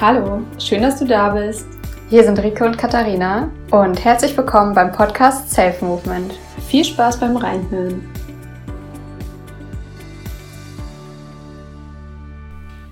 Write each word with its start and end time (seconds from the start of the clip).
Hallo, 0.00 0.44
schön, 0.60 0.82
dass 0.82 1.00
du 1.00 1.06
da 1.06 1.30
bist. 1.30 1.66
Hier 2.08 2.22
sind 2.22 2.38
Rike 2.38 2.64
und 2.64 2.78
Katharina 2.78 3.50
und 3.72 4.04
herzlich 4.04 4.36
willkommen 4.36 4.72
beim 4.72 4.92
Podcast 4.92 5.50
Self 5.50 5.82
Movement. 5.82 6.38
Viel 6.68 6.84
Spaß 6.84 7.18
beim 7.18 7.36
Reinhören. 7.36 8.08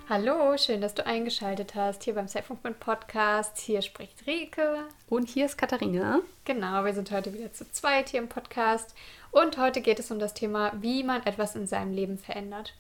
Hallo, 0.09 0.57
schön, 0.57 0.81
dass 0.81 0.95
du 0.95 1.07
eingeschaltet 1.07 1.77
hast 1.77 2.03
hier 2.03 2.17
beim 2.17 2.27
Self 2.27 2.51
Movement 2.51 2.81
Podcast. 2.81 3.57
Hier 3.59 3.83
spricht 3.83 4.27
Rike. 4.27 4.79
Und 5.09 5.29
hier 5.29 5.47
ist 5.47 5.57
Katharina. 5.57 6.19
Genau, 6.45 6.85
wir 6.85 6.93
sind 6.93 7.13
heute 7.13 7.33
wieder 7.33 7.53
zu 7.53 7.71
zweit 7.71 8.09
hier 8.09 8.19
im 8.19 8.29
Podcast. 8.29 8.97
Und 9.31 9.59
heute 9.59 9.81
geht 9.81 10.01
es 10.01 10.11
um 10.11 10.19
das 10.19 10.35
Thema, 10.35 10.73
wie 10.81 11.05
man 11.05 11.25
etwas 11.25 11.55
in 11.55 11.69
seinem 11.69 11.93
Leben 11.93 12.19
verändert. 12.19 12.75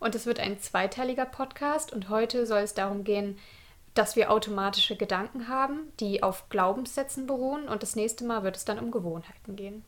Und 0.00 0.16
es 0.16 0.26
wird 0.26 0.40
ein 0.40 0.58
zweiteiliger 0.58 1.26
Podcast 1.26 1.92
und 1.92 2.08
heute 2.08 2.44
soll 2.44 2.62
es 2.62 2.74
darum 2.74 3.04
gehen, 3.04 3.38
dass 3.98 4.14
wir 4.14 4.30
automatische 4.30 4.94
Gedanken 4.94 5.48
haben, 5.48 5.92
die 5.98 6.22
auf 6.22 6.48
Glaubenssätzen 6.50 7.26
beruhen 7.26 7.68
und 7.68 7.82
das 7.82 7.96
nächste 7.96 8.24
Mal 8.24 8.44
wird 8.44 8.56
es 8.56 8.64
dann 8.64 8.78
um 8.78 8.92
Gewohnheiten 8.92 9.56
gehen. 9.56 9.84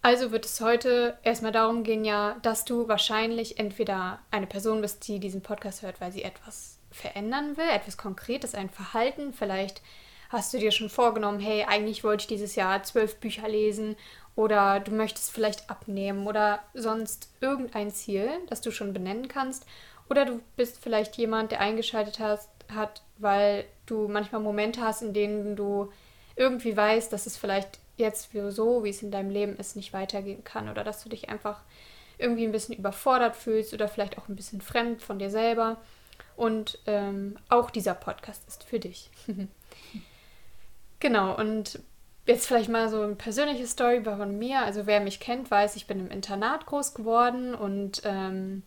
Also 0.00 0.30
wird 0.30 0.44
es 0.44 0.60
heute 0.60 1.18
erstmal 1.24 1.50
darum 1.50 1.82
gehen, 1.82 2.04
ja, 2.04 2.36
dass 2.42 2.64
du 2.64 2.86
wahrscheinlich 2.86 3.58
entweder 3.58 4.20
eine 4.30 4.46
Person 4.46 4.80
bist, 4.80 5.06
die 5.08 5.18
diesen 5.18 5.42
Podcast 5.42 5.82
hört, 5.82 6.00
weil 6.00 6.12
sie 6.12 6.22
etwas 6.22 6.78
verändern 6.92 7.56
will, 7.56 7.68
etwas 7.68 7.96
Konkretes, 7.96 8.54
ein 8.54 8.70
Verhalten. 8.70 9.32
Vielleicht 9.32 9.82
hast 10.30 10.54
du 10.54 10.58
dir 10.58 10.70
schon 10.70 10.88
vorgenommen, 10.88 11.40
hey, 11.40 11.64
eigentlich 11.68 12.04
wollte 12.04 12.22
ich 12.22 12.28
dieses 12.28 12.54
Jahr 12.54 12.82
zwölf 12.84 13.16
Bücher 13.16 13.48
lesen 13.48 13.96
oder 14.36 14.78
du 14.78 14.92
möchtest 14.92 15.32
vielleicht 15.32 15.68
abnehmen 15.68 16.28
oder 16.28 16.60
sonst 16.74 17.28
irgendein 17.40 17.90
Ziel, 17.90 18.30
das 18.48 18.60
du 18.60 18.70
schon 18.70 18.92
benennen 18.92 19.26
kannst 19.26 19.66
oder 20.10 20.24
du 20.24 20.40
bist 20.56 20.82
vielleicht 20.82 21.16
jemand, 21.16 21.52
der 21.52 21.60
eingeschaltet 21.60 22.18
hast, 22.18 22.50
hat, 22.68 23.02
weil 23.18 23.64
du 23.86 24.08
manchmal 24.08 24.40
Momente 24.40 24.82
hast, 24.82 25.02
in 25.02 25.14
denen 25.14 25.56
du 25.56 25.90
irgendwie 26.36 26.76
weißt, 26.76 27.12
dass 27.12 27.26
es 27.26 27.36
vielleicht 27.36 27.78
jetzt 27.96 28.30
so, 28.48 28.82
wie 28.82 28.90
es 28.90 29.02
in 29.02 29.10
deinem 29.10 29.30
Leben 29.30 29.56
ist, 29.56 29.76
nicht 29.76 29.92
weitergehen 29.92 30.42
kann. 30.42 30.68
Oder 30.68 30.84
dass 30.84 31.02
du 31.02 31.08
dich 31.08 31.28
einfach 31.28 31.60
irgendwie 32.18 32.44
ein 32.44 32.52
bisschen 32.52 32.76
überfordert 32.76 33.36
fühlst 33.36 33.72
oder 33.72 33.88
vielleicht 33.88 34.18
auch 34.18 34.28
ein 34.28 34.36
bisschen 34.36 34.60
fremd 34.60 35.02
von 35.02 35.18
dir 35.18 35.30
selber. 35.30 35.76
Und 36.36 36.78
ähm, 36.86 37.36
auch 37.48 37.70
dieser 37.70 37.94
Podcast 37.94 38.46
ist 38.48 38.64
für 38.64 38.80
dich. 38.80 39.10
genau, 41.00 41.36
und 41.36 41.80
jetzt 42.26 42.46
vielleicht 42.46 42.70
mal 42.70 42.88
so 42.88 43.02
eine 43.02 43.14
persönliche 43.14 43.66
Story 43.66 44.02
von 44.02 44.38
mir. 44.38 44.60
Also 44.62 44.86
wer 44.86 45.00
mich 45.00 45.20
kennt, 45.20 45.50
weiß, 45.50 45.76
ich 45.76 45.86
bin 45.86 46.00
im 46.00 46.10
Internat 46.10 46.66
groß 46.66 46.94
geworden 46.94 47.54
und 47.54 48.02
ähm, 48.04 48.62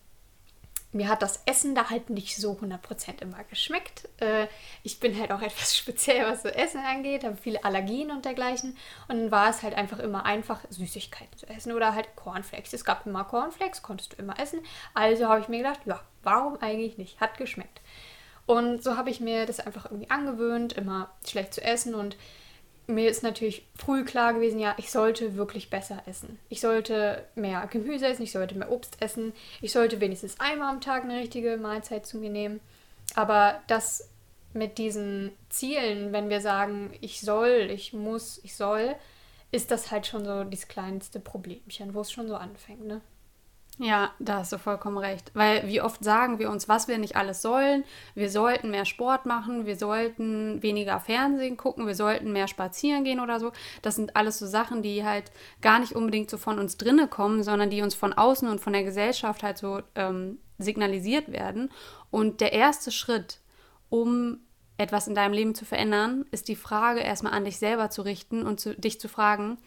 mir 0.93 1.09
hat 1.09 1.21
das 1.21 1.41
Essen 1.45 1.75
da 1.75 1.89
halt 1.89 2.09
nicht 2.09 2.37
so 2.37 2.53
100% 2.53 3.21
immer 3.21 3.43
geschmeckt. 3.45 4.09
Äh, 4.19 4.47
ich 4.83 4.99
bin 4.99 5.19
halt 5.19 5.31
auch 5.31 5.41
etwas 5.41 5.75
speziell, 5.75 6.25
was 6.25 6.43
so 6.43 6.49
Essen 6.49 6.81
angeht, 6.81 7.23
habe 7.23 7.35
viele 7.35 7.63
Allergien 7.63 8.11
und 8.11 8.25
dergleichen. 8.25 8.77
Und 9.07 9.17
dann 9.17 9.31
war 9.31 9.49
es 9.49 9.63
halt 9.63 9.75
einfach 9.75 9.99
immer 9.99 10.25
einfach, 10.25 10.59
Süßigkeiten 10.69 11.37
zu 11.37 11.47
essen 11.47 11.73
oder 11.73 11.95
halt 11.95 12.15
Cornflakes. 12.15 12.73
Es 12.73 12.85
gab 12.85 13.05
immer 13.05 13.23
Cornflakes, 13.23 13.81
konntest 13.81 14.13
du 14.13 14.17
immer 14.17 14.39
essen. 14.39 14.59
Also 14.93 15.27
habe 15.27 15.41
ich 15.41 15.47
mir 15.47 15.57
gedacht, 15.57 15.81
ja, 15.85 15.99
warum 16.21 16.57
eigentlich 16.61 16.97
nicht? 16.97 17.19
Hat 17.19 17.37
geschmeckt. 17.37 17.81
Und 18.45 18.83
so 18.83 18.97
habe 18.97 19.09
ich 19.09 19.19
mir 19.19 19.45
das 19.45 19.59
einfach 19.59 19.85
irgendwie 19.85 20.09
angewöhnt, 20.09 20.73
immer 20.73 21.09
schlecht 21.25 21.53
zu 21.53 21.63
essen 21.63 21.95
und 21.95 22.17
mir 22.87 23.09
ist 23.09 23.23
natürlich 23.23 23.65
früh 23.75 24.03
klar 24.03 24.33
gewesen, 24.33 24.59
ja, 24.59 24.75
ich 24.77 24.91
sollte 24.91 25.35
wirklich 25.35 25.69
besser 25.69 26.03
essen. 26.05 26.37
Ich 26.49 26.61
sollte 26.61 27.25
mehr 27.35 27.67
Gemüse 27.71 28.07
essen, 28.07 28.23
ich 28.23 28.31
sollte 28.31 28.55
mehr 28.55 28.71
Obst 28.71 29.01
essen, 29.01 29.33
ich 29.61 29.71
sollte 29.71 30.01
wenigstens 30.01 30.39
einmal 30.39 30.73
am 30.73 30.81
Tag 30.81 31.03
eine 31.03 31.17
richtige 31.19 31.57
Mahlzeit 31.57 32.05
zu 32.05 32.17
mir 32.17 32.29
nehmen. 32.29 32.59
Aber 33.15 33.61
das 33.67 34.09
mit 34.53 34.77
diesen 34.77 35.31
Zielen, 35.49 36.13
wenn 36.13 36.29
wir 36.29 36.41
sagen, 36.41 36.93
ich 37.01 37.21
soll, 37.21 37.69
ich 37.71 37.93
muss, 37.93 38.39
ich 38.43 38.55
soll, 38.55 38.95
ist 39.51 39.71
das 39.71 39.91
halt 39.91 40.07
schon 40.07 40.25
so 40.25 40.43
das 40.43 40.67
kleinste 40.67 41.19
Problemchen, 41.19 41.93
wo 41.93 42.01
es 42.01 42.11
schon 42.11 42.27
so 42.27 42.35
anfängt, 42.35 42.85
ne? 42.85 43.01
Ja, 43.79 44.11
da 44.19 44.39
hast 44.39 44.53
du 44.53 44.59
vollkommen 44.59 44.99
recht. 44.99 45.31
Weil 45.33 45.67
wie 45.67 45.81
oft 45.81 46.03
sagen 46.03 46.37
wir 46.37 46.51
uns, 46.51 46.69
was 46.69 46.87
wir 46.87 46.99
nicht 46.99 47.15
alles 47.15 47.41
sollen. 47.41 47.83
Wir 48.13 48.29
sollten 48.29 48.69
mehr 48.69 48.85
Sport 48.85 49.25
machen, 49.25 49.65
wir 49.65 49.75
sollten 49.75 50.61
weniger 50.61 50.99
Fernsehen 50.99 51.57
gucken, 51.57 51.87
wir 51.87 51.95
sollten 51.95 52.31
mehr 52.31 52.47
spazieren 52.47 53.03
gehen 53.03 53.19
oder 53.19 53.39
so. 53.39 53.51
Das 53.81 53.95
sind 53.95 54.15
alles 54.15 54.37
so 54.37 54.45
Sachen, 54.45 54.83
die 54.83 55.03
halt 55.03 55.31
gar 55.61 55.79
nicht 55.79 55.93
unbedingt 55.93 56.29
so 56.29 56.37
von 56.37 56.59
uns 56.59 56.77
drinne 56.77 57.07
kommen, 57.07 57.41
sondern 57.41 57.71
die 57.71 57.81
uns 57.81 57.95
von 57.95 58.13
außen 58.13 58.47
und 58.47 58.61
von 58.61 58.73
der 58.73 58.83
Gesellschaft 58.83 59.41
halt 59.41 59.57
so 59.57 59.81
ähm, 59.95 60.37
signalisiert 60.59 61.31
werden. 61.31 61.71
Und 62.11 62.41
der 62.41 62.53
erste 62.53 62.91
Schritt, 62.91 63.39
um 63.89 64.39
etwas 64.77 65.07
in 65.07 65.15
deinem 65.15 65.33
Leben 65.33 65.55
zu 65.55 65.65
verändern, 65.65 66.25
ist 66.29 66.47
die 66.47 66.55
Frage 66.55 66.99
erstmal 66.99 67.33
an 67.33 67.45
dich 67.45 67.57
selber 67.57 67.89
zu 67.89 68.03
richten 68.03 68.45
und 68.45 68.59
zu, 68.59 68.75
dich 68.75 68.99
zu 68.99 69.07
fragen, 69.07 69.57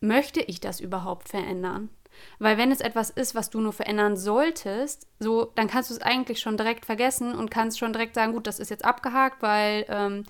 möchte 0.00 0.40
ich 0.40 0.60
das 0.60 0.80
überhaupt 0.80 1.28
verändern? 1.28 1.90
Weil 2.38 2.58
wenn 2.58 2.72
es 2.72 2.80
etwas 2.80 3.10
ist, 3.10 3.34
was 3.34 3.50
du 3.50 3.60
nur 3.60 3.72
verändern 3.72 4.16
solltest, 4.16 5.06
so, 5.18 5.52
dann 5.54 5.68
kannst 5.68 5.90
du 5.90 5.94
es 5.94 6.02
eigentlich 6.02 6.40
schon 6.40 6.56
direkt 6.56 6.86
vergessen 6.86 7.34
und 7.34 7.50
kannst 7.50 7.78
schon 7.78 7.92
direkt 7.92 8.14
sagen, 8.14 8.32
gut, 8.32 8.46
das 8.46 8.58
ist 8.58 8.70
jetzt 8.70 8.84
abgehakt, 8.84 9.42
weil 9.42 9.84
ähm, 9.88 10.24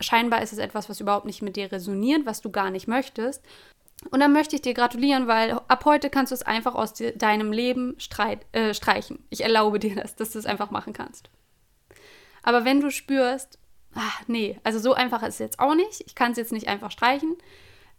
scheinbar 0.00 0.42
ist 0.42 0.52
es 0.52 0.58
etwas, 0.58 0.88
was 0.88 1.00
überhaupt 1.00 1.26
nicht 1.26 1.42
mit 1.42 1.56
dir 1.56 1.70
resoniert, 1.70 2.26
was 2.26 2.40
du 2.40 2.50
gar 2.50 2.70
nicht 2.70 2.88
möchtest. 2.88 3.42
Und 4.10 4.20
dann 4.20 4.32
möchte 4.32 4.56
ich 4.56 4.62
dir 4.62 4.74
gratulieren, 4.74 5.26
weil 5.26 5.52
ab 5.68 5.84
heute 5.84 6.10
kannst 6.10 6.30
du 6.30 6.34
es 6.34 6.42
einfach 6.42 6.74
aus 6.74 6.92
deinem 7.16 7.52
Leben 7.52 7.94
streit, 7.98 8.46
äh, 8.52 8.74
streichen. 8.74 9.24
Ich 9.30 9.42
erlaube 9.42 9.78
dir 9.78 9.96
das, 9.96 10.16
dass 10.16 10.32
du 10.32 10.38
es 10.38 10.46
einfach 10.46 10.70
machen 10.70 10.92
kannst. 10.92 11.30
Aber 12.42 12.64
wenn 12.64 12.80
du 12.80 12.90
spürst, 12.90 13.58
ach 13.94 14.22
nee, 14.28 14.60
also 14.62 14.78
so 14.78 14.92
einfach 14.92 15.22
ist 15.22 15.34
es 15.34 15.38
jetzt 15.38 15.58
auch 15.58 15.74
nicht, 15.74 16.02
ich 16.06 16.14
kann 16.14 16.32
es 16.32 16.38
jetzt 16.38 16.52
nicht 16.52 16.68
einfach 16.68 16.90
streichen, 16.90 17.36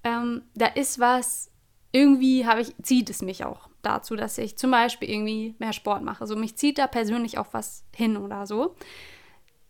ähm, 0.04 0.44
da 0.56 0.68
ist 0.68 1.00
was, 1.00 1.52
irgendwie 1.98 2.46
habe 2.46 2.62
ich, 2.62 2.76
zieht 2.84 3.10
es 3.10 3.22
mich 3.22 3.44
auch 3.44 3.70
dazu, 3.82 4.16
dass 4.16 4.38
ich 4.38 4.58
zum 4.58 4.72
Beispiel 4.72 5.10
irgendwie 5.10 5.56
mehr 5.58 5.74
Sport 5.74 6.04
mache. 6.04 6.28
So 6.28 6.34
also 6.34 6.36
mich 6.36 6.56
zieht 6.56 6.78
da 6.78 6.88
persönlich 6.88 7.38
auch 7.38 7.48
was 7.52 7.84
hin 7.96 8.18
oder 8.18 8.46
so. 8.46 8.76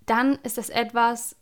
Dann 0.05 0.37
ist 0.43 0.57
das 0.57 0.69
etwas, 0.69 1.35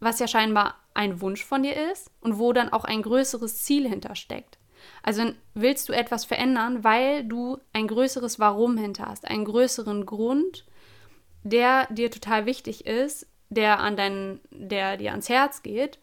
was 0.00 0.18
ja 0.18 0.26
scheinbar 0.26 0.74
ein 0.94 1.20
Wunsch 1.20 1.44
von 1.44 1.62
dir 1.62 1.90
ist 1.92 2.10
und 2.20 2.38
wo 2.38 2.52
dann 2.52 2.72
auch 2.72 2.84
ein 2.84 3.02
größeres 3.02 3.62
Ziel 3.62 3.88
hintersteckt. 3.88 4.58
Also 5.02 5.32
willst 5.54 5.88
du 5.88 5.92
etwas 5.92 6.24
verändern, 6.24 6.82
weil 6.82 7.24
du 7.24 7.58
ein 7.72 7.86
größeres 7.86 8.40
Warum 8.40 8.76
hinter 8.76 9.06
hast, 9.06 9.28
einen 9.28 9.44
größeren 9.44 10.06
Grund, 10.06 10.66
der 11.44 11.86
dir 11.92 12.10
total 12.10 12.46
wichtig 12.46 12.84
ist, 12.86 13.26
der 13.48 13.78
an 13.78 13.96
dein, 13.96 14.40
der 14.50 14.96
dir 14.96 15.12
ans 15.12 15.28
Herz 15.28 15.62
geht 15.62 15.98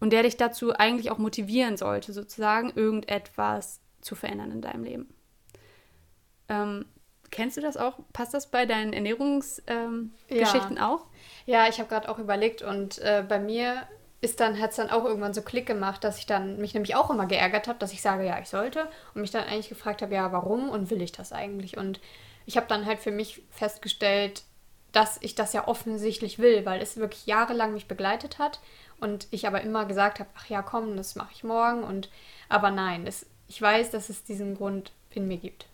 und 0.00 0.12
der 0.12 0.22
dich 0.22 0.36
dazu 0.36 0.72
eigentlich 0.74 1.10
auch 1.10 1.18
motivieren 1.18 1.76
sollte, 1.76 2.12
sozusagen 2.12 2.72
irgendetwas 2.74 3.80
zu 4.00 4.14
verändern 4.14 4.50
in 4.50 4.62
deinem 4.62 4.84
Leben. 4.84 5.14
Ähm, 6.48 6.86
kennst 7.30 7.56
du 7.56 7.60
das 7.60 7.76
auch? 7.76 7.98
Passt 8.12 8.34
das 8.34 8.50
bei 8.50 8.66
deinen 8.66 8.92
Ernährungsgeschichten 8.92 10.10
ähm, 10.28 10.76
ja. 10.76 10.88
auch? 10.88 11.06
Ja, 11.46 11.68
ich 11.68 11.78
habe 11.78 11.88
gerade 11.88 12.08
auch 12.08 12.18
überlegt 12.18 12.62
und 12.62 12.98
äh, 12.98 13.24
bei 13.26 13.38
mir 13.38 13.86
ist 14.22 14.40
dann 14.40 14.60
hat 14.60 14.70
es 14.70 14.76
dann 14.76 14.90
auch 14.90 15.04
irgendwann 15.04 15.32
so 15.32 15.42
Klick 15.42 15.66
gemacht, 15.66 16.04
dass 16.04 16.18
ich 16.18 16.26
dann 16.26 16.58
mich 16.58 16.74
nämlich 16.74 16.94
auch 16.94 17.10
immer 17.10 17.26
geärgert 17.26 17.68
habe, 17.68 17.78
dass 17.78 17.92
ich 17.92 18.02
sage, 18.02 18.26
ja, 18.26 18.38
ich 18.38 18.48
sollte 18.48 18.86
und 19.14 19.22
mich 19.22 19.30
dann 19.30 19.44
eigentlich 19.44 19.70
gefragt 19.70 20.02
habe, 20.02 20.14
ja, 20.14 20.30
warum 20.32 20.68
und 20.68 20.90
will 20.90 21.00
ich 21.00 21.12
das 21.12 21.32
eigentlich? 21.32 21.78
Und 21.78 22.00
ich 22.44 22.56
habe 22.56 22.66
dann 22.66 22.84
halt 22.84 22.98
für 22.98 23.12
mich 23.12 23.42
festgestellt, 23.50 24.42
dass 24.92 25.18
ich 25.20 25.34
das 25.34 25.52
ja 25.52 25.68
offensichtlich 25.68 26.38
will, 26.38 26.66
weil 26.66 26.80
es 26.80 26.96
wirklich 26.96 27.26
jahrelang 27.26 27.72
mich 27.72 27.86
begleitet 27.86 28.38
hat 28.38 28.60
und 28.98 29.28
ich 29.30 29.46
aber 29.46 29.60
immer 29.60 29.86
gesagt 29.86 30.20
habe, 30.20 30.30
ach 30.36 30.46
ja, 30.46 30.62
komm, 30.62 30.96
das 30.96 31.16
mache 31.16 31.32
ich 31.34 31.44
morgen. 31.44 31.82
Und 31.84 32.10
aber 32.48 32.70
nein, 32.70 33.06
es, 33.06 33.26
ich 33.48 33.60
weiß, 33.60 33.90
dass 33.90 34.08
es 34.08 34.24
diesen 34.24 34.56
Grund 34.56 34.92
in 35.10 35.28
mir 35.28 35.38
gibt. 35.38 35.66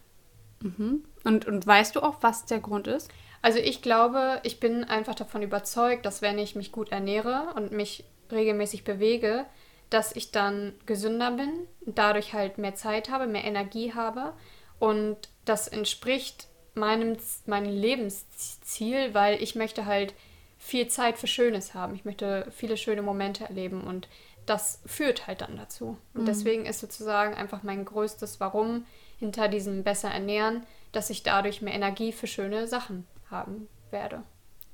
Mhm. 0.60 1.05
Und, 1.25 1.47
und 1.47 1.66
weißt 1.66 1.96
du 1.96 2.00
auch, 2.00 2.17
was 2.20 2.46
der 2.46 2.61
Grund 2.61 2.87
ist? 2.87 3.11
Also 3.43 3.58
ich 3.58 3.82
glaube, 3.82 4.40
ich 4.43 4.61
bin 4.61 4.85
einfach 4.85 5.14
davon 5.14 5.43
überzeugt, 5.43 6.06
dass 6.06 6.23
wenn 6.23 6.38
ich 6.38 6.56
mich 6.56 6.73
gut 6.73 6.90
ernähre 6.90 7.52
und 7.55 7.73
mich 7.73 8.05
regelmäßig 8.31 8.85
bewege, 8.85 9.46
dass 9.90 10.17
ich 10.17 10.32
dann 10.32 10.75
gesünder 10.85 11.31
bin 11.31 11.50
und 11.85 11.99
dadurch 11.99 12.32
halt 12.32 12.58
mehr 12.58 12.75
Zeit 12.75 13.08
habe, 13.08 13.26
mehr 13.26 13.44
Energie 13.44 13.94
habe. 13.94 14.32
Und 14.79 15.17
das 15.44 15.69
entspricht 15.69 16.49
meinem, 16.76 17.17
meinem 17.46 17.73
Lebensziel, 17.73 19.14
weil 19.14 19.43
ich 19.43 19.55
möchte 19.55 19.87
halt 19.87 20.14
viel 20.58 20.88
Zeit 20.88 21.19
für 21.19 21.26
Schönes 21.26 21.75
haben. 21.75 21.94
Ich 21.94 22.05
möchte 22.05 22.46
viele 22.50 22.76
schöne 22.76 23.02
Momente 23.02 23.44
erleben 23.44 23.82
und 23.82 24.08
das 24.46 24.81
führt 24.87 25.26
halt 25.26 25.40
dann 25.40 25.56
dazu. 25.56 25.99
Und 26.14 26.23
mhm. 26.23 26.26
deswegen 26.26 26.67
ist 26.67 26.81
sozusagen 26.81 27.34
einfach 27.34 27.62
mein 27.62 27.84
größtes 27.84 28.40
Warum 28.40 28.84
hinter 29.19 29.49
diesem 29.49 29.82
besser 29.82 30.11
ernähren, 30.11 30.64
dass 30.93 31.11
ich 31.11 31.23
dadurch 31.23 31.62
mehr 31.62 31.75
Energie 31.75 32.12
für 32.12 32.26
schöne 32.26 32.67
Sachen 32.67 33.06
haben 33.31 33.69
werde. 33.90 34.23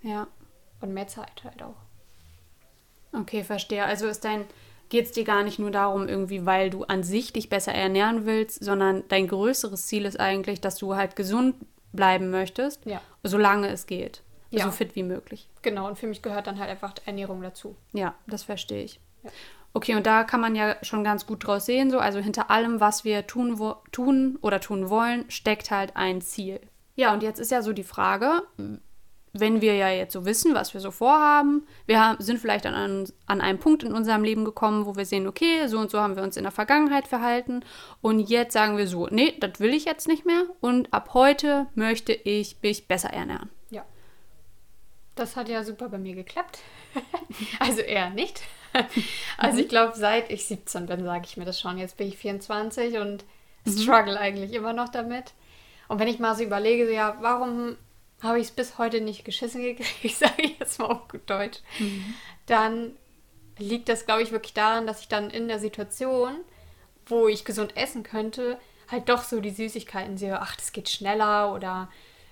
Ja. 0.02 0.26
Und 0.80 0.92
mehr 0.92 1.06
Zeit 1.06 1.44
halt 1.44 1.62
auch. 1.62 1.76
Okay, 3.12 3.44
verstehe. 3.44 3.84
Also 3.84 4.06
ist 4.06 4.24
dein 4.24 4.44
geht 4.92 5.06
es 5.06 5.12
dir 5.12 5.24
gar 5.24 5.42
nicht 5.42 5.58
nur 5.58 5.70
darum, 5.70 6.06
irgendwie, 6.06 6.44
weil 6.44 6.68
du 6.68 6.84
an 6.84 7.02
sich 7.02 7.32
dich 7.32 7.48
besser 7.48 7.72
ernähren 7.72 8.26
willst, 8.26 8.62
sondern 8.62 9.04
dein 9.08 9.26
größeres 9.26 9.86
Ziel 9.86 10.04
ist 10.04 10.20
eigentlich, 10.20 10.60
dass 10.60 10.76
du 10.76 10.94
halt 10.96 11.16
gesund 11.16 11.54
bleiben 11.92 12.30
möchtest, 12.30 12.84
ja. 12.86 13.00
solange 13.22 13.68
es 13.68 13.86
geht. 13.86 14.22
ja. 14.50 14.64
so 14.64 14.70
fit 14.70 14.94
wie 14.96 15.02
möglich. 15.02 15.48
Genau, 15.62 15.86
und 15.86 15.98
für 15.98 16.06
mich 16.06 16.22
gehört 16.22 16.46
dann 16.46 16.58
halt 16.58 16.70
einfach 16.70 16.94
Ernährung 17.06 17.42
dazu. 17.42 17.76
Ja, 17.92 18.14
das 18.26 18.42
verstehe 18.42 18.82
ich. 18.82 19.00
Ja. 19.22 19.30
Okay, 19.74 19.94
und 19.94 20.06
da 20.06 20.24
kann 20.24 20.40
man 20.40 20.54
ja 20.54 20.76
schon 20.82 21.02
ganz 21.02 21.26
gut 21.26 21.46
draus 21.46 21.64
sehen, 21.64 21.90
so, 21.90 21.98
also 21.98 22.18
hinter 22.18 22.50
allem, 22.50 22.80
was 22.80 23.04
wir 23.04 23.26
tun, 23.26 23.58
wo, 23.58 23.76
tun 23.90 24.38
oder 24.42 24.60
tun 24.60 24.90
wollen, 24.90 25.24
steckt 25.30 25.70
halt 25.70 25.96
ein 25.96 26.20
Ziel. 26.20 26.60
Ja, 26.94 27.14
und 27.14 27.22
jetzt 27.22 27.38
ist 27.40 27.50
ja 27.50 27.62
so 27.62 27.72
die 27.72 27.84
Frage, 27.84 28.42
wenn 29.32 29.62
wir 29.62 29.74
ja 29.74 29.88
jetzt 29.88 30.12
so 30.12 30.26
wissen, 30.26 30.54
was 30.54 30.74
wir 30.74 30.80
so 30.80 30.90
vorhaben, 30.90 31.66
wir 31.86 32.16
sind 32.18 32.38
vielleicht 32.38 32.66
an, 32.66 33.06
an 33.26 33.40
einem 33.40 33.58
Punkt 33.58 33.82
in 33.82 33.94
unserem 33.94 34.24
Leben 34.24 34.44
gekommen, 34.44 34.84
wo 34.84 34.94
wir 34.96 35.06
sehen, 35.06 35.26
okay, 35.26 35.66
so 35.68 35.78
und 35.78 35.90
so 35.90 36.00
haben 36.00 36.16
wir 36.16 36.22
uns 36.22 36.36
in 36.36 36.42
der 36.42 36.52
Vergangenheit 36.52 37.08
verhalten 37.08 37.64
und 38.02 38.20
jetzt 38.20 38.52
sagen 38.52 38.76
wir 38.76 38.86
so, 38.86 39.08
nee, 39.08 39.34
das 39.40 39.58
will 39.58 39.72
ich 39.72 39.86
jetzt 39.86 40.06
nicht 40.06 40.26
mehr 40.26 40.44
und 40.60 40.92
ab 40.92 41.10
heute 41.14 41.66
möchte 41.74 42.12
ich 42.12 42.56
mich 42.62 42.86
besser 42.88 43.10
ernähren. 43.10 43.48
Ja. 43.70 43.86
Das 45.14 45.36
hat 45.36 45.48
ja 45.48 45.64
super 45.64 45.88
bei 45.88 45.98
mir 45.98 46.14
geklappt. 46.14 46.58
also 47.58 47.80
eher 47.80 48.10
nicht. 48.10 48.42
also 49.38 49.58
ich 49.58 49.68
glaube, 49.68 49.96
seit 49.96 50.30
ich 50.30 50.44
17 50.44 50.86
bin, 50.86 51.04
sage 51.04 51.24
ich 51.26 51.36
mir 51.38 51.44
das 51.44 51.60
schon. 51.60 51.78
Jetzt 51.78 51.96
bin 51.96 52.08
ich 52.08 52.18
24 52.18 52.98
und 52.98 53.24
mhm. 53.64 53.70
struggle 53.70 54.18
eigentlich 54.18 54.52
immer 54.52 54.74
noch 54.74 54.90
damit. 54.90 55.32
Und 55.88 55.98
wenn 55.98 56.08
ich 56.08 56.18
mal 56.18 56.36
so 56.36 56.42
überlege, 56.42 56.86
so, 56.86 56.92
ja, 56.92 57.16
warum 57.20 57.76
habe 58.22 58.38
ich 58.38 58.48
es 58.48 58.50
bis 58.52 58.78
heute 58.78 59.00
nicht 59.00 59.24
geschissen 59.24 59.62
gekriegt, 59.62 60.16
sage 60.18 60.42
ich 60.42 60.58
jetzt 60.58 60.78
mal 60.78 60.86
auf 60.86 61.08
gut 61.08 61.28
Deutsch, 61.28 61.58
mhm. 61.78 62.14
dann 62.46 62.92
liegt 63.58 63.88
das, 63.88 64.06
glaube 64.06 64.22
ich, 64.22 64.32
wirklich 64.32 64.54
daran, 64.54 64.86
dass 64.86 65.00
ich 65.00 65.08
dann 65.08 65.30
in 65.30 65.48
der 65.48 65.58
Situation, 65.58 66.36
wo 67.06 67.28
ich 67.28 67.44
gesund 67.44 67.76
essen 67.76 68.02
könnte, 68.02 68.58
halt 68.90 69.08
doch 69.08 69.22
so 69.22 69.40
die 69.40 69.50
Süßigkeiten 69.50 70.16
sehe, 70.16 70.40
ach, 70.40 70.56
das 70.56 70.72
geht 70.72 70.88
schneller 70.88 71.52
oder 71.54 71.88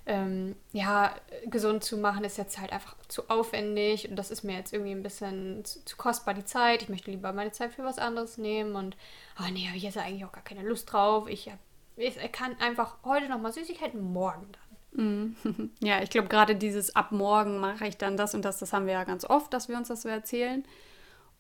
ähm, 0.07 0.57
ja, 0.73 1.15
gesund 1.47 1.85
zu 1.85 1.97
machen 1.99 2.25
ist 2.25 2.39
jetzt 2.39 2.59
halt 2.59 2.73
einfach 2.73 2.97
zu 3.09 3.29
aufwendig 3.29 4.09
und 4.09 4.17
das 4.17 4.31
ist 4.31 4.43
mir 4.43 4.57
jetzt 4.57 4.73
irgendwie 4.73 4.93
ein 4.93 5.03
bisschen 5.03 5.65
zu, 5.65 5.85
zu 5.85 5.97
kostbar 5.97 6.35
die 6.35 6.45
Zeit. 6.45 6.83
Ich 6.83 6.89
möchte 6.89 7.11
lieber 7.11 7.33
meine 7.33 7.53
Zeit 7.53 7.73
für 7.75 7.85
was 7.85 7.99
anderes 7.99 8.39
nehmen 8.39 8.77
und, 8.77 8.97
oh 9.39 9.49
nee, 9.53 9.67
habe 9.67 9.77
ich 9.77 9.83
jetzt 9.83 9.99
eigentlich 9.99 10.25
auch 10.25 10.33
gar 10.33 10.43
keine 10.43 10.63
Lust 10.63 10.93
drauf. 10.93 11.29
Ich, 11.29 11.51
ich 11.97 12.33
kann 12.33 12.59
einfach 12.61 12.97
heute 13.05 13.29
nochmal 13.29 13.53
Süßigkeiten, 13.53 14.01
morgen 14.01 14.49
dann. 14.53 14.70
Mhm. 14.93 15.37
Ja, 15.81 16.03
ich 16.03 16.11
glaube, 16.11 16.29
gerade 16.29 16.57
dieses 16.57 16.95
ab 16.97 17.13
morgen 17.13 17.59
mache 17.59 17.87
ich 17.87 17.97
dann 17.97 18.17
das 18.17 18.35
und 18.35 18.45
das, 18.45 18.59
das 18.59 18.73
haben 18.73 18.87
wir 18.87 18.95
ja 18.95 19.05
ganz 19.05 19.25
oft, 19.25 19.53
dass 19.53 19.69
wir 19.69 19.77
uns 19.77 19.89
das 19.89 20.03
so 20.03 20.09
erzählen. 20.09 20.65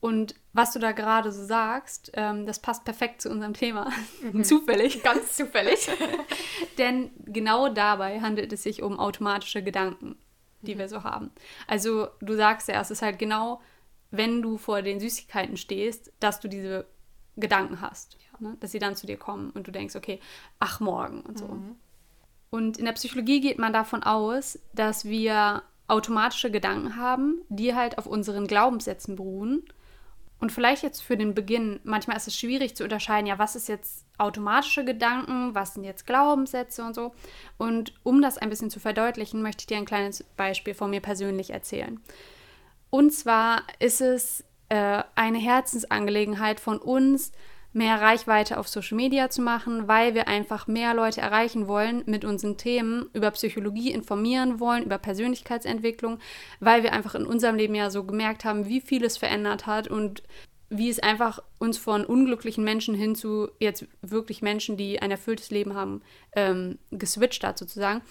Und 0.01 0.35
was 0.55 0.73
du 0.73 0.79
da 0.79 0.93
gerade 0.93 1.31
so 1.31 1.45
sagst, 1.45 2.11
ähm, 2.15 2.47
das 2.47 2.59
passt 2.59 2.85
perfekt 2.85 3.21
zu 3.21 3.31
unserem 3.31 3.55
Thema. 3.55 3.93
Mhm. 4.23 4.45
zufällig. 4.45 5.03
Ganz 5.03 5.37
zufällig. 5.37 5.89
Denn 6.79 7.11
genau 7.25 7.69
dabei 7.69 8.21
handelt 8.21 8.53
es 8.53 8.63
sich 8.63 8.83
um 8.83 8.99
automatische 8.99 9.63
Gedanken, 9.63 10.17
die 10.63 10.75
mhm. 10.75 10.79
wir 10.79 10.89
so 10.89 11.05
haben. 11.05 11.31
Also 11.67 12.09
du 12.21 12.35
sagst 12.35 12.69
ja, 12.69 12.81
es 12.81 12.91
ist 12.91 13.03
halt 13.03 13.19
genau, 13.19 13.61
wenn 14.11 14.43
du 14.43 14.57
vor 14.57 14.83
den 14.83 15.01
Süßigkeiten 15.01 15.57
stehst, 15.57 16.13
dass 16.21 16.41
du 16.41 16.49
diese 16.49 16.87
Gedanken 17.37 17.81
hast. 17.81 18.17
Ja. 18.33 18.49
Ne? 18.49 18.57
Dass 18.61 18.73
sie 18.73 18.79
dann 18.79 18.97
zu 18.97 19.07
dir 19.07 19.19
kommen 19.19 19.51
und 19.51 19.67
du 19.67 19.71
denkst, 19.71 19.97
okay, 19.97 20.21
ach 20.59 20.81
morgen 20.81 21.21
und 21.21 21.39
so. 21.39 21.47
Mhm. 21.47 21.77
Und 22.51 22.79
in 22.79 22.85
der 22.85 22.93
Psychologie 22.93 23.41
geht 23.41 23.59
man 23.59 23.73
davon 23.73 24.03
aus, 24.03 24.59
dass 24.75 25.05
wir 25.05 25.63
automatische 25.87 26.51
Gedanken 26.51 26.97
haben, 26.97 27.43
die 27.49 27.75
halt 27.75 27.99
auf 27.99 28.07
unseren 28.07 28.47
Glaubenssätzen 28.47 29.17
beruhen. 29.17 29.65
Und 30.41 30.53
vielleicht 30.53 30.83
jetzt 30.83 31.03
für 31.03 31.17
den 31.17 31.35
Beginn, 31.35 31.81
manchmal 31.85 32.17
ist 32.17 32.27
es 32.27 32.39
schwierig 32.39 32.75
zu 32.75 32.85
unterscheiden, 32.85 33.27
ja, 33.27 33.39
was 33.39 33.57
ist 33.57 33.69
jetzt 33.69 34.07
automatische 34.17 34.85
Gedanken, 34.85 35.55
was 35.55 35.75
sind 35.75 35.85
jetzt 35.85 36.07
Glaubenssätze 36.07 36.83
und 36.83 36.95
so. 36.95 37.13
Und 37.59 37.93
um 38.05 38.23
das 38.23 38.39
ein 38.39 38.49
bisschen 38.49 38.71
zu 38.71 38.81
verdeutlichen, 38.81 39.43
möchte 39.43 39.63
ich 39.63 39.67
dir 39.67 39.77
ein 39.77 39.85
kleines 39.85 40.25
Beispiel 40.37 40.75
von 40.75 40.91
mir 40.91 41.01
persönlich 41.01 41.51
erzählen. 41.51 42.01
Und 42.89 43.13
zwar 43.13 43.63
ist 43.79 44.01
es 44.01 44.45
äh, 44.71 45.03
eine 45.15 45.39
Herzensangelegenheit 45.39 46.59
von 46.59 46.79
uns, 46.79 47.33
mehr 47.73 48.01
Reichweite 48.01 48.59
auf 48.59 48.69
Social 48.69 48.97
Media 48.97 49.31
zu 49.31 49.43
machen, 49.43 49.87
weil 49.87 50.15
wir 50.15 50.29
einfach 50.29 50.67
mehr 50.67 50.95
Leute 50.95 51.21
erreichen 51.21 51.69
wollen 51.69 52.03
mit 52.07 52.25
unseren 52.25 52.57
Themen, 52.57 53.09
über 53.13 53.31
Psychologie 53.31 53.93
informieren 53.93 54.59
wollen, 54.59 54.85
über 54.85 54.99
Persönlichkeitsentwicklung, 54.99 56.19
weil 56.59 56.83
wir 56.83 56.93
einfach 56.93 57.15
in 57.15 57.27
unserem 57.27 57.57
Leben 57.57 57.75
ja 57.75 57.91
so 57.91 58.05
gemerkt 58.05 58.45
haben, 58.45 58.67
wie 58.67 58.81
viel 58.81 59.05
es 59.05 59.17
verändert 59.17 59.67
hat 59.67 59.89
und 59.89 60.23
wie 60.71 60.89
es 60.89 61.01
einfach 61.01 61.41
uns 61.59 61.79
von 61.79 62.05
unglücklichen 62.05 62.63
Menschen 62.63 62.95
hin 62.95 63.17
zu 63.17 63.49
jetzt 63.59 63.87
wirklich 64.03 64.41
Menschen, 64.41 64.77
die 64.77 65.03
ein 65.03 65.11
erfülltes 65.11 65.51
Leben 65.51 65.75
haben, 65.75 66.01
ähm, 66.37 66.79
geswitcht 66.93 67.43
hat 67.43 67.59
sozusagen. 67.59 68.03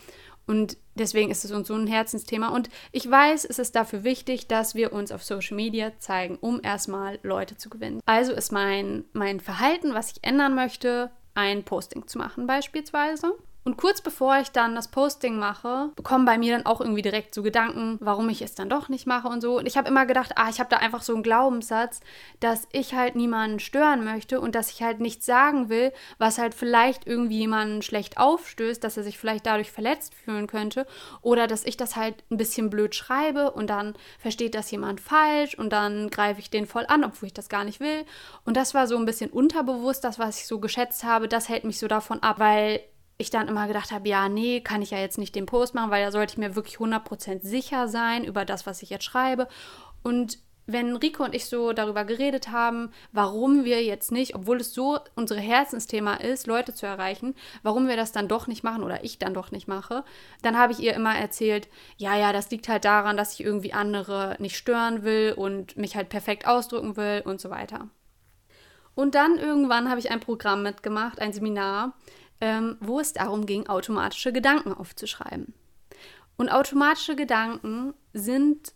Und 0.49 0.77
deswegen 0.95 1.29
ist 1.29 1.45
es 1.45 1.51
uns 1.51 1.67
so 1.67 1.75
ein 1.75 1.85
Herzensthema. 1.85 2.49
Und 2.49 2.69
ich 2.91 3.09
weiß, 3.09 3.45
es 3.45 3.59
ist 3.59 3.75
dafür 3.75 4.03
wichtig, 4.03 4.47
dass 4.47 4.73
wir 4.73 4.91
uns 4.93 5.11
auf 5.11 5.23
Social 5.23 5.55
Media 5.55 5.91
zeigen, 5.99 6.39
um 6.41 6.59
erstmal 6.63 7.19
Leute 7.21 7.55
zu 7.55 7.69
gewinnen. 7.69 8.01
Also 8.07 8.33
ist 8.33 8.51
mein, 8.51 9.05
mein 9.13 9.41
Verhalten, 9.41 9.93
was 9.93 10.11
ich 10.11 10.23
ändern 10.23 10.55
möchte, 10.55 11.11
ein 11.35 11.63
Posting 11.63 12.07
zu 12.07 12.17
machen 12.17 12.47
beispielsweise. 12.47 13.35
Und 13.65 13.75
kurz 13.77 14.01
bevor 14.01 14.39
ich 14.39 14.51
dann 14.51 14.73
das 14.73 14.87
Posting 14.87 15.37
mache, 15.37 15.89
bekommen 15.95 16.25
bei 16.25 16.37
mir 16.37 16.55
dann 16.55 16.65
auch 16.65 16.79
irgendwie 16.79 17.01
direkt 17.01 17.35
so 17.35 17.43
Gedanken, 17.43 17.97
warum 17.99 18.29
ich 18.29 18.41
es 18.41 18.55
dann 18.55 18.69
doch 18.69 18.87
nicht 18.87 19.05
mache 19.05 19.27
und 19.27 19.41
so. 19.41 19.57
Und 19.57 19.67
ich 19.67 19.77
habe 19.77 19.89
immer 19.89 20.05
gedacht, 20.05 20.31
ah, 20.35 20.49
ich 20.49 20.59
habe 20.59 20.69
da 20.69 20.77
einfach 20.77 21.01
so 21.01 21.13
einen 21.13 21.23
Glaubenssatz, 21.23 21.99
dass 22.39 22.67
ich 22.71 22.93
halt 22.93 23.15
niemanden 23.15 23.59
stören 23.59 24.05
möchte 24.05 24.39
und 24.39 24.55
dass 24.55 24.71
ich 24.71 24.81
halt 24.81 25.01
nichts 25.01 25.25
sagen 25.25 25.67
will, 25.67 25.91
was 26.17 26.37
halt 26.37 26.55
vielleicht 26.55 27.05
irgendwie 27.05 27.39
jemanden 27.39 27.81
schlecht 27.81 28.17
aufstößt, 28.17 28.81
dass 28.81 28.95
er 28.95 29.03
sich 29.03 29.19
vielleicht 29.19 29.45
dadurch 29.45 29.71
verletzt 29.71 30.15
fühlen 30.15 30.47
könnte. 30.47 30.87
Oder 31.21 31.45
dass 31.45 31.65
ich 31.65 31.75
das 31.75 31.97
halt 31.97 32.23
ein 32.31 32.37
bisschen 32.37 32.69
blöd 32.69 32.95
schreibe 32.95 33.51
und 33.51 33.69
dann 33.69 33.93
versteht 34.19 34.55
das 34.55 34.71
jemand 34.71 35.01
falsch 35.01 35.55
und 35.55 35.71
dann 35.71 36.09
greife 36.09 36.39
ich 36.39 36.49
den 36.49 36.65
voll 36.65 36.85
an, 36.87 37.03
obwohl 37.03 37.27
ich 37.27 37.33
das 37.33 37.49
gar 37.49 37.65
nicht 37.65 37.81
will. 37.81 38.05
Und 38.45 38.55
das 38.55 38.73
war 38.73 38.87
so 38.87 38.95
ein 38.97 39.05
bisschen 39.05 39.29
unterbewusst, 39.29 40.05
das, 40.05 40.17
was 40.17 40.39
ich 40.39 40.47
so 40.47 40.59
geschätzt 40.59 41.03
habe, 41.03 41.27
das 41.27 41.49
hält 41.49 41.65
mich 41.65 41.77
so 41.77 41.87
davon 41.87 42.23
ab, 42.23 42.39
weil 42.39 42.81
ich 43.19 43.29
dann 43.29 43.49
immer 43.49 43.67
gedacht 43.67 43.91
habe, 43.91 44.07
ja, 44.07 44.29
nee, 44.29 44.61
kann 44.61 44.81
ich 44.81 44.91
ja 44.91 44.97
jetzt 44.97 45.17
nicht 45.17 45.35
den 45.35 45.45
Post 45.45 45.75
machen, 45.75 45.91
weil 45.91 46.03
da 46.03 46.11
sollte 46.11 46.33
ich 46.33 46.37
mir 46.37 46.55
wirklich 46.55 46.77
100% 46.77 47.45
sicher 47.45 47.87
sein 47.89 48.23
über 48.23 48.45
das, 48.45 48.65
was 48.65 48.81
ich 48.81 48.89
jetzt 48.89 49.03
schreibe. 49.03 49.47
Und 50.03 50.39
wenn 50.71 50.95
Rico 50.95 51.23
und 51.23 51.35
ich 51.35 51.47
so 51.47 51.73
darüber 51.73 52.05
geredet 52.05 52.49
haben, 52.51 52.91
warum 53.11 53.65
wir 53.65 53.83
jetzt 53.83 54.11
nicht, 54.11 54.35
obwohl 54.35 54.61
es 54.61 54.73
so 54.73 54.99
unsere 55.15 55.39
Herzensthema 55.41 56.13
ist, 56.13 56.47
Leute 56.47 56.73
zu 56.73 56.85
erreichen, 56.85 57.35
warum 57.61 57.87
wir 57.87 57.97
das 57.97 58.13
dann 58.13 58.29
doch 58.29 58.47
nicht 58.47 58.63
machen 58.63 58.83
oder 58.83 59.03
ich 59.03 59.19
dann 59.19 59.33
doch 59.33 59.51
nicht 59.51 59.67
mache, 59.67 60.05
dann 60.41 60.57
habe 60.57 60.71
ich 60.71 60.79
ihr 60.79 60.93
immer 60.93 61.17
erzählt, 61.17 61.67
ja, 61.97 62.15
ja, 62.15 62.31
das 62.31 62.51
liegt 62.51 62.69
halt 62.69 62.85
daran, 62.85 63.17
dass 63.17 63.33
ich 63.33 63.43
irgendwie 63.43 63.73
andere 63.73 64.37
nicht 64.39 64.55
stören 64.55 65.03
will 65.03 65.33
und 65.35 65.75
mich 65.75 65.95
halt 65.97 66.07
perfekt 66.07 66.47
ausdrücken 66.47 66.95
will 66.95 67.23
und 67.25 67.41
so 67.41 67.49
weiter. 67.49 67.89
Und 68.95 69.15
dann 69.15 69.37
irgendwann 69.37 69.89
habe 69.89 69.99
ich 69.99 70.11
ein 70.11 70.19
Programm 70.19 70.61
mitgemacht, 70.61 71.19
ein 71.19 71.33
Seminar, 71.33 71.93
ähm, 72.41 72.77
wo 72.79 72.99
es 72.99 73.13
darum 73.13 73.45
ging, 73.45 73.67
automatische 73.67 74.31
Gedanken 74.31 74.73
aufzuschreiben. 74.73 75.53
Und 76.37 76.49
automatische 76.49 77.15
Gedanken 77.15 77.93
sind, 78.13 78.73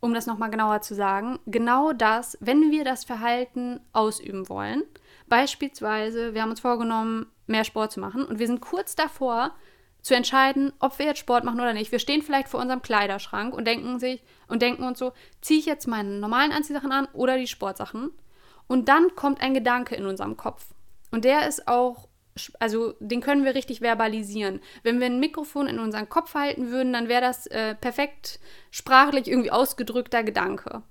um 0.00 0.14
das 0.14 0.26
nochmal 0.26 0.50
genauer 0.50 0.80
zu 0.80 0.94
sagen, 0.94 1.38
genau 1.46 1.92
das, 1.92 2.38
wenn 2.40 2.70
wir 2.70 2.84
das 2.84 3.04
Verhalten 3.04 3.80
ausüben 3.92 4.48
wollen. 4.48 4.82
Beispielsweise, 5.28 6.34
wir 6.34 6.42
haben 6.42 6.50
uns 6.50 6.60
vorgenommen, 6.60 7.26
mehr 7.46 7.64
Sport 7.64 7.92
zu 7.92 8.00
machen 8.00 8.24
und 8.24 8.38
wir 8.38 8.46
sind 8.46 8.60
kurz 8.60 8.94
davor, 8.94 9.54
zu 10.02 10.14
entscheiden, 10.14 10.72
ob 10.78 10.98
wir 10.98 11.06
jetzt 11.06 11.18
Sport 11.18 11.44
machen 11.44 11.60
oder 11.60 11.72
nicht. 11.72 11.92
Wir 11.92 11.98
stehen 11.98 12.22
vielleicht 12.22 12.48
vor 12.48 12.60
unserem 12.60 12.82
Kleiderschrank 12.82 13.54
und 13.54 13.66
denken 13.66 13.98
sich 13.98 14.22
und 14.48 14.62
denken 14.62 14.84
uns 14.84 14.98
so, 14.98 15.12
ziehe 15.40 15.60
ich 15.60 15.66
jetzt 15.66 15.86
meine 15.86 16.08
normalen 16.10 16.52
Anziehsachen 16.52 16.92
an 16.92 17.08
oder 17.12 17.36
die 17.36 17.46
Sportsachen? 17.46 18.10
Und 18.66 18.88
dann 18.88 19.14
kommt 19.14 19.42
ein 19.42 19.52
Gedanke 19.54 19.96
in 19.96 20.06
unserem 20.06 20.36
Kopf. 20.36 20.66
Und 21.10 21.24
der 21.24 21.48
ist 21.48 21.66
auch 21.68 22.08
also 22.58 22.94
den 23.00 23.20
können 23.20 23.44
wir 23.44 23.54
richtig 23.54 23.80
verbalisieren. 23.80 24.60
Wenn 24.82 25.00
wir 25.00 25.06
ein 25.06 25.20
Mikrofon 25.20 25.66
in 25.66 25.78
unseren 25.78 26.08
Kopf 26.08 26.34
halten 26.34 26.70
würden, 26.70 26.92
dann 26.92 27.08
wäre 27.08 27.20
das 27.20 27.46
äh, 27.46 27.74
perfekt 27.74 28.40
sprachlich 28.70 29.28
irgendwie 29.28 29.50
ausgedrückter 29.50 30.22
Gedanke. 30.22 30.82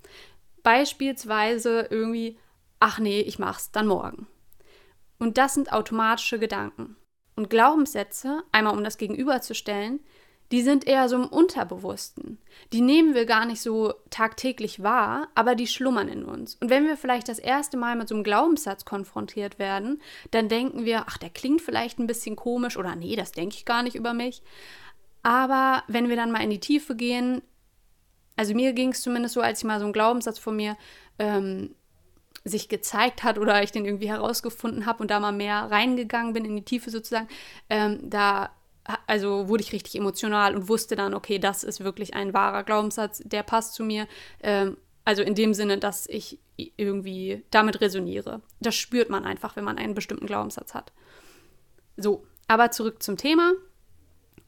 Beispielsweise 0.63 1.87
irgendwie, 1.89 2.37
ach 2.79 2.99
nee, 2.99 3.21
ich 3.21 3.39
mach's 3.39 3.71
dann 3.71 3.87
morgen. 3.87 4.27
Und 5.17 5.37
das 5.37 5.53
sind 5.53 5.73
automatische 5.73 6.39
Gedanken. 6.39 6.95
Und 7.35 7.49
Glaubenssätze, 7.49 8.43
einmal 8.51 8.75
um 8.75 8.83
das 8.83 8.97
gegenüberzustellen, 8.97 9.99
die 10.51 10.61
sind 10.61 10.87
eher 10.87 11.07
so 11.09 11.15
im 11.15 11.27
Unterbewussten. 11.27 12.39
Die 12.73 12.81
nehmen 12.81 13.13
wir 13.13 13.25
gar 13.25 13.45
nicht 13.45 13.61
so 13.61 13.93
tagtäglich 14.09 14.81
wahr, 14.81 15.27
aber 15.35 15.55
die 15.55 15.67
schlummern 15.67 16.07
in 16.07 16.25
uns. 16.25 16.55
Und 16.55 16.69
wenn 16.69 16.87
wir 16.87 16.97
vielleicht 16.97 17.29
das 17.29 17.39
erste 17.39 17.77
Mal 17.77 17.95
mit 17.95 18.07
so 18.07 18.15
einem 18.15 18.23
Glaubenssatz 18.23 18.85
konfrontiert 18.85 19.59
werden, 19.59 20.01
dann 20.31 20.49
denken 20.49 20.85
wir, 20.85 21.05
ach, 21.07 21.17
der 21.17 21.29
klingt 21.29 21.61
vielleicht 21.61 21.99
ein 21.99 22.07
bisschen 22.07 22.35
komisch 22.35 22.77
oder 22.77 22.95
nee, 22.95 23.15
das 23.15 23.31
denke 23.31 23.55
ich 23.55 23.65
gar 23.65 23.83
nicht 23.83 23.95
über 23.95 24.13
mich. 24.13 24.41
Aber 25.21 25.83
wenn 25.87 26.09
wir 26.09 26.15
dann 26.15 26.31
mal 26.31 26.43
in 26.43 26.49
die 26.49 26.59
Tiefe 26.59 26.95
gehen, 26.95 27.41
also 28.35 28.55
mir 28.55 28.73
ging 28.73 28.91
es 28.91 29.01
zumindest 29.01 29.35
so, 29.35 29.41
als 29.41 29.59
ich 29.59 29.65
mal 29.65 29.79
so 29.79 29.85
einen 29.85 29.93
Glaubenssatz 29.93 30.39
von 30.39 30.55
mir 30.55 30.77
ähm, 31.19 31.75
sich 32.43 32.69
gezeigt 32.69 33.23
hat 33.23 33.37
oder 33.37 33.61
ich 33.61 33.71
den 33.71 33.85
irgendwie 33.85 34.09
herausgefunden 34.09 34.85
habe 34.85 35.01
und 35.01 35.11
da 35.11 35.19
mal 35.19 35.33
mehr 35.33 35.69
reingegangen 35.69 36.33
bin 36.33 36.45
in 36.45 36.55
die 36.55 36.63
Tiefe 36.63 36.89
sozusagen, 36.89 37.27
ähm, 37.69 37.99
da 38.09 38.49
also 39.07 39.47
wurde 39.47 39.63
ich 39.63 39.73
richtig 39.73 39.95
emotional 39.95 40.55
und 40.55 40.67
wusste 40.67 40.95
dann, 40.95 41.13
okay, 41.13 41.39
das 41.39 41.63
ist 41.63 41.83
wirklich 41.83 42.13
ein 42.13 42.33
wahrer 42.33 42.63
Glaubenssatz, 42.63 43.21
der 43.25 43.43
passt 43.43 43.73
zu 43.73 43.83
mir. 43.83 44.07
Ähm, 44.41 44.77
also 45.05 45.23
in 45.23 45.35
dem 45.35 45.53
Sinne, 45.53 45.77
dass 45.77 46.07
ich 46.07 46.39
irgendwie 46.55 47.43
damit 47.51 47.81
resoniere. 47.81 48.41
Das 48.59 48.75
spürt 48.75 49.09
man 49.09 49.25
einfach, 49.25 49.55
wenn 49.55 49.63
man 49.63 49.77
einen 49.77 49.95
bestimmten 49.95 50.27
Glaubenssatz 50.27 50.73
hat. 50.73 50.91
So, 51.97 52.25
aber 52.47 52.71
zurück 52.71 53.01
zum 53.01 53.17
Thema. 53.17 53.53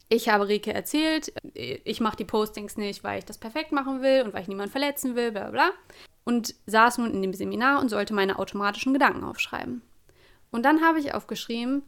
Ich 0.10 0.27
habe 0.27 0.48
Rike 0.48 0.74
erzählt, 0.74 1.33
ich 1.53 2.01
mache 2.01 2.17
die 2.17 2.25
Postings 2.25 2.75
nicht, 2.75 3.03
weil 3.03 3.19
ich 3.19 3.25
das 3.25 3.38
perfekt 3.38 3.71
machen 3.71 4.01
will 4.01 4.24
und 4.24 4.33
weil 4.33 4.41
ich 4.41 4.50
niemanden 4.50 4.71
verletzen 4.71 5.15
will, 5.15 5.31
bla 5.31 5.51
bla. 5.51 5.71
Und 6.25 6.53
saß 6.67 6.98
nun 6.98 7.13
in 7.13 7.21
dem 7.21 7.33
Seminar 7.33 7.81
und 7.81 7.89
sollte 7.89 8.13
meine 8.13 8.38
automatischen 8.38 8.93
Gedanken 8.93 9.24
aufschreiben. 9.24 9.81
Und 10.51 10.63
dann 10.63 10.81
habe 10.81 11.00
ich 11.00 11.13
aufgeschrieben, 11.13 11.83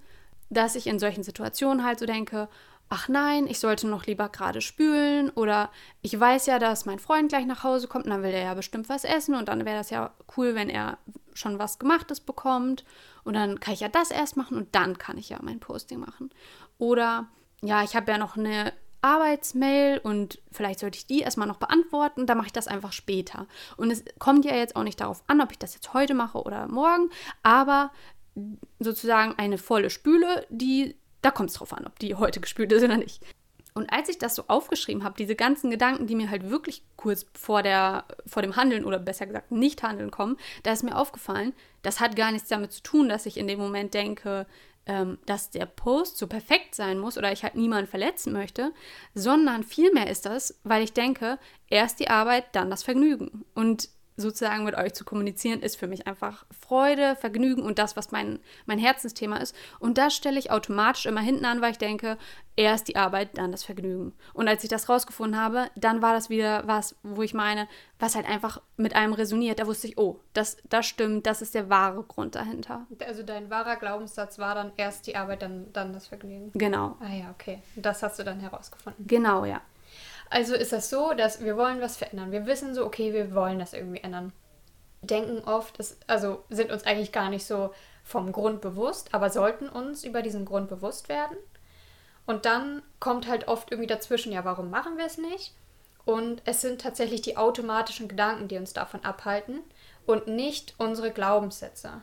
dass 0.53 0.75
ich 0.75 0.88
in 0.88 1.00
solchen 1.00 1.24
Situationen 1.24 1.83
halt 1.83 2.00
so 2.00 2.05
denke, 2.05 2.50
ach 2.89 3.07
nein, 3.07 3.48
ich 3.48 3.60
sollte 3.60 3.88
noch 3.88 4.05
lieber 4.05 4.29
gerade 4.29 4.62
spülen 4.62 5.29
oder 5.31 5.72
ich 6.01 6.17
weiß 6.19 6.45
ja, 6.45 6.60
dass 6.60 6.86
mein 6.86 7.00
Freund 7.00 7.29
gleich 7.29 7.45
nach 7.45 7.63
Hause 7.63 7.88
kommt 7.88 8.05
und 8.05 8.12
dann 8.12 8.24
will 8.24 8.31
er 8.31 8.43
ja 8.43 8.53
bestimmt 8.53 8.89
was 8.89 9.03
essen 9.03 9.36
und 9.36 9.48
dann 9.48 9.65
wäre 9.65 9.77
das 9.77 9.89
ja 9.89 10.12
cool, 10.38 10.53
wenn 10.53 10.69
er 10.69 10.98
schon 11.33 11.57
was 11.57 11.79
gemachtes 11.79 12.19
bekommt 12.19 12.86
und 13.24 13.33
dann 13.33 13.60
kann 13.60 13.74
ich 13.74 13.79
ja 13.79 13.89
das 13.89 14.12
erst 14.12 14.38
machen 14.38 14.57
und 14.57 14.75
dann 14.75 14.98
kann 14.98 15.17
ich 15.17 15.29
ja 15.29 15.39
mein 15.41 15.60
Posting 15.60 16.00
machen. 16.00 16.29
Oder 16.77 17.27
ja, 17.62 17.83
ich 17.83 17.95
habe 17.95 18.12
ja 18.12 18.17
noch 18.17 18.38
eine 18.38 18.74
Arbeitsmail 19.03 20.00
und 20.00 20.41
vielleicht 20.51 20.79
sollte 20.79 20.98
ich 20.98 21.07
die 21.07 21.19
erstmal 21.19 21.48
noch 21.48 21.57
beantworten, 21.57 22.25
dann 22.25 22.38
mache 22.38 22.48
ich 22.48 22.53
das 22.53 22.67
einfach 22.67 22.93
später. 22.93 23.48
Und 23.75 23.91
es 23.91 24.03
kommt 24.17 24.45
ja 24.45 24.55
jetzt 24.55 24.75
auch 24.75 24.83
nicht 24.83 25.01
darauf 25.01 25.24
an, 25.27 25.41
ob 25.41 25.51
ich 25.51 25.60
das 25.60 25.74
jetzt 25.74 25.93
heute 25.93 26.13
mache 26.13 26.41
oder 26.41 26.67
morgen, 26.67 27.10
aber 27.43 27.91
sozusagen 28.80 29.36
eine 29.38 29.58
volle 29.58 29.90
Spüle, 29.90 30.46
die, 30.50 30.96
da 31.22 31.32
kommt 31.32 31.50
es 31.50 31.56
drauf 31.56 31.74
an, 31.74 31.86
ob 31.86 32.00
die 32.00 32.16
heute 32.16 32.40
gespült 32.40 32.72
ist 32.72 32.84
oder 32.84 32.98
nicht. 32.98 33.24
Und 33.74 33.92
als 33.92 34.10
ich 34.10 34.20
das 34.20 34.36
so 34.36 34.46
aufgeschrieben 34.48 35.04
habe, 35.04 35.16
diese 35.18 35.36
ganzen 35.36 35.72
Gedanken, 35.72 36.06
die 36.06 36.16
mir 36.16 36.30
halt 36.30 36.50
wirklich 36.50 36.84
kurz 36.96 37.25
vor, 37.34 37.63
der, 37.63 38.06
vor 38.28 38.44
dem 38.44 38.56
Handeln 38.56 38.86
oder 38.86 39.00
besser 39.00 39.25
gesagt 39.25 39.52
Nicht-Handeln 39.52 40.12
kommen, 40.12 40.38
da 40.62 40.72
ist 40.74 40.84
mir 40.84 40.96
aufgefallen, 40.96 41.54
das 41.82 42.00
hat 42.00 42.16
gar 42.16 42.32
nichts 42.32 42.50
damit 42.50 42.72
zu 42.72 42.84
tun, 42.84 43.10
dass 43.10 43.25
ich 43.25 43.38
in 43.38 43.48
dem 43.48 43.60
Moment 43.60 43.94
denke, 43.96 44.46
ähm, 44.86 45.18
dass 45.25 45.50
der 45.50 45.66
Post 45.66 46.18
so 46.18 46.28
perfekt 46.28 46.75
sein 46.75 47.00
muss 47.00 47.18
oder 47.18 47.32
ich 47.32 47.44
halt 47.44 47.56
niemanden 47.56 47.90
verletzen 47.90 48.34
möchte, 48.34 48.74
sondern 49.16 49.63
vielmehr 49.63 50.10
ist 50.10 50.25
das, 50.25 50.60
weil 50.63 50.84
ich 50.84 50.94
denke, 50.94 51.40
erst 51.68 52.00
die 52.00 52.10
Arbeit, 52.10 52.56
dann 52.56 52.70
das 52.70 52.84
Vergnügen. 52.84 53.46
Und 53.56 53.90
sozusagen 54.17 54.63
mit 54.63 54.75
euch 54.75 54.93
zu 54.93 55.05
kommunizieren, 55.05 55.62
ist 55.62 55.77
für 55.77 55.88
mich 55.88 56.08
einfach 56.08 56.46
Freude, 56.51 57.15
Vergnügen 57.15 57.63
und 57.63 57.79
das, 57.79 57.96
was 57.96 58.12
mein, 58.12 58.39
mein 58.65 58.79
Herzensthema 58.79 59.38
ist. 59.38 59.55
Und 59.79 59.98
das 59.98 60.15
stelle 60.15 60.39
ich 60.39 60.51
automatisch 60.51 61.05
immer 61.05 61.22
hinten 61.22 61.46
an, 61.46 61.62
weil 61.62 61.72
ich 61.72 61.77
denke, 61.77 62.17
erst 62.55 62.88
die 62.88 62.96
Arbeit, 62.96 63.38
dann 63.38 63.51
das 63.51 63.63
Vergnügen. 63.63 64.13
Und 64.34 64.48
als 64.48 64.63
ich 64.63 64.70
das 64.70 64.89
rausgefunden 64.89 65.39
habe, 65.39 65.70
dann 65.75 66.01
war 66.01 66.13
das 66.13 66.29
wieder 66.29 66.67
was, 66.67 66.96
wo 67.03 67.22
ich 67.24 67.34
meine, 67.34 67.67
was 68.00 68.15
halt 68.15 68.27
einfach 68.27 68.62
mit 68.77 68.96
einem 68.96 69.13
resoniert. 69.13 69.60
Da 69.60 69.67
wusste 69.67 69.88
ich, 69.88 69.98
oh, 69.98 70.20
das, 70.34 70.58
das 70.70 70.86
stimmt, 70.86 71.25
das 71.25 71.41
ist 71.41 71.55
der 71.55 71.70
wahre 71.70 72.03
Grund 72.03 72.36
dahinter. 72.36 72.86
Also 73.05 73.24
dein 73.24 73.50
wahrer 73.50 73.77
Glaubenssatz 73.77 74.38
war 74.38 74.55
dann 74.55 74.72
erst 74.77 75.08
die 75.08 75.15
Arbeit, 75.15 75.41
dann, 75.41 75.72
dann 75.74 75.93
das 75.93 76.08
Vergnügen. 76.08 76.51
Genau. 76.53 76.98
Ah 77.00 77.13
ja, 77.13 77.32
okay. 77.32 77.62
Das 77.75 78.03
hast 78.03 78.20
du 78.20 78.24
dann 78.24 78.39
herausgefunden. 78.39 79.08
Genau, 79.08 79.46
ja. 79.46 79.62
Also 80.30 80.56
ist 80.56 80.74
das 80.74 80.89
so, 80.89 81.13
dass 81.13 81.44
wir 81.44 81.58
wollen 81.58 81.82
was 81.82 81.98
verändern. 81.98 82.32
Wir 82.32 82.46
wissen 82.46 82.74
so, 82.74 82.86
okay, 82.86 83.13
wir 83.13 83.34
wollen 83.36 83.60
das 83.60 83.74
irgendwie 83.74 84.01
ändern. 84.01 84.34
Denken 85.01 85.44
oft, 85.48 85.77
das, 85.80 85.98
also 86.08 86.44
sind 86.50 86.72
uns 86.72 86.86
eigentlich 86.86 87.12
gar 87.12 87.30
nicht 87.30 87.46
so 87.46 87.74
vom 88.03 88.32
Grund 88.32 88.62
bewusst, 88.62 89.13
aber 89.13 89.30
sollten 89.30 89.70
uns 89.70 90.03
über 90.03 90.22
diesen 90.22 90.46
Grund 90.46 90.70
bewusst 90.70 91.10
werden. 91.10 91.38
Und 92.25 92.46
dann 92.46 92.82
kommt 93.00 93.27
halt 93.27 93.48
oft 93.48 93.72
irgendwie 93.72 93.88
dazwischen, 93.88 94.32
ja, 94.32 94.46
warum 94.46 94.70
machen 94.70 94.98
wir 94.98 95.06
es 95.06 95.18
nicht? 95.18 95.53
Und 96.06 96.42
es 96.46 96.62
sind 96.62 96.82
tatsächlich 96.82 97.22
die 97.22 97.38
automatischen 97.38 98.08
Gedanken, 98.08 98.48
die 98.48 98.58
uns 98.58 98.74
davon 98.74 99.03
abhalten 99.03 99.62
und 100.06 100.27
nicht 100.27 100.75
unsere 100.77 101.12
Glaubenssätze. 101.12 102.01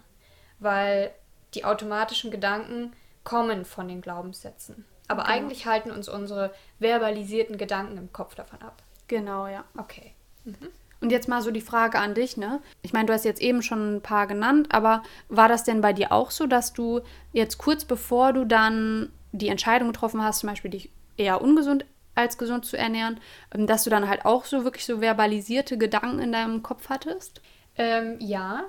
Weil 0.58 1.12
die 1.54 1.64
automatischen 1.64 2.30
Gedanken 2.30 2.92
kommen 3.24 3.64
von 3.64 3.88
den 3.88 4.00
Glaubenssätzen. 4.00 4.84
Aber 5.10 5.24
genau. 5.24 5.34
eigentlich 5.34 5.66
halten 5.66 5.90
uns 5.90 6.08
unsere 6.08 6.54
verbalisierten 6.78 7.58
Gedanken 7.58 7.98
im 7.98 8.12
Kopf 8.12 8.34
davon 8.34 8.62
ab. 8.62 8.82
Genau, 9.08 9.46
ja. 9.46 9.64
Okay. 9.76 10.12
Mhm. 10.44 10.68
Und 11.00 11.10
jetzt 11.10 11.28
mal 11.28 11.42
so 11.42 11.50
die 11.50 11.62
Frage 11.62 11.98
an 11.98 12.14
dich, 12.14 12.36
ne? 12.36 12.60
Ich 12.82 12.92
meine, 12.92 13.06
du 13.06 13.12
hast 13.12 13.24
jetzt 13.24 13.40
eben 13.40 13.62
schon 13.62 13.96
ein 13.96 14.00
paar 14.02 14.26
genannt, 14.26 14.68
aber 14.70 15.02
war 15.28 15.48
das 15.48 15.64
denn 15.64 15.80
bei 15.80 15.92
dir 15.92 16.12
auch 16.12 16.30
so, 16.30 16.46
dass 16.46 16.74
du 16.74 17.00
jetzt 17.32 17.58
kurz 17.58 17.84
bevor 17.84 18.32
du 18.32 18.44
dann 18.44 19.10
die 19.32 19.48
Entscheidung 19.48 19.88
getroffen 19.88 20.22
hast, 20.22 20.40
zum 20.40 20.50
Beispiel 20.50 20.70
dich 20.70 20.90
eher 21.16 21.40
ungesund 21.40 21.86
als 22.14 22.38
gesund 22.38 22.66
zu 22.66 22.76
ernähren, 22.76 23.18
ähm, 23.54 23.66
dass 23.66 23.84
du 23.84 23.90
dann 23.90 24.08
halt 24.08 24.24
auch 24.24 24.44
so 24.44 24.64
wirklich 24.64 24.84
so 24.84 25.00
verbalisierte 25.00 25.78
Gedanken 25.78 26.18
in 26.20 26.32
deinem 26.32 26.62
Kopf 26.62 26.88
hattest? 26.88 27.40
Ähm, 27.76 28.16
ja, 28.20 28.64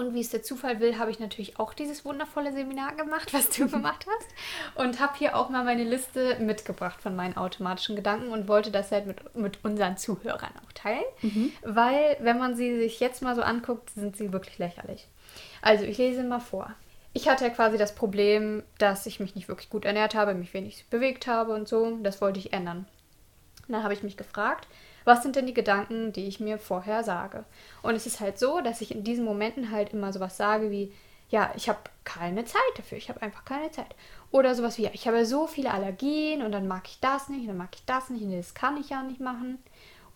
und 0.00 0.14
wie 0.14 0.20
es 0.20 0.30
der 0.30 0.42
Zufall 0.42 0.80
will, 0.80 0.98
habe 0.98 1.10
ich 1.10 1.20
natürlich 1.20 1.58
auch 1.58 1.74
dieses 1.74 2.04
wundervolle 2.06 2.52
Seminar 2.52 2.94
gemacht, 2.94 3.34
was 3.34 3.50
du 3.50 3.68
gemacht 3.70 4.06
hast. 4.08 4.28
Und 4.74 4.98
habe 4.98 5.12
hier 5.18 5.36
auch 5.36 5.50
mal 5.50 5.62
meine 5.62 5.84
Liste 5.84 6.36
mitgebracht 6.40 7.00
von 7.02 7.14
meinen 7.14 7.36
automatischen 7.36 7.96
Gedanken 7.96 8.32
und 8.32 8.48
wollte 8.48 8.70
das 8.70 8.90
halt 8.90 9.06
mit, 9.06 9.36
mit 9.36 9.62
unseren 9.62 9.98
Zuhörern 9.98 10.52
auch 10.64 10.72
teilen. 10.72 11.04
Mhm. 11.20 11.52
Weil, 11.62 12.16
wenn 12.20 12.38
man 12.38 12.56
sie 12.56 12.78
sich 12.78 12.98
jetzt 12.98 13.20
mal 13.20 13.36
so 13.36 13.42
anguckt, 13.42 13.90
sind 13.90 14.16
sie 14.16 14.32
wirklich 14.32 14.58
lächerlich. 14.58 15.06
Also, 15.60 15.84
ich 15.84 15.98
lese 15.98 16.24
mal 16.24 16.40
vor. 16.40 16.74
Ich 17.12 17.28
hatte 17.28 17.44
ja 17.44 17.50
quasi 17.50 17.76
das 17.76 17.94
Problem, 17.94 18.62
dass 18.78 19.04
ich 19.04 19.20
mich 19.20 19.34
nicht 19.34 19.48
wirklich 19.48 19.68
gut 19.68 19.84
ernährt 19.84 20.14
habe, 20.14 20.32
mich 20.32 20.54
wenig 20.54 20.86
bewegt 20.88 21.26
habe 21.26 21.52
und 21.52 21.68
so. 21.68 21.98
Das 22.02 22.22
wollte 22.22 22.38
ich 22.38 22.52
ändern. 22.54 22.86
dann 23.68 23.82
habe 23.82 23.92
ich 23.92 24.02
mich 24.02 24.16
gefragt, 24.16 24.66
was 25.04 25.22
sind 25.22 25.36
denn 25.36 25.46
die 25.46 25.54
Gedanken, 25.54 26.12
die 26.12 26.26
ich 26.26 26.40
mir 26.40 26.58
vorher 26.58 27.04
sage? 27.04 27.44
Und 27.82 27.94
es 27.94 28.06
ist 28.06 28.20
halt 28.20 28.38
so, 28.38 28.60
dass 28.60 28.80
ich 28.80 28.94
in 28.94 29.04
diesen 29.04 29.24
Momenten 29.24 29.70
halt 29.70 29.92
immer 29.92 30.12
sowas 30.12 30.36
sage 30.36 30.70
wie, 30.70 30.92
ja, 31.30 31.52
ich 31.56 31.68
habe 31.68 31.78
keine 32.04 32.44
Zeit 32.44 32.60
dafür, 32.76 32.98
ich 32.98 33.08
habe 33.08 33.22
einfach 33.22 33.44
keine 33.44 33.70
Zeit. 33.70 33.94
Oder 34.32 34.54
sowas 34.54 34.78
wie, 34.78 34.82
ja, 34.82 34.90
ich 34.92 35.06
habe 35.06 35.24
so 35.24 35.46
viele 35.46 35.72
Allergien 35.72 36.42
und 36.42 36.52
dann 36.52 36.66
mag 36.66 36.86
ich 36.86 36.98
das 37.00 37.28
nicht, 37.28 37.42
und 37.42 37.48
dann 37.48 37.56
mag 37.56 37.70
ich 37.74 37.84
das 37.84 38.10
nicht, 38.10 38.22
und 38.22 38.32
das 38.36 38.54
kann 38.54 38.76
ich 38.76 38.90
ja 38.90 39.02
nicht 39.02 39.20
machen. 39.20 39.58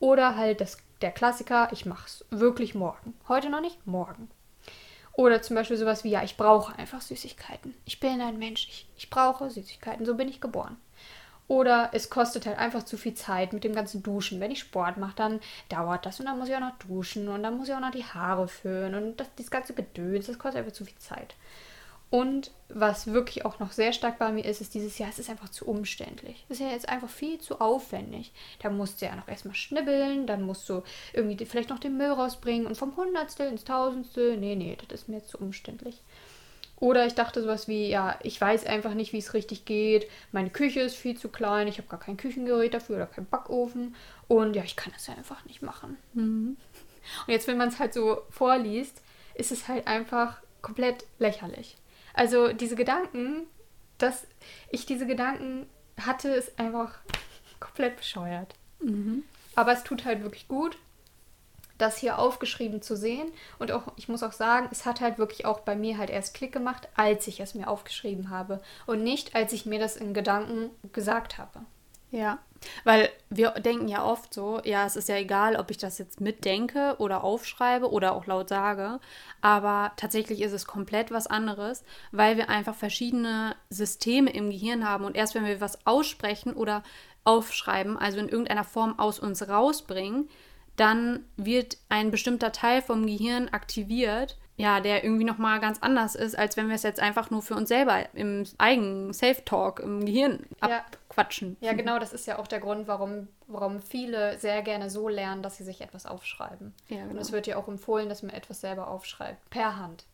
Oder 0.00 0.36
halt 0.36 0.60
das, 0.60 0.78
der 1.02 1.12
Klassiker, 1.12 1.68
ich 1.72 1.86
mache 1.86 2.06
es 2.06 2.24
wirklich 2.30 2.74
morgen. 2.74 3.14
Heute 3.28 3.48
noch 3.48 3.60
nicht, 3.60 3.86
morgen. 3.86 4.28
Oder 5.12 5.40
zum 5.42 5.54
Beispiel 5.54 5.76
sowas 5.76 6.02
wie, 6.02 6.10
ja, 6.10 6.24
ich 6.24 6.36
brauche 6.36 6.76
einfach 6.76 7.00
Süßigkeiten. 7.00 7.74
Ich 7.84 8.00
bin 8.00 8.20
ein 8.20 8.38
Mensch, 8.38 8.66
ich, 8.68 8.88
ich 8.96 9.10
brauche 9.10 9.48
Süßigkeiten, 9.48 10.04
so 10.04 10.16
bin 10.16 10.28
ich 10.28 10.40
geboren. 10.40 10.76
Oder 11.46 11.90
es 11.92 12.08
kostet 12.08 12.46
halt 12.46 12.58
einfach 12.58 12.84
zu 12.84 12.96
viel 12.96 13.14
Zeit 13.14 13.52
mit 13.52 13.64
dem 13.64 13.74
ganzen 13.74 14.02
Duschen. 14.02 14.40
Wenn 14.40 14.50
ich 14.50 14.60
Sport 14.60 14.96
mache, 14.96 15.16
dann 15.16 15.40
dauert 15.68 16.06
das 16.06 16.18
und 16.18 16.26
dann 16.26 16.38
muss 16.38 16.48
ich 16.48 16.54
auch 16.54 16.60
noch 16.60 16.78
duschen 16.78 17.28
und 17.28 17.42
dann 17.42 17.58
muss 17.58 17.68
ich 17.68 17.74
auch 17.74 17.80
noch 17.80 17.90
die 17.90 18.04
Haare 18.04 18.48
föhnen 18.48 18.94
und 18.94 19.20
das, 19.20 19.28
das 19.36 19.50
ganze 19.50 19.74
Gedöns, 19.74 20.26
das 20.26 20.38
kostet 20.38 20.60
einfach 20.60 20.72
zu 20.72 20.86
viel 20.86 20.98
Zeit. 20.98 21.34
Und 22.14 22.52
was 22.68 23.08
wirklich 23.08 23.44
auch 23.44 23.58
noch 23.58 23.72
sehr 23.72 23.92
stark 23.92 24.20
bei 24.20 24.30
mir 24.30 24.44
ist, 24.44 24.60
ist 24.60 24.74
dieses 24.74 24.98
Jahr, 24.98 25.10
es 25.10 25.18
ist 25.18 25.28
einfach 25.28 25.48
zu 25.48 25.66
umständlich. 25.66 26.44
Es 26.48 26.60
ist 26.60 26.64
ja 26.64 26.70
jetzt 26.70 26.88
einfach 26.88 27.08
viel 27.08 27.40
zu 27.40 27.60
aufwendig. 27.60 28.32
Da 28.62 28.70
musst 28.70 29.02
du 29.02 29.06
ja 29.06 29.16
noch 29.16 29.26
erstmal 29.26 29.56
schnibbeln, 29.56 30.26
dann 30.26 30.42
musst 30.42 30.68
du 30.68 30.82
irgendwie 31.12 31.44
vielleicht 31.44 31.70
noch 31.70 31.80
den 31.80 31.96
Müll 31.96 32.12
rausbringen 32.12 32.66
und 32.66 32.76
vom 32.76 32.96
Hundertstel 32.96 33.48
ins 33.48 33.64
Tausendstel. 33.64 34.36
Nee, 34.36 34.54
nee, 34.54 34.78
das 34.86 35.00
ist 35.00 35.08
mir 35.08 35.16
jetzt 35.16 35.30
zu 35.30 35.38
umständlich. 35.38 36.02
Oder 36.84 37.06
ich 37.06 37.14
dachte 37.14 37.40
sowas 37.40 37.66
wie, 37.66 37.88
ja, 37.88 38.18
ich 38.22 38.38
weiß 38.38 38.66
einfach 38.66 38.92
nicht, 38.92 39.14
wie 39.14 39.18
es 39.18 39.32
richtig 39.32 39.64
geht. 39.64 40.06
Meine 40.32 40.50
Küche 40.50 40.80
ist 40.80 40.96
viel 40.96 41.16
zu 41.16 41.30
klein, 41.30 41.66
ich 41.66 41.78
habe 41.78 41.88
gar 41.88 41.98
kein 41.98 42.18
Küchengerät 42.18 42.74
dafür 42.74 42.96
oder 42.96 43.06
keinen 43.06 43.24
Backofen. 43.24 43.94
Und 44.28 44.54
ja, 44.54 44.62
ich 44.64 44.76
kann 44.76 44.92
das 44.92 45.06
ja 45.06 45.14
einfach 45.14 45.46
nicht 45.46 45.62
machen. 45.62 45.96
Mhm. 46.12 46.58
Und 47.26 47.32
jetzt, 47.32 47.48
wenn 47.48 47.56
man 47.56 47.70
es 47.70 47.78
halt 47.78 47.94
so 47.94 48.20
vorliest, 48.28 49.00
ist 49.34 49.50
es 49.50 49.66
halt 49.66 49.86
einfach 49.86 50.36
komplett 50.60 51.06
lächerlich. 51.18 51.78
Also 52.12 52.52
diese 52.52 52.76
Gedanken, 52.76 53.46
dass 53.96 54.26
ich 54.68 54.84
diese 54.84 55.06
Gedanken 55.06 55.64
hatte, 55.98 56.28
ist 56.28 56.58
einfach 56.60 56.98
komplett 57.60 57.96
bescheuert. 57.96 58.56
Mhm. 58.80 59.24
Aber 59.54 59.72
es 59.72 59.84
tut 59.84 60.04
halt 60.04 60.22
wirklich 60.22 60.48
gut, 60.48 60.76
das 61.78 61.98
hier 61.98 62.18
aufgeschrieben 62.18 62.82
zu 62.82 62.96
sehen. 62.96 63.30
Und 63.58 63.72
auch, 63.72 63.82
ich 63.96 64.08
muss 64.08 64.22
auch 64.22 64.32
sagen, 64.32 64.68
es 64.70 64.86
hat 64.86 65.00
halt 65.00 65.18
wirklich 65.18 65.46
auch 65.46 65.60
bei 65.60 65.76
mir 65.76 65.98
halt 65.98 66.10
erst 66.10 66.34
Klick 66.34 66.52
gemacht, 66.52 66.88
als 66.94 67.26
ich 67.26 67.40
es 67.40 67.54
mir 67.54 67.68
aufgeschrieben 67.68 68.30
habe. 68.30 68.60
Und 68.86 69.02
nicht, 69.02 69.34
als 69.34 69.52
ich 69.52 69.66
mir 69.66 69.78
das 69.78 69.96
in 69.96 70.14
Gedanken 70.14 70.70
gesagt 70.92 71.38
habe. 71.38 71.60
Ja, 72.10 72.38
weil 72.84 73.10
wir 73.28 73.50
denken 73.50 73.88
ja 73.88 74.04
oft 74.04 74.32
so, 74.32 74.60
ja, 74.62 74.86
es 74.86 74.94
ist 74.94 75.08
ja 75.08 75.16
egal, 75.16 75.56
ob 75.56 75.72
ich 75.72 75.78
das 75.78 75.98
jetzt 75.98 76.20
mitdenke 76.20 76.94
oder 76.98 77.24
aufschreibe 77.24 77.90
oder 77.90 78.14
auch 78.14 78.26
laut 78.26 78.48
sage, 78.48 79.00
aber 79.40 79.90
tatsächlich 79.96 80.40
ist 80.40 80.52
es 80.52 80.64
komplett 80.64 81.10
was 81.10 81.26
anderes, 81.26 81.82
weil 82.12 82.36
wir 82.36 82.48
einfach 82.48 82.76
verschiedene 82.76 83.56
Systeme 83.68 84.30
im 84.30 84.50
Gehirn 84.50 84.88
haben 84.88 85.04
und 85.04 85.16
erst 85.16 85.34
wenn 85.34 85.44
wir 85.44 85.60
was 85.60 85.84
aussprechen 85.88 86.52
oder 86.52 86.84
aufschreiben, 87.24 87.98
also 87.98 88.18
in 88.18 88.28
irgendeiner 88.28 88.64
Form 88.64 88.96
aus 88.98 89.18
uns 89.18 89.48
rausbringen, 89.48 90.28
dann 90.76 91.24
wird 91.36 91.78
ein 91.88 92.10
bestimmter 92.10 92.52
Teil 92.52 92.82
vom 92.82 93.06
Gehirn 93.06 93.48
aktiviert, 93.50 94.36
ja, 94.56 94.78
der 94.80 95.02
irgendwie 95.02 95.24
nochmal 95.24 95.58
ganz 95.60 95.78
anders 95.80 96.14
ist, 96.14 96.38
als 96.38 96.56
wenn 96.56 96.68
wir 96.68 96.76
es 96.76 96.84
jetzt 96.84 97.00
einfach 97.00 97.30
nur 97.30 97.42
für 97.42 97.54
uns 97.54 97.68
selber 97.68 98.04
im 98.14 98.44
eigenen 98.58 99.12
Safe-Talk 99.12 99.80
im 99.80 100.04
Gehirn 100.04 100.46
Ja. 100.62 100.78
abquatschen. 100.78 101.56
Ja, 101.60 101.72
genau, 101.72 101.98
das 101.98 102.12
ist 102.12 102.26
ja 102.26 102.38
auch 102.38 102.46
der 102.46 102.60
Grund, 102.60 102.86
warum, 102.86 103.26
warum 103.48 103.80
viele 103.82 104.38
sehr 104.38 104.62
gerne 104.62 104.90
so 104.90 105.08
lernen, 105.08 105.42
dass 105.42 105.56
sie 105.56 105.64
sich 105.64 105.80
etwas 105.80 106.06
aufschreiben. 106.06 106.72
Ja, 106.88 107.02
Und 107.02 107.08
genau. 107.10 107.20
es 107.20 107.32
wird 107.32 107.48
ja 107.48 107.56
auch 107.56 107.66
empfohlen, 107.66 108.08
dass 108.08 108.22
man 108.22 108.30
etwas 108.32 108.60
selber 108.60 108.86
aufschreibt. 108.88 109.50
Per 109.50 109.76
Hand 109.76 110.04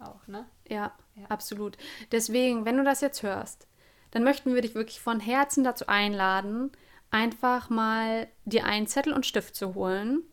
auch, 0.00 0.26
ne? 0.26 0.44
Ja, 0.68 0.90
Ja. 1.14 1.26
absolut. 1.28 1.76
Deswegen, 2.10 2.64
wenn 2.64 2.76
du 2.76 2.82
das 2.84 3.00
jetzt 3.00 3.22
hörst, 3.22 3.68
dann 4.10 4.24
möchten 4.24 4.54
wir 4.54 4.62
dich 4.62 4.74
wirklich 4.74 5.00
von 5.00 5.20
Herzen 5.20 5.62
dazu 5.62 5.86
einladen, 5.86 6.72
einfach 7.14 7.70
mal 7.70 8.26
dir 8.44 8.64
einen 8.64 8.88
Zettel 8.88 9.12
und 9.12 9.24
Stift 9.24 9.54
zu 9.54 9.76
holen 9.76 10.24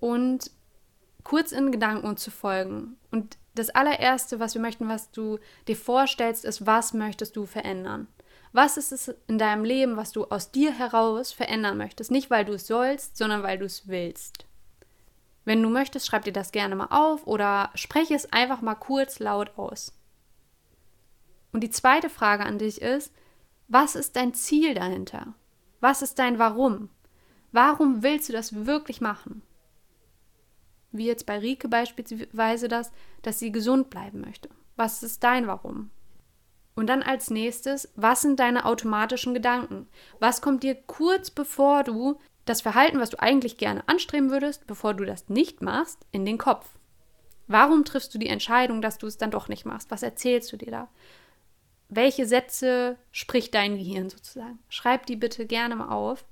und 0.00 0.50
kurz 1.22 1.52
in 1.52 1.70
Gedanken 1.70 2.16
zu 2.16 2.32
folgen. 2.32 2.96
Und 3.12 3.38
das 3.54 3.70
allererste, 3.70 4.40
was 4.40 4.54
wir 4.54 4.60
möchten, 4.60 4.88
was 4.88 5.12
du 5.12 5.38
dir 5.68 5.76
vorstellst, 5.76 6.44
ist, 6.44 6.66
was 6.66 6.92
möchtest 6.92 7.36
du 7.36 7.46
verändern? 7.46 8.08
Was 8.50 8.76
ist 8.76 8.90
es 8.90 9.14
in 9.28 9.38
deinem 9.38 9.64
Leben, 9.64 9.96
was 9.96 10.10
du 10.10 10.24
aus 10.24 10.50
dir 10.50 10.72
heraus 10.72 11.32
verändern 11.32 11.78
möchtest? 11.78 12.10
Nicht, 12.10 12.30
weil 12.30 12.44
du 12.44 12.54
es 12.54 12.66
sollst, 12.66 13.16
sondern 13.16 13.44
weil 13.44 13.58
du 13.58 13.64
es 13.64 13.86
willst. 13.86 14.44
Wenn 15.44 15.62
du 15.62 15.70
möchtest, 15.70 16.08
schreib 16.08 16.24
dir 16.24 16.32
das 16.32 16.50
gerne 16.50 16.74
mal 16.74 16.88
auf 16.90 17.28
oder 17.28 17.70
spreche 17.76 18.14
es 18.14 18.32
einfach 18.32 18.60
mal 18.60 18.74
kurz 18.74 19.20
laut 19.20 19.56
aus. 19.56 19.92
Und 21.52 21.60
die 21.60 21.70
zweite 21.70 22.10
Frage 22.10 22.44
an 22.44 22.58
dich 22.58 22.82
ist, 22.82 23.12
was 23.68 23.94
ist 23.94 24.16
dein 24.16 24.34
Ziel 24.34 24.74
dahinter? 24.74 25.34
Was 25.82 26.00
ist 26.00 26.20
dein 26.20 26.38
Warum? 26.38 26.90
Warum 27.50 28.04
willst 28.04 28.28
du 28.28 28.32
das 28.32 28.66
wirklich 28.66 29.00
machen? 29.00 29.42
Wie 30.92 31.06
jetzt 31.06 31.26
bei 31.26 31.40
Rike 31.40 31.66
beispielsweise 31.66 32.68
das, 32.68 32.92
dass 33.22 33.40
sie 33.40 33.50
gesund 33.50 33.90
bleiben 33.90 34.20
möchte. 34.20 34.48
Was 34.76 35.02
ist 35.02 35.24
dein 35.24 35.48
Warum? 35.48 35.90
Und 36.76 36.86
dann 36.86 37.02
als 37.02 37.30
nächstes, 37.30 37.90
was 37.96 38.22
sind 38.22 38.38
deine 38.38 38.64
automatischen 38.64 39.34
Gedanken? 39.34 39.88
Was 40.20 40.40
kommt 40.40 40.62
dir 40.62 40.76
kurz 40.76 41.32
bevor 41.32 41.82
du 41.82 42.20
das 42.44 42.60
Verhalten, 42.60 43.00
was 43.00 43.10
du 43.10 43.20
eigentlich 43.20 43.56
gerne 43.56 43.82
anstreben 43.88 44.30
würdest, 44.30 44.68
bevor 44.68 44.94
du 44.94 45.04
das 45.04 45.28
nicht 45.30 45.62
machst, 45.62 46.06
in 46.12 46.24
den 46.24 46.38
Kopf? 46.38 46.78
Warum 47.48 47.84
triffst 47.84 48.14
du 48.14 48.18
die 48.18 48.28
Entscheidung, 48.28 48.82
dass 48.82 48.98
du 48.98 49.08
es 49.08 49.18
dann 49.18 49.32
doch 49.32 49.48
nicht 49.48 49.66
machst? 49.66 49.90
Was 49.90 50.04
erzählst 50.04 50.52
du 50.52 50.56
dir 50.56 50.70
da? 50.70 50.88
Welche 51.94 52.24
Sätze 52.24 52.96
spricht 53.10 53.54
dein 53.54 53.76
Gehirn 53.76 54.08
sozusagen? 54.08 54.58
Schreib 54.70 55.04
die 55.04 55.16
bitte 55.16 55.44
gerne 55.44 55.76
mal 55.76 55.90
auf. 55.90 56.24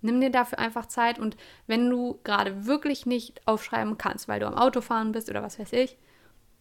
Nimm 0.00 0.20
dir 0.20 0.30
dafür 0.30 0.58
einfach 0.58 0.86
Zeit 0.86 1.20
und 1.20 1.36
wenn 1.68 1.88
du 1.88 2.18
gerade 2.24 2.66
wirklich 2.66 3.06
nicht 3.06 3.40
aufschreiben 3.46 3.96
kannst, 3.96 4.26
weil 4.26 4.40
du 4.40 4.48
am 4.48 4.56
Autofahren 4.56 5.12
bist 5.12 5.30
oder 5.30 5.40
was 5.40 5.60
weiß 5.60 5.72
ich, 5.72 5.96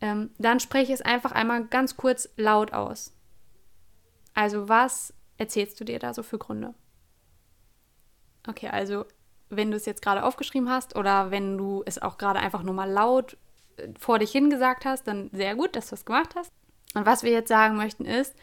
ähm, 0.01 0.29
dann 0.37 0.59
spreche 0.59 0.93
es 0.93 1.01
einfach 1.01 1.31
einmal 1.31 1.65
ganz 1.65 1.97
kurz 1.97 2.29
laut 2.37 2.73
aus. 2.73 3.17
Also 4.35 4.69
was 4.69 5.15
erzählst 5.37 5.79
du 5.79 5.83
dir 5.83 5.97
da 5.97 6.13
so 6.13 6.21
für 6.21 6.37
Gründe? 6.37 6.75
Okay, 8.47 8.67
also 8.67 9.05
wenn 9.49 9.71
du 9.71 9.77
es 9.77 9.87
jetzt 9.87 10.03
gerade 10.03 10.23
aufgeschrieben 10.23 10.69
hast 10.69 10.95
oder 10.95 11.31
wenn 11.31 11.57
du 11.57 11.81
es 11.87 11.99
auch 11.99 12.19
gerade 12.19 12.37
einfach 12.37 12.61
nur 12.61 12.75
mal 12.75 12.89
laut 12.89 13.35
äh, 13.77 13.87
vor 13.97 14.19
dich 14.19 14.31
hingesagt 14.31 14.85
hast, 14.85 15.07
dann 15.07 15.31
sehr 15.33 15.55
gut, 15.55 15.75
dass 15.75 15.89
du 15.89 15.95
es 15.95 16.05
gemacht 16.05 16.35
hast. 16.35 16.53
Und 16.93 17.05
was 17.05 17.23
wir 17.23 17.31
jetzt 17.31 17.49
sagen 17.49 17.75
möchten 17.75 18.05
ist, 18.05 18.35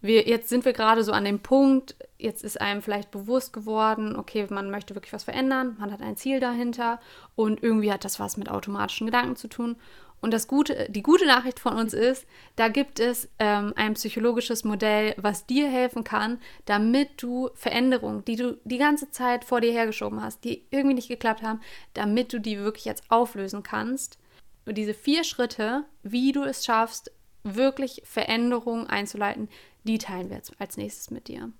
wir, 0.00 0.28
jetzt 0.28 0.48
sind 0.48 0.64
wir 0.64 0.72
gerade 0.72 1.02
so 1.02 1.12
an 1.12 1.24
dem 1.24 1.40
Punkt, 1.40 1.96
jetzt 2.18 2.44
ist 2.44 2.60
einem 2.60 2.82
vielleicht 2.82 3.10
bewusst 3.10 3.52
geworden, 3.52 4.16
okay, 4.16 4.46
man 4.48 4.70
möchte 4.70 4.94
wirklich 4.94 5.12
was 5.12 5.24
verändern, 5.24 5.76
man 5.78 5.90
hat 5.90 6.02
ein 6.02 6.16
Ziel 6.16 6.38
dahinter 6.38 7.00
und 7.34 7.62
irgendwie 7.62 7.92
hat 7.92 8.04
das 8.04 8.20
was 8.20 8.36
mit 8.36 8.48
automatischen 8.48 9.06
Gedanken 9.06 9.36
zu 9.36 9.48
tun. 9.48 9.76
Und 10.20 10.32
das 10.32 10.48
gute, 10.48 10.88
die 10.90 11.02
gute 11.02 11.26
Nachricht 11.26 11.60
von 11.60 11.74
uns 11.74 11.94
ist, 11.94 12.26
da 12.56 12.68
gibt 12.68 12.98
es 12.98 13.28
ähm, 13.38 13.72
ein 13.76 13.94
psychologisches 13.94 14.64
Modell, 14.64 15.14
was 15.16 15.46
dir 15.46 15.68
helfen 15.68 16.02
kann, 16.02 16.40
damit 16.64 17.22
du 17.22 17.50
Veränderungen, 17.54 18.24
die 18.24 18.34
du 18.34 18.58
die 18.64 18.78
ganze 18.78 19.12
Zeit 19.12 19.44
vor 19.44 19.60
dir 19.60 19.72
hergeschoben 19.72 20.20
hast, 20.20 20.42
die 20.42 20.64
irgendwie 20.70 20.94
nicht 20.94 21.08
geklappt 21.08 21.42
haben, 21.42 21.60
damit 21.94 22.32
du 22.32 22.40
die 22.40 22.58
wirklich 22.58 22.84
jetzt 22.84 23.04
auflösen 23.10 23.62
kannst. 23.62 24.18
Und 24.66 24.76
diese 24.76 24.92
vier 24.92 25.22
Schritte, 25.22 25.84
wie 26.02 26.32
du 26.32 26.42
es 26.42 26.64
schaffst, 26.64 27.12
wirklich 27.44 28.02
Veränderungen 28.04 28.86
einzuleiten, 28.86 29.48
die 29.84 29.98
teilen 29.98 30.28
wir 30.28 30.36
jetzt 30.36 30.52
als 30.60 30.76
nächstes 30.76 31.10
mit 31.10 31.28
dir. 31.28 31.50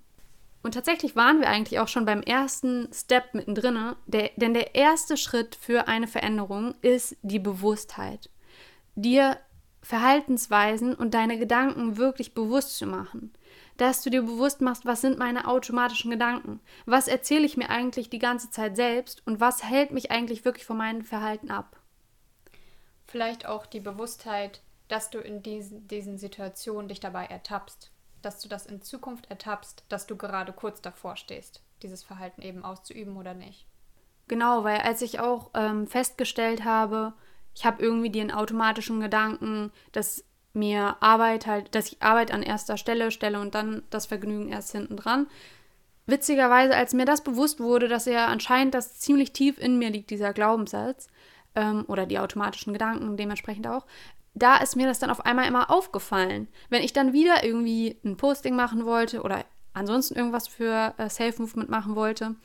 Und 0.61 0.73
tatsächlich 0.73 1.15
waren 1.15 1.39
wir 1.39 1.47
eigentlich 1.47 1.79
auch 1.79 1.87
schon 1.87 2.05
beim 2.05 2.21
ersten 2.21 2.89
Step 2.93 3.33
mittendrin, 3.33 3.95
der, 4.07 4.31
denn 4.35 4.53
der 4.53 4.75
erste 4.75 5.15
Schritt 5.15 5.55
für 5.55 5.87
eine 5.87 6.07
Veränderung 6.07 6.75
ist 6.81 7.15
die 7.21 7.39
Bewusstheit. 7.39 8.29
Dir 8.95 9.37
Verhaltensweisen 9.81 10.93
und 10.93 11.13
deine 11.13 11.39
Gedanken 11.39 11.97
wirklich 11.97 12.33
bewusst 12.33 12.77
zu 12.77 12.85
machen. 12.85 13.31
Dass 13.77 14.01
du 14.01 14.09
dir 14.09 14.21
bewusst 14.21 14.59
machst, 14.59 14.85
was 14.85 14.99
sind 14.99 15.17
meine 15.17 15.47
automatischen 15.47 16.11
Gedanken? 16.11 16.59
Was 16.85 17.07
erzähle 17.07 17.45
ich 17.45 17.55
mir 17.55 17.69
eigentlich 17.69 18.09
die 18.09 18.19
ganze 18.19 18.51
Zeit 18.51 18.75
selbst 18.75 19.25
und 19.25 19.39
was 19.39 19.63
hält 19.63 19.91
mich 19.91 20.11
eigentlich 20.11 20.43
wirklich 20.43 20.65
von 20.65 20.77
meinem 20.77 21.03
Verhalten 21.03 21.49
ab? 21.49 21.77
Vielleicht 23.07 23.45
auch 23.45 23.65
die 23.65 23.79
Bewusstheit, 23.79 24.61
dass 24.89 25.09
du 25.09 25.19
in 25.19 25.41
diesen, 25.41 25.87
diesen 25.87 26.17
Situationen 26.17 26.89
dich 26.89 26.99
dabei 26.99 27.25
ertappst. 27.25 27.91
Dass 28.21 28.41
du 28.41 28.49
das 28.49 28.65
in 28.65 28.81
Zukunft 28.81 29.29
ertappst, 29.29 29.85
dass 29.87 30.05
du 30.05 30.17
gerade 30.17 30.51
kurz 30.51 30.81
davor 30.81 31.15
stehst, 31.15 31.61
dieses 31.81 32.03
Verhalten 32.03 32.41
eben 32.41 32.65
auszuüben 32.65 33.15
oder 33.15 33.33
nicht. 33.33 33.65
Genau, 34.27 34.65
weil 34.65 34.79
als 34.81 35.01
ich 35.01 35.21
auch 35.21 35.51
ähm, 35.53 35.87
festgestellt 35.87 36.65
habe, 36.65 37.13
ich 37.55 37.65
habe 37.65 37.81
irgendwie 37.81 38.09
den 38.09 38.31
automatischen 38.31 38.99
Gedanken, 38.99 39.71
dass 39.93 40.25
mir 40.53 40.97
Arbeit 40.99 41.47
halt, 41.47 41.73
dass 41.73 41.87
ich 41.87 42.01
Arbeit 42.01 42.31
an 42.31 42.43
erster 42.43 42.77
Stelle 42.77 43.11
stelle 43.11 43.39
und 43.39 43.55
dann 43.55 43.83
das 43.89 44.07
Vergnügen 44.07 44.49
erst 44.49 44.71
hinten 44.71 44.97
dran. 44.97 45.27
Witzigerweise, 46.05 46.75
als 46.75 46.93
mir 46.93 47.05
das 47.05 47.23
bewusst 47.23 47.59
wurde, 47.59 47.87
dass 47.87 48.05
ja 48.05 48.27
anscheinend 48.27 48.73
das 48.73 48.99
ziemlich 48.99 49.31
tief 49.31 49.59
in 49.59 49.77
mir 49.77 49.91
liegt, 49.91 50.09
dieser 50.09 50.33
Glaubenssatz, 50.33 51.07
ähm, 51.55 51.85
oder 51.87 52.05
die 52.05 52.19
automatischen 52.19 52.73
Gedanken 52.73 53.17
dementsprechend 53.17 53.67
auch, 53.67 53.85
da 54.33 54.57
ist 54.57 54.75
mir 54.75 54.87
das 54.87 54.99
dann 54.99 55.09
auf 55.09 55.25
einmal 55.25 55.47
immer 55.47 55.69
aufgefallen. 55.71 56.47
Wenn 56.69 56.83
ich 56.83 56.93
dann 56.93 57.13
wieder 57.13 57.43
irgendwie 57.43 57.97
ein 58.03 58.17
Posting 58.17 58.55
machen 58.55 58.85
wollte 58.85 59.21
oder 59.21 59.45
ansonsten 59.73 60.15
irgendwas 60.15 60.47
für 60.47 60.93
äh, 60.97 61.09
Self-Movement 61.09 61.69
machen 61.69 61.95
wollte 61.95 62.35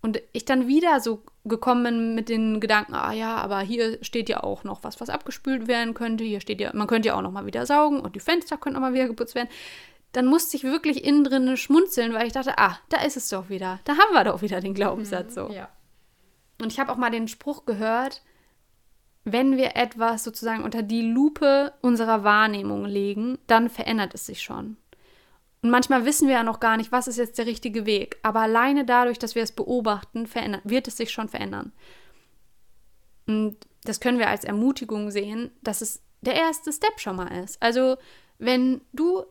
und 0.00 0.20
ich 0.32 0.44
dann 0.44 0.68
wieder 0.68 1.00
so 1.00 1.22
gekommen 1.44 1.84
bin 1.84 2.14
mit 2.14 2.28
den 2.28 2.60
Gedanken, 2.60 2.94
ah 2.94 3.12
ja, 3.12 3.36
aber 3.36 3.60
hier 3.60 3.98
steht 4.02 4.28
ja 4.28 4.42
auch 4.42 4.64
noch 4.64 4.84
was, 4.84 5.00
was 5.00 5.10
abgespült 5.10 5.66
werden 5.66 5.94
könnte, 5.94 6.24
hier 6.24 6.40
steht 6.40 6.60
ja, 6.60 6.70
man 6.74 6.86
könnte 6.86 7.08
ja 7.08 7.14
auch 7.14 7.22
noch 7.22 7.32
mal 7.32 7.46
wieder 7.46 7.66
saugen 7.66 8.00
und 8.00 8.14
die 8.14 8.20
Fenster 8.20 8.56
könnten 8.56 8.76
auch 8.76 8.82
mal 8.82 8.94
wieder 8.94 9.08
geputzt 9.08 9.34
werden. 9.34 9.48
Dann 10.12 10.26
musste 10.26 10.56
ich 10.56 10.64
wirklich 10.64 11.04
innen 11.04 11.24
drin 11.24 11.56
schmunzeln, 11.56 12.14
weil 12.14 12.26
ich 12.26 12.32
dachte, 12.32 12.56
ah, 12.56 12.78
da 12.88 13.02
ist 13.02 13.16
es 13.16 13.28
doch 13.28 13.50
wieder. 13.50 13.80
Da 13.84 13.92
haben 13.92 14.14
wir 14.14 14.24
doch 14.24 14.40
wieder 14.40 14.60
den 14.60 14.72
Glaubenssatz 14.72 15.34
so. 15.34 15.50
Ja. 15.50 15.68
Und 16.60 16.72
ich 16.72 16.80
habe 16.80 16.90
auch 16.90 16.96
mal 16.96 17.10
den 17.10 17.28
Spruch 17.28 17.66
gehört, 17.66 18.22
wenn 19.32 19.56
wir 19.56 19.76
etwas 19.76 20.24
sozusagen 20.24 20.64
unter 20.64 20.82
die 20.82 21.02
Lupe 21.02 21.72
unserer 21.82 22.24
Wahrnehmung 22.24 22.84
legen, 22.84 23.38
dann 23.46 23.68
verändert 23.68 24.14
es 24.14 24.26
sich 24.26 24.42
schon. 24.42 24.76
Und 25.62 25.70
manchmal 25.70 26.04
wissen 26.04 26.28
wir 26.28 26.34
ja 26.34 26.42
noch 26.42 26.60
gar 26.60 26.76
nicht, 26.76 26.92
was 26.92 27.08
ist 27.08 27.16
jetzt 27.16 27.38
der 27.38 27.46
richtige 27.46 27.84
Weg. 27.84 28.18
Aber 28.22 28.40
alleine 28.40 28.84
dadurch, 28.84 29.18
dass 29.18 29.34
wir 29.34 29.42
es 29.42 29.52
beobachten, 29.52 30.28
wird 30.64 30.86
es 30.88 30.96
sich 30.96 31.10
schon 31.10 31.28
verändern. 31.28 31.72
Und 33.26 33.56
das 33.84 34.00
können 34.00 34.18
wir 34.18 34.28
als 34.28 34.44
Ermutigung 34.44 35.10
sehen, 35.10 35.50
dass 35.62 35.80
es 35.80 36.02
der 36.20 36.34
erste 36.34 36.72
Step 36.72 37.00
schon 37.00 37.16
mal 37.16 37.42
ist. 37.42 37.60
Also 37.62 37.96
wenn 38.38 38.80
du 38.92 39.24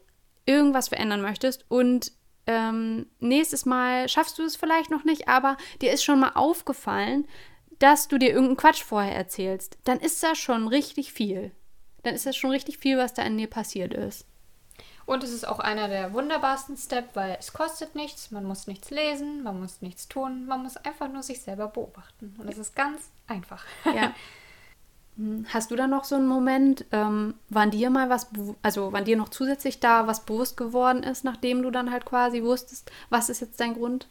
irgendwas 0.45 0.89
verändern 0.89 1.21
möchtest 1.21 1.65
und 1.69 2.11
ähm, 2.45 3.07
nächstes 3.19 3.65
Mal 3.65 4.07
schaffst 4.07 4.37
du 4.39 4.43
es 4.43 4.55
vielleicht 4.55 4.89
noch 4.89 5.03
nicht, 5.03 5.27
aber 5.27 5.57
dir 5.81 5.91
ist 5.91 6.03
schon 6.03 6.19
mal 6.19 6.31
aufgefallen, 6.35 7.27
dass 7.79 8.07
du 8.07 8.17
dir 8.17 8.29
irgendeinen 8.29 8.57
Quatsch 8.57 8.83
vorher 8.83 9.15
erzählst, 9.15 9.77
dann 9.83 9.99
ist 9.99 10.21
das 10.23 10.37
schon 10.37 10.67
richtig 10.67 11.13
viel. 11.13 11.51
Dann 12.03 12.15
ist 12.15 12.25
das 12.25 12.35
schon 12.35 12.51
richtig 12.51 12.77
viel, 12.77 12.97
was 12.97 13.13
da 13.13 13.23
in 13.23 13.37
dir 13.37 13.49
passiert 13.49 13.93
ist. 13.93 14.25
Und 15.05 15.23
es 15.23 15.31
ist 15.31 15.47
auch 15.47 15.59
einer 15.59 15.87
der 15.87 16.13
wunderbarsten 16.13 16.75
Steps, 16.75 17.15
weil 17.15 17.37
es 17.39 17.53
kostet 17.53 17.95
nichts, 17.95 18.29
man 18.31 18.43
muss 18.43 18.67
nichts 18.67 18.89
lesen, 18.89 19.41
man 19.41 19.59
muss 19.59 19.81
nichts 19.81 20.09
tun, 20.09 20.45
man 20.45 20.63
muss 20.63 20.75
einfach 20.77 21.07
nur 21.07 21.23
sich 21.23 21.41
selber 21.41 21.67
beobachten. 21.67 22.35
Und 22.37 22.49
es 22.49 22.57
ist 22.57 22.75
ganz 22.75 23.09
einfach. 23.27 23.63
Ja. 23.85 24.13
Hm, 25.17 25.47
Hast 25.49 25.71
du 25.71 25.75
da 25.75 25.87
noch 25.87 26.03
so 26.03 26.15
einen 26.15 26.27
Moment, 26.27 26.85
ähm, 26.91 27.33
wann 27.49 27.71
dir 27.71 27.89
mal 27.89 28.09
was, 28.09 28.27
also 28.61 28.93
wann 28.93 29.05
dir 29.05 29.17
noch 29.17 29.29
zusätzlich 29.29 29.79
da 29.79 30.07
was 30.07 30.25
bewusst 30.25 30.57
geworden 30.57 31.03
ist, 31.03 31.23
nachdem 31.23 31.63
du 31.63 31.71
dann 31.71 31.91
halt 31.91 32.05
quasi 32.05 32.43
wusstest, 32.43 32.91
was 33.09 33.29
ist 33.29 33.41
jetzt 33.41 33.59
dein 33.59 33.73
Grund? 33.73 34.07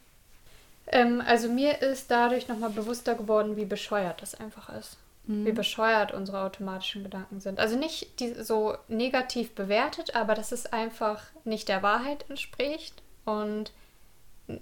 Ähm, 0.88 1.22
also 1.26 1.48
mir 1.48 1.82
ist 1.82 2.10
dadurch 2.10 2.48
nochmal 2.48 2.70
bewusster 2.70 3.14
geworden, 3.14 3.56
wie 3.56 3.64
bescheuert 3.64 4.22
das 4.22 4.34
einfach 4.34 4.68
ist. 4.70 4.98
Wie 5.28 5.50
bescheuert 5.50 6.14
unsere 6.14 6.42
automatischen 6.42 7.02
Gedanken 7.02 7.40
sind. 7.40 7.58
Also 7.58 7.76
nicht 7.76 8.20
die, 8.20 8.32
so 8.34 8.76
negativ 8.86 9.56
bewertet, 9.56 10.14
aber 10.14 10.36
dass 10.36 10.52
es 10.52 10.66
einfach 10.66 11.20
nicht 11.44 11.68
der 11.68 11.82
Wahrheit 11.82 12.24
entspricht 12.28 13.02
und 13.24 13.72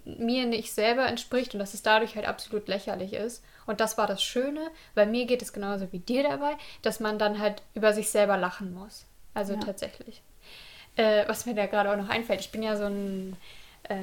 mir 0.07 0.47
nicht 0.47 0.73
selber 0.73 1.07
entspricht 1.07 1.53
und 1.53 1.61
dass 1.61 1.75
es 1.75 1.83
dadurch 1.83 2.17
halt 2.17 2.27
absolut 2.27 2.69
lächerlich 2.69 3.13
ist. 3.13 3.45
Und 3.67 3.81
das 3.81 3.99
war 3.99 4.07
das 4.07 4.23
Schöne, 4.23 4.71
weil 4.95 5.07
mir 5.07 5.27
geht 5.27 5.43
es 5.43 5.53
genauso 5.53 5.93
wie 5.93 5.99
dir 5.99 6.23
dabei, 6.23 6.57
dass 6.81 7.01
man 7.01 7.19
dann 7.19 7.39
halt 7.39 7.61
über 7.75 7.93
sich 7.93 8.09
selber 8.09 8.39
lachen 8.39 8.73
muss. 8.73 9.05
Also 9.35 9.55
ja. 9.55 9.61
tatsächlich. 9.61 10.23
Äh, 10.97 11.29
was 11.29 11.45
mir 11.45 11.55
da 11.55 11.67
gerade 11.67 11.91
auch 11.91 11.97
noch 11.97 12.09
einfällt, 12.09 12.41
ich 12.41 12.53
bin 12.53 12.63
ja 12.63 12.77
so 12.77 12.85
ein, 12.85 13.37
äh, 13.88 13.97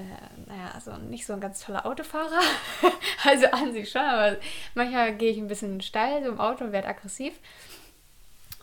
naja, 0.48 0.80
so 0.84 0.92
nicht 0.98 1.26
so 1.26 1.34
ein 1.34 1.42
ganz 1.42 1.64
toller 1.64 1.86
Autofahrer. 1.86 2.40
also 3.26 3.48
an 3.48 3.74
sich 3.74 3.90
schon, 3.90 4.02
aber 4.02 4.38
manchmal 4.76 5.16
gehe 5.16 5.32
ich 5.32 5.38
ein 5.38 5.48
bisschen 5.48 5.82
steil 5.82 6.24
so 6.24 6.30
im 6.30 6.40
Auto 6.40 6.66
und 6.66 6.72
werde 6.72 6.88
aggressiv. 6.88 7.34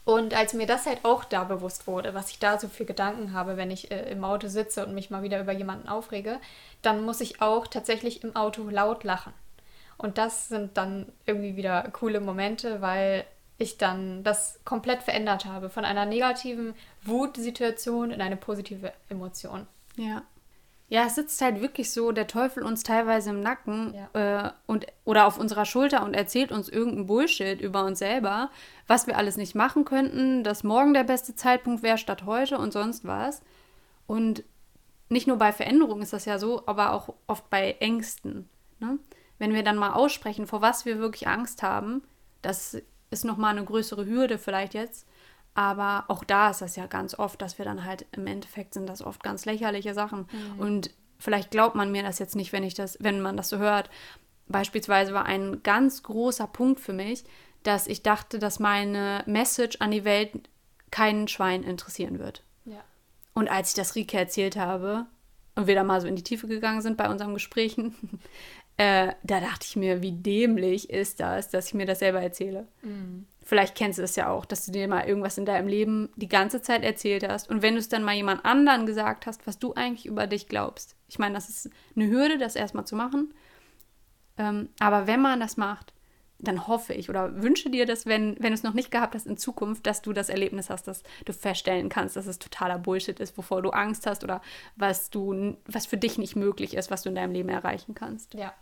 Und 0.04 0.32
als 0.32 0.54
mir 0.54 0.66
das 0.66 0.86
halt 0.86 1.04
auch 1.04 1.24
da 1.24 1.44
bewusst 1.44 1.86
wurde, 1.86 2.14
was 2.14 2.30
ich 2.30 2.38
da 2.38 2.58
so 2.58 2.68
für 2.68 2.86
Gedanken 2.86 3.34
habe, 3.34 3.58
wenn 3.58 3.70
ich 3.70 3.90
äh, 3.90 4.10
im 4.10 4.24
Auto 4.24 4.48
sitze 4.48 4.86
und 4.86 4.94
mich 4.94 5.10
mal 5.10 5.22
wieder 5.22 5.38
über 5.38 5.52
jemanden 5.52 5.86
aufrege, 5.86 6.38
dann 6.80 7.04
muss 7.04 7.20
ich 7.20 7.42
auch 7.42 7.66
tatsächlich 7.66 8.24
im 8.24 8.34
Auto 8.34 8.70
laut 8.70 9.04
lachen. 9.04 9.34
Und 9.98 10.16
das 10.16 10.48
sind 10.48 10.78
dann 10.78 11.12
irgendwie 11.26 11.56
wieder 11.56 11.82
coole 11.92 12.20
Momente, 12.20 12.80
weil 12.80 13.24
ich 13.58 13.76
dann 13.76 14.22
das 14.22 14.60
komplett 14.64 15.02
verändert 15.02 15.44
habe 15.44 15.68
von 15.68 15.84
einer 15.84 16.06
negativen 16.06 16.74
Wutsituation 17.02 18.12
in 18.12 18.22
eine 18.22 18.36
positive 18.36 18.92
Emotion. 19.10 19.66
Ja. 19.96 20.22
Ja, 20.90 21.04
es 21.04 21.16
sitzt 21.16 21.40
halt 21.42 21.60
wirklich 21.60 21.92
so 21.92 22.12
der 22.12 22.26
Teufel 22.26 22.62
uns 22.62 22.82
teilweise 22.82 23.30
im 23.30 23.40
Nacken 23.40 23.94
ja. 23.94 24.46
äh, 24.46 24.52
und, 24.66 24.86
oder 25.04 25.26
auf 25.26 25.38
unserer 25.38 25.66
Schulter 25.66 26.02
und 26.02 26.14
erzählt 26.14 26.50
uns 26.50 26.70
irgendeinen 26.70 27.06
Bullshit 27.06 27.60
über 27.60 27.84
uns 27.84 27.98
selber, 27.98 28.50
was 28.86 29.06
wir 29.06 29.18
alles 29.18 29.36
nicht 29.36 29.54
machen 29.54 29.84
könnten, 29.84 30.44
dass 30.44 30.64
morgen 30.64 30.94
der 30.94 31.04
beste 31.04 31.34
Zeitpunkt 31.34 31.82
wäre 31.82 31.98
statt 31.98 32.24
heute 32.24 32.56
und 32.56 32.72
sonst 32.72 33.06
was. 33.06 33.42
Und 34.06 34.44
nicht 35.10 35.26
nur 35.26 35.36
bei 35.36 35.52
Veränderungen 35.52 36.02
ist 36.02 36.14
das 36.14 36.24
ja 36.24 36.38
so, 36.38 36.62
aber 36.66 36.92
auch 36.92 37.14
oft 37.26 37.50
bei 37.50 37.76
Ängsten. 37.80 38.48
Ne? 38.78 38.98
Wenn 39.38 39.52
wir 39.52 39.62
dann 39.62 39.76
mal 39.76 39.92
aussprechen, 39.92 40.46
vor 40.46 40.62
was 40.62 40.86
wir 40.86 40.98
wirklich 40.98 41.28
Angst 41.28 41.62
haben, 41.62 42.02
das 42.40 42.80
ist 43.10 43.24
nochmal 43.24 43.56
eine 43.56 43.64
größere 43.64 44.06
Hürde 44.06 44.38
vielleicht 44.38 44.74
jetzt. 44.74 45.06
Aber 45.58 46.04
auch 46.06 46.22
da 46.22 46.50
ist 46.50 46.62
das 46.62 46.76
ja 46.76 46.86
ganz 46.86 47.18
oft, 47.18 47.42
dass 47.42 47.58
wir 47.58 47.64
dann 47.64 47.84
halt 47.84 48.06
im 48.12 48.28
Endeffekt 48.28 48.74
sind 48.74 48.88
das 48.88 49.02
oft 49.02 49.24
ganz 49.24 49.44
lächerliche 49.44 49.92
Sachen. 49.92 50.28
Mhm. 50.30 50.60
Und 50.60 50.90
vielleicht 51.18 51.50
glaubt 51.50 51.74
man 51.74 51.90
mir 51.90 52.04
das 52.04 52.20
jetzt 52.20 52.36
nicht, 52.36 52.52
wenn 52.52 52.62
ich 52.62 52.74
das, 52.74 52.96
wenn 53.00 53.20
man 53.20 53.36
das 53.36 53.48
so 53.48 53.58
hört. 53.58 53.90
Beispielsweise 54.46 55.12
war 55.12 55.26
ein 55.26 55.64
ganz 55.64 56.04
großer 56.04 56.46
Punkt 56.46 56.78
für 56.78 56.92
mich, 56.92 57.24
dass 57.64 57.88
ich 57.88 58.04
dachte, 58.04 58.38
dass 58.38 58.60
meine 58.60 59.24
Message 59.26 59.78
an 59.80 59.90
die 59.90 60.04
Welt 60.04 60.48
keinen 60.92 61.26
Schwein 61.26 61.64
interessieren 61.64 62.20
wird. 62.20 62.44
Ja. 62.64 62.84
Und 63.34 63.50
als 63.50 63.70
ich 63.70 63.74
das 63.74 63.96
Rike 63.96 64.16
erzählt 64.16 64.54
habe 64.54 65.06
und 65.56 65.66
wir 65.66 65.74
da 65.74 65.82
mal 65.82 66.00
so 66.00 66.06
in 66.06 66.14
die 66.14 66.22
Tiefe 66.22 66.46
gegangen 66.46 66.82
sind 66.82 66.96
bei 66.96 67.10
unseren 67.10 67.34
Gesprächen, 67.34 67.96
äh, 68.76 69.12
da 69.24 69.40
dachte 69.40 69.66
ich 69.68 69.74
mir, 69.74 70.02
wie 70.02 70.12
dämlich 70.12 70.88
ist 70.88 71.18
das, 71.18 71.48
dass 71.48 71.66
ich 71.66 71.74
mir 71.74 71.86
das 71.86 71.98
selber 71.98 72.22
erzähle. 72.22 72.68
Mhm. 72.82 73.26
Vielleicht 73.48 73.76
kennst 73.76 73.98
du 73.98 74.02
es 74.02 74.14
ja 74.14 74.28
auch, 74.28 74.44
dass 74.44 74.66
du 74.66 74.72
dir 74.72 74.86
mal 74.88 75.08
irgendwas 75.08 75.38
in 75.38 75.46
deinem 75.46 75.68
Leben 75.68 76.10
die 76.16 76.28
ganze 76.28 76.60
Zeit 76.60 76.82
erzählt 76.82 77.26
hast 77.26 77.48
und 77.48 77.62
wenn 77.62 77.72
du 77.72 77.80
es 77.80 77.88
dann 77.88 78.04
mal 78.04 78.14
jemand 78.14 78.44
anderen 78.44 78.84
gesagt 78.84 79.24
hast, 79.24 79.46
was 79.46 79.58
du 79.58 79.72
eigentlich 79.72 80.04
über 80.04 80.26
dich 80.26 80.48
glaubst. 80.48 80.96
Ich 81.08 81.18
meine, 81.18 81.34
das 81.34 81.48
ist 81.48 81.70
eine 81.96 82.10
Hürde, 82.10 82.36
das 82.36 82.56
erstmal 82.56 82.84
zu 82.84 82.94
machen. 82.94 83.32
Ähm, 84.36 84.68
aber 84.80 85.06
wenn 85.06 85.22
man 85.22 85.40
das 85.40 85.56
macht, 85.56 85.94
dann 86.38 86.68
hoffe 86.68 86.92
ich 86.92 87.08
oder 87.08 87.42
wünsche 87.42 87.70
dir, 87.70 87.86
dass, 87.86 88.04
wenn, 88.04 88.36
wenn 88.38 88.50
du 88.50 88.54
es 88.54 88.64
noch 88.64 88.74
nicht 88.74 88.90
gehabt 88.90 89.14
hast 89.14 89.26
in 89.26 89.38
Zukunft, 89.38 89.86
dass 89.86 90.02
du 90.02 90.12
das 90.12 90.28
Erlebnis 90.28 90.68
hast, 90.68 90.86
dass 90.86 91.02
du 91.24 91.32
feststellen 91.32 91.88
kannst, 91.88 92.16
dass 92.16 92.26
es 92.26 92.38
totaler 92.38 92.78
Bullshit 92.78 93.18
ist, 93.18 93.38
wovor 93.38 93.62
du 93.62 93.70
Angst 93.70 94.06
hast 94.06 94.24
oder 94.24 94.42
was 94.76 95.08
du, 95.08 95.56
was 95.64 95.86
für 95.86 95.96
dich 95.96 96.18
nicht 96.18 96.36
möglich 96.36 96.74
ist, 96.74 96.90
was 96.90 97.00
du 97.00 97.08
in 97.08 97.14
deinem 97.14 97.32
Leben 97.32 97.48
erreichen 97.48 97.94
kannst. 97.94 98.34
Ja, 98.34 98.52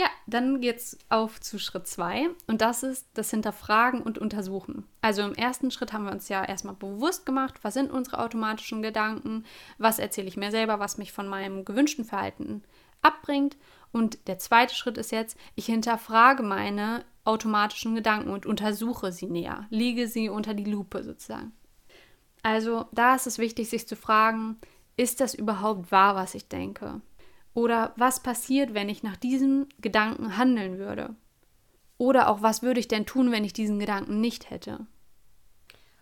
ja, 0.00 0.06
dann 0.26 0.62
geht's 0.62 0.98
auf 1.10 1.40
zu 1.42 1.58
Schritt 1.58 1.86
zwei 1.86 2.30
und 2.46 2.62
das 2.62 2.82
ist 2.82 3.06
das 3.12 3.30
Hinterfragen 3.30 4.00
und 4.00 4.16
Untersuchen. 4.18 4.86
Also 5.02 5.20
im 5.20 5.34
ersten 5.34 5.70
Schritt 5.70 5.92
haben 5.92 6.04
wir 6.04 6.12
uns 6.12 6.30
ja 6.30 6.42
erstmal 6.42 6.74
bewusst 6.74 7.26
gemacht, 7.26 7.56
was 7.60 7.74
sind 7.74 7.90
unsere 7.90 8.18
automatischen 8.18 8.80
Gedanken, 8.80 9.44
was 9.76 9.98
erzähle 9.98 10.28
ich 10.28 10.38
mir 10.38 10.50
selber, 10.50 10.78
was 10.78 10.96
mich 10.96 11.12
von 11.12 11.28
meinem 11.28 11.66
gewünschten 11.66 12.06
Verhalten 12.06 12.62
abbringt. 13.02 13.58
Und 13.92 14.26
der 14.26 14.38
zweite 14.38 14.74
Schritt 14.74 14.96
ist 14.96 15.12
jetzt, 15.12 15.36
ich 15.54 15.66
hinterfrage 15.66 16.42
meine 16.42 17.04
automatischen 17.24 17.94
Gedanken 17.94 18.30
und 18.30 18.46
untersuche 18.46 19.12
sie 19.12 19.26
näher, 19.26 19.66
lege 19.68 20.08
sie 20.08 20.30
unter 20.30 20.54
die 20.54 20.64
Lupe 20.64 21.04
sozusagen. 21.04 21.52
Also 22.42 22.86
da 22.92 23.16
ist 23.16 23.26
es 23.26 23.36
wichtig, 23.36 23.68
sich 23.68 23.86
zu 23.86 23.96
fragen, 23.96 24.56
ist 24.96 25.20
das 25.20 25.34
überhaupt 25.34 25.92
wahr, 25.92 26.14
was 26.14 26.34
ich 26.34 26.48
denke? 26.48 27.02
Oder 27.54 27.92
was 27.96 28.20
passiert, 28.20 28.74
wenn 28.74 28.88
ich 28.88 29.02
nach 29.02 29.16
diesem 29.16 29.68
Gedanken 29.80 30.36
handeln 30.36 30.78
würde? 30.78 31.14
Oder 31.98 32.28
auch, 32.28 32.42
was 32.42 32.62
würde 32.62 32.80
ich 32.80 32.88
denn 32.88 33.06
tun, 33.06 33.30
wenn 33.30 33.44
ich 33.44 33.52
diesen 33.52 33.78
Gedanken 33.78 34.20
nicht 34.20 34.50
hätte? 34.50 34.86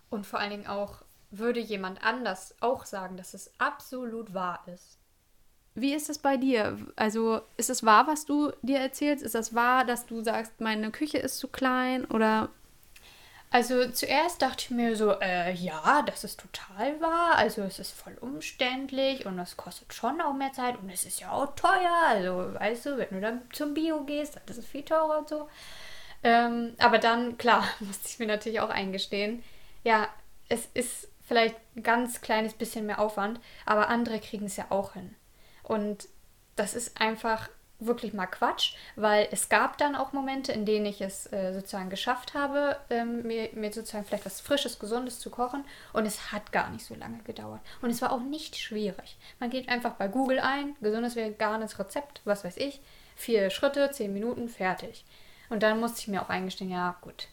Und 0.09 0.25
vor 0.25 0.39
allen 0.39 0.51
Dingen 0.51 0.67
auch, 0.67 1.03
würde 1.31 1.59
jemand 1.59 2.03
anders 2.03 2.55
auch 2.61 2.85
sagen, 2.85 3.17
dass 3.17 3.33
es 3.33 3.51
absolut 3.59 4.33
wahr 4.33 4.63
ist? 4.73 4.97
Wie 5.75 5.93
ist 5.93 6.09
es 6.09 6.17
bei 6.17 6.37
dir? 6.37 6.77
Also 6.95 7.41
ist 7.57 7.69
es 7.69 7.85
wahr, 7.85 8.07
was 8.07 8.25
du 8.25 8.51
dir 8.61 8.79
erzählst? 8.79 9.23
Ist 9.23 9.35
es 9.35 9.53
wahr, 9.53 9.85
dass 9.85 10.05
du 10.05 10.21
sagst, 10.21 10.59
meine 10.59 10.91
Küche 10.91 11.19
ist 11.19 11.37
zu 11.37 11.47
klein? 11.47 12.05
Oder 12.05 12.49
also 13.51 13.89
zuerst 13.89 14.43
dachte 14.43 14.65
ich 14.65 14.69
mir 14.69 14.95
so, 14.95 15.19
äh, 15.19 15.51
ja, 15.53 16.03
das 16.03 16.23
ist 16.23 16.39
total 16.39 17.01
wahr. 17.01 17.35
Also 17.35 17.63
es 17.63 17.79
ist 17.79 17.91
voll 17.91 18.15
umständlich 18.21 19.25
und 19.25 19.39
es 19.39 19.57
kostet 19.57 19.93
schon 19.93 20.21
auch 20.21 20.33
mehr 20.33 20.53
Zeit 20.53 20.77
und 20.77 20.89
es 20.89 21.03
ist 21.03 21.19
ja 21.19 21.31
auch 21.31 21.55
teuer. 21.55 22.03
Also 22.07 22.53
weißt 22.53 22.85
du, 22.85 22.97
wenn 22.97 23.09
du 23.09 23.21
dann 23.21 23.41
zum 23.51 23.73
Bio 23.73 24.03
gehst, 24.03 24.35
dann 24.35 24.43
ist 24.47 24.59
es 24.59 24.65
viel 24.65 24.83
teurer 24.83 25.17
und 25.19 25.29
so. 25.29 25.49
Ähm, 26.23 26.75
aber 26.77 26.99
dann, 26.99 27.37
klar, 27.39 27.63
musste 27.79 28.07
ich 28.07 28.19
mir 28.19 28.27
natürlich 28.27 28.59
auch 28.59 28.69
eingestehen, 28.69 29.43
ja, 29.83 30.07
es 30.47 30.67
ist 30.73 31.07
vielleicht 31.27 31.55
ein 31.75 31.83
ganz 31.83 32.21
kleines 32.21 32.53
bisschen 32.53 32.85
mehr 32.85 32.99
Aufwand, 32.99 33.39
aber 33.65 33.89
andere 33.89 34.19
kriegen 34.19 34.45
es 34.45 34.57
ja 34.57 34.65
auch 34.69 34.93
hin. 34.93 35.15
Und 35.63 36.07
das 36.55 36.75
ist 36.75 36.99
einfach 37.01 37.49
wirklich 37.79 38.13
mal 38.13 38.27
Quatsch, 38.27 38.73
weil 38.95 39.27
es 39.31 39.49
gab 39.49 39.77
dann 39.77 39.95
auch 39.95 40.11
Momente, 40.11 40.51
in 40.51 40.65
denen 40.65 40.85
ich 40.85 41.01
es 41.01 41.31
äh, 41.31 41.53
sozusagen 41.53 41.89
geschafft 41.89 42.33
habe, 42.33 42.77
ähm, 42.89 43.23
mir, 43.23 43.49
mir 43.53 43.71
sozusagen 43.71 44.05
vielleicht 44.05 44.25
was 44.25 44.41
Frisches, 44.41 44.79
Gesundes 44.79 45.19
zu 45.19 45.29
kochen 45.29 45.63
und 45.93 46.05
es 46.05 46.31
hat 46.31 46.51
gar 46.51 46.69
nicht 46.69 46.85
so 46.85 46.95
lange 46.95 47.19
gedauert. 47.19 47.61
Und 47.81 47.89
es 47.89 48.01
war 48.01 48.11
auch 48.11 48.21
nicht 48.21 48.57
schwierig. 48.57 49.17
Man 49.39 49.49
geht 49.49 49.69
einfach 49.69 49.93
bei 49.93 50.07
Google 50.07 50.39
ein, 50.39 50.75
gesundes 50.81 51.15
veganes 51.15 51.79
Rezept, 51.79 52.21
was 52.25 52.43
weiß 52.43 52.57
ich, 52.57 52.81
vier 53.15 53.49
Schritte, 53.49 53.91
zehn 53.91 54.13
Minuten, 54.13 54.49
fertig. 54.49 55.05
Und 55.49 55.63
dann 55.63 55.79
musste 55.79 55.99
ich 55.99 56.07
mir 56.07 56.21
auch 56.21 56.29
eingestehen, 56.29 56.69
ja 56.69 56.97
gut, 57.01 57.27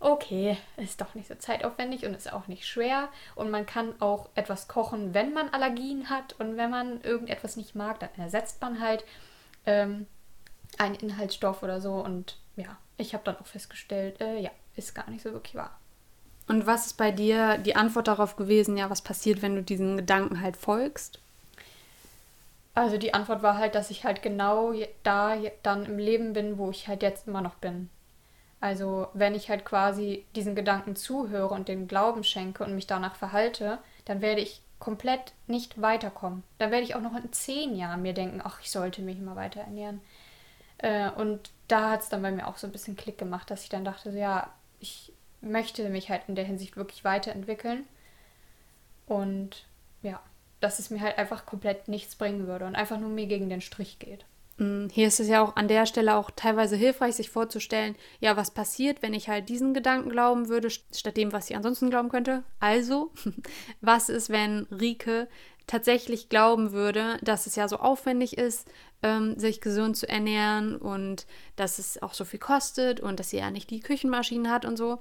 okay, 0.00 0.56
ist 0.76 1.00
doch 1.00 1.14
nicht 1.14 1.28
so 1.28 1.34
zeitaufwendig 1.34 2.06
und 2.06 2.14
ist 2.14 2.32
auch 2.32 2.46
nicht 2.46 2.66
schwer. 2.66 3.08
Und 3.34 3.50
man 3.50 3.66
kann 3.66 4.00
auch 4.00 4.28
etwas 4.34 4.68
kochen, 4.68 5.12
wenn 5.12 5.32
man 5.32 5.48
Allergien 5.50 6.08
hat 6.08 6.34
und 6.38 6.56
wenn 6.56 6.70
man 6.70 7.00
irgendetwas 7.02 7.56
nicht 7.56 7.74
mag, 7.74 8.00
dann 8.00 8.10
ersetzt 8.16 8.60
man 8.60 8.80
halt 8.80 9.04
ähm, 9.66 10.06
ein 10.78 10.94
Inhaltsstoff 10.94 11.62
oder 11.62 11.80
so. 11.80 11.94
Und 11.94 12.38
ja, 12.56 12.76
ich 12.96 13.14
habe 13.14 13.24
dann 13.24 13.36
auch 13.36 13.46
festgestellt, 13.46 14.20
äh, 14.20 14.38
ja, 14.38 14.50
ist 14.76 14.94
gar 14.94 15.08
nicht 15.10 15.22
so 15.22 15.32
wirklich 15.32 15.54
wahr. 15.54 15.78
Und 16.46 16.66
was 16.66 16.86
ist 16.86 16.96
bei 16.96 17.10
dir 17.10 17.58
die 17.58 17.76
Antwort 17.76 18.08
darauf 18.08 18.36
gewesen, 18.36 18.76
ja, 18.76 18.88
was 18.88 19.02
passiert, 19.02 19.42
wenn 19.42 19.54
du 19.54 19.62
diesen 19.62 19.96
Gedanken 19.98 20.40
halt 20.40 20.56
folgst? 20.56 21.20
Also 22.74 22.96
die 22.96 23.12
Antwort 23.12 23.42
war 23.42 23.58
halt, 23.58 23.74
dass 23.74 23.90
ich 23.90 24.04
halt 24.04 24.22
genau 24.22 24.72
da 25.02 25.36
dann 25.62 25.84
im 25.84 25.98
Leben 25.98 26.32
bin, 26.32 26.58
wo 26.58 26.70
ich 26.70 26.88
halt 26.88 27.02
jetzt 27.02 27.26
immer 27.26 27.42
noch 27.42 27.56
bin. 27.56 27.90
Also 28.60 29.08
wenn 29.14 29.34
ich 29.34 29.50
halt 29.50 29.64
quasi 29.64 30.24
diesen 30.34 30.54
Gedanken 30.54 30.96
zuhöre 30.96 31.54
und 31.54 31.68
den 31.68 31.86
Glauben 31.86 32.24
schenke 32.24 32.64
und 32.64 32.74
mich 32.74 32.86
danach 32.86 33.14
verhalte, 33.14 33.78
dann 34.04 34.20
werde 34.20 34.40
ich 34.40 34.62
komplett 34.78 35.32
nicht 35.46 35.80
weiterkommen. 35.80 36.44
Dann 36.58 36.70
werde 36.70 36.84
ich 36.84 36.94
auch 36.94 37.00
noch 37.00 37.16
in 37.16 37.32
zehn 37.32 37.76
Jahren 37.76 38.02
mir 38.02 38.14
denken, 38.14 38.40
ach, 38.44 38.60
ich 38.60 38.70
sollte 38.70 39.02
mich 39.02 39.18
immer 39.18 39.36
weiter 39.36 39.60
ernähren. 39.60 40.00
Äh, 40.78 41.10
und 41.10 41.50
da 41.66 41.90
hat 41.90 42.02
es 42.02 42.08
dann 42.08 42.22
bei 42.22 42.30
mir 42.30 42.46
auch 42.46 42.56
so 42.56 42.66
ein 42.66 42.72
bisschen 42.72 42.96
Klick 42.96 43.18
gemacht, 43.18 43.50
dass 43.50 43.64
ich 43.64 43.68
dann 43.68 43.84
dachte, 43.84 44.12
so, 44.12 44.18
ja, 44.18 44.52
ich 44.80 45.12
möchte 45.40 45.88
mich 45.88 46.10
halt 46.10 46.22
in 46.28 46.34
der 46.34 46.44
Hinsicht 46.44 46.76
wirklich 46.76 47.04
weiterentwickeln. 47.04 47.84
Und 49.06 49.64
ja, 50.02 50.20
dass 50.60 50.78
es 50.78 50.90
mir 50.90 51.00
halt 51.00 51.18
einfach 51.18 51.46
komplett 51.46 51.88
nichts 51.88 52.14
bringen 52.16 52.46
würde 52.46 52.66
und 52.66 52.76
einfach 52.76 52.98
nur 52.98 53.10
mir 53.10 53.26
gegen 53.26 53.48
den 53.48 53.60
Strich 53.60 53.98
geht. 53.98 54.24
Mm, 54.58 54.88
hier 54.90 55.08
ist 55.08 55.20
es 55.20 55.28
ja 55.28 55.42
auch 55.42 55.56
an 55.56 55.68
der 55.68 55.86
Stelle 55.86 56.16
auch 56.16 56.30
teilweise 56.30 56.76
hilfreich, 56.76 57.14
sich 57.16 57.30
vorzustellen, 57.30 57.96
ja, 58.20 58.36
was 58.36 58.50
passiert, 58.50 59.02
wenn 59.02 59.14
ich 59.14 59.28
halt 59.28 59.48
diesen 59.48 59.72
Gedanken 59.72 60.10
glauben 60.10 60.48
würde, 60.48 60.68
statt 60.70 61.16
dem, 61.16 61.32
was 61.32 61.48
ich 61.48 61.56
ansonsten 61.56 61.90
glauben 61.90 62.08
könnte. 62.08 62.42
Also, 62.60 63.12
was 63.80 64.08
ist, 64.08 64.30
wenn 64.30 64.66
Rike 64.70 65.28
tatsächlich 65.66 66.28
glauben 66.28 66.72
würde, 66.72 67.18
dass 67.22 67.46
es 67.46 67.54
ja 67.54 67.68
so 67.68 67.76
aufwendig 67.76 68.36
ist, 68.36 68.68
ähm, 69.02 69.38
sich 69.38 69.60
gesund 69.60 69.96
zu 69.96 70.08
ernähren 70.08 70.76
und 70.76 71.26
dass 71.56 71.78
es 71.78 72.02
auch 72.02 72.14
so 72.14 72.24
viel 72.24 72.40
kostet 72.40 73.00
und 73.00 73.20
dass 73.20 73.30
sie 73.30 73.38
ja 73.38 73.50
nicht 73.50 73.70
die 73.70 73.80
Küchenmaschinen 73.80 74.50
hat 74.50 74.64
und 74.64 74.76
so, 74.76 74.98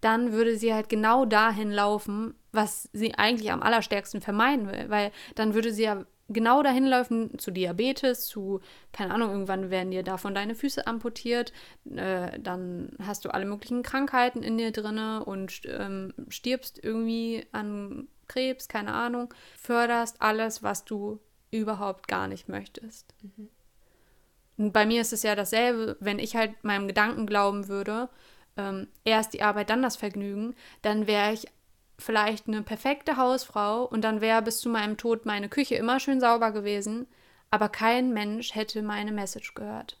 dann 0.00 0.32
würde 0.32 0.56
sie 0.56 0.72
halt 0.72 0.88
genau 0.88 1.24
dahin 1.24 1.70
laufen, 1.70 2.34
was 2.52 2.88
sie 2.92 3.14
eigentlich 3.14 3.50
am 3.50 3.62
allerstärksten 3.62 4.20
vermeiden 4.20 4.70
will, 4.70 4.88
weil 4.88 5.10
dann 5.34 5.54
würde 5.54 5.72
sie 5.72 5.82
ja 5.82 6.06
genau 6.28 6.62
dahin 6.62 6.86
laufen 6.86 7.38
zu 7.38 7.50
Diabetes, 7.50 8.26
zu, 8.26 8.60
keine 8.92 9.14
Ahnung, 9.14 9.30
irgendwann 9.30 9.70
werden 9.70 9.90
dir 9.90 10.02
davon 10.02 10.34
deine 10.34 10.54
Füße 10.54 10.86
amputiert, 10.86 11.52
äh, 11.94 12.38
dann 12.38 12.90
hast 13.02 13.24
du 13.24 13.30
alle 13.30 13.46
möglichen 13.46 13.82
Krankheiten 13.82 14.42
in 14.42 14.58
dir 14.58 14.72
drinne 14.72 15.24
und 15.24 15.62
ähm, 15.66 16.12
stirbst 16.28 16.82
irgendwie 16.82 17.46
an 17.52 18.08
Krebs, 18.28 18.68
keine 18.68 18.92
Ahnung, 18.92 19.32
förderst 19.56 20.20
alles, 20.20 20.62
was 20.62 20.84
du 20.84 21.20
überhaupt 21.50 22.08
gar 22.08 22.26
nicht 22.26 22.48
möchtest. 22.48 23.14
Mhm. 23.22 23.48
Und 24.58 24.72
bei 24.72 24.86
mir 24.86 25.02
ist 25.02 25.12
es 25.12 25.22
ja 25.22 25.34
dasselbe, 25.34 25.96
wenn 26.00 26.18
ich 26.18 26.34
halt 26.34 26.64
meinem 26.64 26.88
Gedanken 26.88 27.26
glauben 27.26 27.68
würde, 27.68 28.08
ähm, 28.56 28.88
erst 29.04 29.34
die 29.34 29.42
Arbeit, 29.42 29.70
dann 29.70 29.82
das 29.82 29.96
Vergnügen, 29.96 30.54
dann 30.82 31.06
wäre 31.06 31.32
ich 31.32 31.46
vielleicht 31.98 32.48
eine 32.48 32.62
perfekte 32.62 33.16
Hausfrau 33.16 33.84
und 33.84 34.02
dann 34.02 34.20
wäre 34.20 34.42
bis 34.42 34.60
zu 34.60 34.68
meinem 34.68 34.96
Tod 34.96 35.26
meine 35.26 35.48
Küche 35.48 35.76
immer 35.76 36.00
schön 36.00 36.20
sauber 36.20 36.52
gewesen, 36.52 37.06
aber 37.50 37.68
kein 37.68 38.12
Mensch 38.12 38.54
hätte 38.54 38.82
meine 38.82 39.12
Message 39.12 39.54
gehört. 39.54 39.98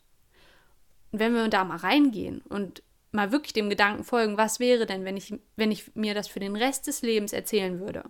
Und 1.12 1.20
wenn 1.20 1.34
wir 1.34 1.48
da 1.48 1.64
mal 1.64 1.78
reingehen 1.78 2.42
und 2.48 2.82
mal 3.12 3.32
wirklich 3.32 3.52
dem 3.52 3.70
Gedanken 3.70 4.04
folgen, 4.04 4.36
was 4.36 4.60
wäre 4.60 4.86
denn, 4.86 5.04
wenn 5.04 5.16
ich, 5.16 5.34
wenn 5.56 5.70
ich 5.70 5.94
mir 5.94 6.14
das 6.14 6.28
für 6.28 6.40
den 6.40 6.56
Rest 6.56 6.86
des 6.86 7.02
Lebens 7.02 7.32
erzählen 7.32 7.80
würde, 7.80 8.04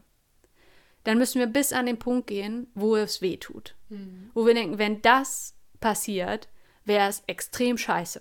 dann 1.04 1.18
müssen 1.18 1.38
wir 1.38 1.46
bis 1.46 1.72
an 1.72 1.86
den 1.86 1.98
Punkt 1.98 2.26
gehen, 2.26 2.66
wo 2.74 2.96
es 2.96 3.22
weh 3.22 3.36
tut. 3.36 3.76
Mhm. 3.88 4.30
Wo 4.34 4.44
wir 4.44 4.54
denken, 4.54 4.78
wenn 4.78 5.02
das 5.02 5.54
passiert, 5.78 6.48
wäre 6.84 7.08
es 7.08 7.22
extrem 7.28 7.78
scheiße. 7.78 8.20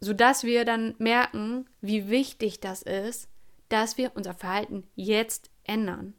Sodass 0.00 0.44
wir 0.44 0.64
dann 0.64 0.94
merken, 0.98 1.68
wie 1.82 2.08
wichtig 2.08 2.60
das 2.60 2.80
ist, 2.82 3.28
dass 3.70 3.96
wir 3.96 4.12
unser 4.14 4.34
Verhalten 4.34 4.86
jetzt 4.94 5.50
ändern. 5.64 6.14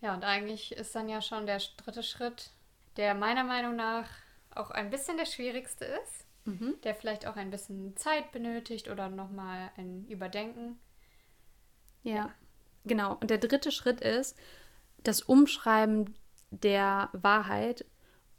Ja, 0.00 0.14
und 0.14 0.24
eigentlich 0.24 0.72
ist 0.72 0.94
dann 0.94 1.08
ja 1.08 1.20
schon 1.20 1.44
der 1.44 1.60
dritte 1.76 2.02
Schritt, 2.02 2.50
der 2.96 3.14
meiner 3.14 3.44
Meinung 3.44 3.76
nach 3.76 4.08
auch 4.54 4.70
ein 4.70 4.88
bisschen 4.88 5.18
der 5.18 5.26
schwierigste 5.26 5.84
ist, 5.84 6.26
mhm. 6.44 6.76
der 6.82 6.94
vielleicht 6.94 7.26
auch 7.26 7.36
ein 7.36 7.50
bisschen 7.50 7.96
Zeit 7.96 8.32
benötigt 8.32 8.88
oder 8.88 9.08
nochmal 9.10 9.70
ein 9.76 10.06
Überdenken. 10.08 10.78
Ja, 12.02 12.14
ja, 12.14 12.34
genau. 12.84 13.16
Und 13.20 13.30
der 13.30 13.38
dritte 13.38 13.72
Schritt 13.72 14.00
ist 14.00 14.36
das 15.02 15.22
Umschreiben 15.22 16.14
der 16.50 17.10
Wahrheit 17.12 17.84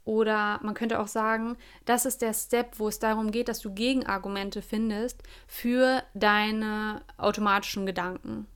oder 0.04 0.58
man 0.62 0.74
könnte 0.74 1.00
auch 1.00 1.06
sagen, 1.06 1.56
das 1.84 2.06
ist 2.06 2.22
der 2.22 2.34
Step, 2.34 2.78
wo 2.78 2.88
es 2.88 2.98
darum 2.98 3.30
geht, 3.30 3.48
dass 3.48 3.60
du 3.60 3.72
Gegenargumente 3.72 4.62
findest 4.62 5.22
für 5.46 6.02
deine 6.14 7.02
automatischen 7.18 7.86
Gedanken. 7.86 8.46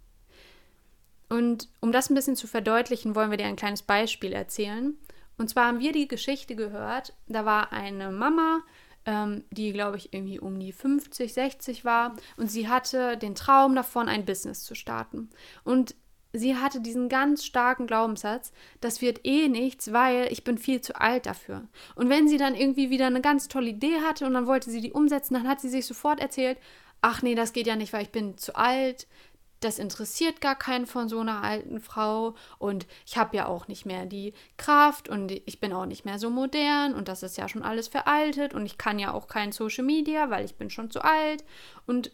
Und 1.28 1.68
um 1.80 1.92
das 1.92 2.10
ein 2.10 2.14
bisschen 2.14 2.36
zu 2.36 2.46
verdeutlichen, 2.46 3.14
wollen 3.14 3.30
wir 3.30 3.38
dir 3.38 3.46
ein 3.46 3.56
kleines 3.56 3.82
Beispiel 3.82 4.32
erzählen. 4.32 4.94
Und 5.38 5.50
zwar 5.50 5.66
haben 5.66 5.80
wir 5.80 5.92
die 5.92 6.08
Geschichte 6.08 6.56
gehört, 6.56 7.14
da 7.26 7.44
war 7.44 7.72
eine 7.72 8.10
Mama, 8.10 8.60
ähm, 9.04 9.44
die, 9.50 9.72
glaube 9.72 9.96
ich, 9.96 10.12
irgendwie 10.12 10.40
um 10.40 10.58
die 10.58 10.72
50, 10.72 11.32
60 11.32 11.84
war. 11.84 12.16
Und 12.36 12.50
sie 12.50 12.68
hatte 12.68 13.16
den 13.16 13.34
Traum 13.34 13.74
davon, 13.74 14.08
ein 14.08 14.24
Business 14.24 14.64
zu 14.64 14.74
starten. 14.74 15.30
Und 15.64 15.94
sie 16.38 16.56
hatte 16.56 16.80
diesen 16.80 17.08
ganz 17.08 17.44
starken 17.44 17.86
Glaubenssatz, 17.86 18.52
das 18.80 19.00
wird 19.00 19.24
eh 19.24 19.48
nichts, 19.48 19.92
weil 19.92 20.30
ich 20.30 20.44
bin 20.44 20.58
viel 20.58 20.80
zu 20.80 21.00
alt 21.00 21.26
dafür. 21.26 21.68
Und 21.94 22.08
wenn 22.08 22.28
sie 22.28 22.38
dann 22.38 22.54
irgendwie 22.54 22.90
wieder 22.90 23.06
eine 23.06 23.20
ganz 23.20 23.48
tolle 23.48 23.68
Idee 23.68 24.00
hatte 24.06 24.26
und 24.26 24.34
dann 24.34 24.46
wollte 24.46 24.70
sie 24.70 24.80
die 24.80 24.92
umsetzen, 24.92 25.34
dann 25.34 25.48
hat 25.48 25.60
sie 25.60 25.68
sich 25.68 25.86
sofort 25.86 26.20
erzählt, 26.20 26.58
ach 27.00 27.22
nee, 27.22 27.34
das 27.34 27.52
geht 27.52 27.66
ja 27.66 27.76
nicht, 27.76 27.92
weil 27.92 28.02
ich 28.02 28.10
bin 28.10 28.36
zu 28.38 28.56
alt. 28.56 29.06
Das 29.60 29.78
interessiert 29.78 30.42
gar 30.42 30.54
keinen 30.54 30.86
von 30.86 31.08
so 31.08 31.18
einer 31.18 31.42
alten 31.42 31.80
Frau 31.80 32.34
und 32.58 32.86
ich 33.06 33.16
habe 33.16 33.36
ja 33.36 33.46
auch 33.46 33.68
nicht 33.68 33.86
mehr 33.86 34.04
die 34.04 34.34
Kraft 34.58 35.08
und 35.08 35.30
ich 35.30 35.60
bin 35.60 35.72
auch 35.72 35.86
nicht 35.86 36.04
mehr 36.04 36.18
so 36.18 36.28
modern 36.28 36.94
und 36.94 37.08
das 37.08 37.22
ist 37.22 37.38
ja 37.38 37.48
schon 37.48 37.62
alles 37.62 37.88
veraltet 37.88 38.52
und 38.52 38.66
ich 38.66 38.76
kann 38.76 38.98
ja 38.98 39.14
auch 39.14 39.28
kein 39.28 39.52
Social 39.52 39.84
Media, 39.84 40.28
weil 40.28 40.44
ich 40.44 40.56
bin 40.56 40.68
schon 40.68 40.90
zu 40.90 41.02
alt 41.02 41.42
und 41.86 42.12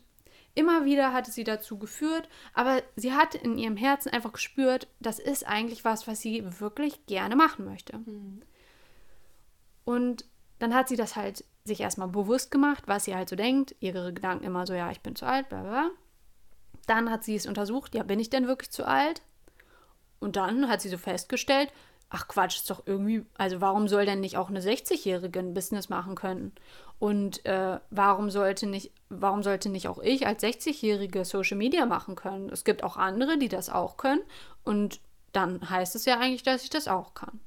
Immer 0.55 0.85
wieder 0.85 1.12
hatte 1.12 1.31
sie 1.31 1.45
dazu 1.45 1.79
geführt, 1.79 2.29
aber 2.53 2.83
sie 2.95 3.15
hat 3.15 3.35
in 3.35 3.57
ihrem 3.57 3.77
Herzen 3.77 4.11
einfach 4.11 4.33
gespürt, 4.33 4.87
das 5.01 5.19
ist 5.19 5.47
eigentlich 5.47 5.85
was, 5.85 6.07
was 6.07 6.21
sie 6.21 6.45
wirklich 6.61 7.07
gerne 7.07 7.37
machen 7.37 7.65
möchte. 7.65 7.99
Mhm. 7.99 8.43
Und 9.85 10.27
dann 10.59 10.75
hat 10.75 10.88
sie 10.88 10.97
das 10.97 11.17
halt 11.17 11.45
sich 11.65 11.81
erstmal 11.81 12.09
bewusst 12.09 12.51
gemacht, 12.51 12.85
was 12.87 13.05
sie 13.05 13.15
halt 13.15 13.29
so 13.29 13.37
denkt. 13.37 13.75
Ihre 13.81 14.12
Gedanken 14.12 14.45
immer 14.45 14.67
so, 14.67 14.75
ja, 14.75 14.91
ich 14.91 15.01
bin 15.01 15.17
zu 15.17 15.27
alt, 15.27 15.49
bla 15.49 15.62
bla. 15.62 15.91
Dann 16.87 17.11
hat 17.11 17.25
sie 17.25 17.37
es 17.37 17.47
untersucht, 17.47 17.95
ja, 17.95 18.03
bin 18.03 18.21
ich 18.21 18.31
denn 18.31 18.47
wirklich 18.47 18.71
zu 18.71 18.87
alt? 18.87 19.23
Und 20.21 20.37
dann 20.37 20.69
hat 20.69 20.81
sie 20.81 20.88
so 20.88 20.99
festgestellt, 20.99 21.73
ach 22.12 22.29
Quatsch, 22.29 22.57
ist 22.57 22.70
doch 22.70 22.83
irgendwie, 22.85 23.25
also 23.38 23.61
warum 23.61 23.88
soll 23.88 24.05
denn 24.05 24.20
nicht 24.20 24.37
auch 24.37 24.51
eine 24.51 24.61
60-Jährige 24.61 25.38
ein 25.38 25.55
Business 25.55 25.88
machen 25.88 26.14
können? 26.14 26.53
Und 26.98 27.44
äh, 27.46 27.81
warum 27.90 28.31
sollte 28.31 28.66
nicht, 28.66 28.92
warum 29.09 29.42
sollte 29.42 29.70
nicht 29.70 29.88
auch 29.88 29.98
ich 29.98 30.27
als 30.27 30.42
60-Jährige 30.42 31.25
Social 31.25 31.57
Media 31.57 31.87
machen 31.87 32.14
können? 32.14 32.51
Es 32.51 32.64
gibt 32.64 32.85
auch 32.85 32.98
andere, 32.98 33.38
die 33.38 33.48
das 33.48 33.70
auch 33.70 33.96
können. 33.96 34.20
Und 34.62 35.01
dann 35.33 35.68
heißt 35.68 35.96
es 35.96 36.05
ja 36.05 36.20
eigentlich, 36.20 36.42
dass 36.42 36.62
ich 36.62 36.70
das 36.70 36.87
auch 36.87 37.14
kann. 37.14 37.40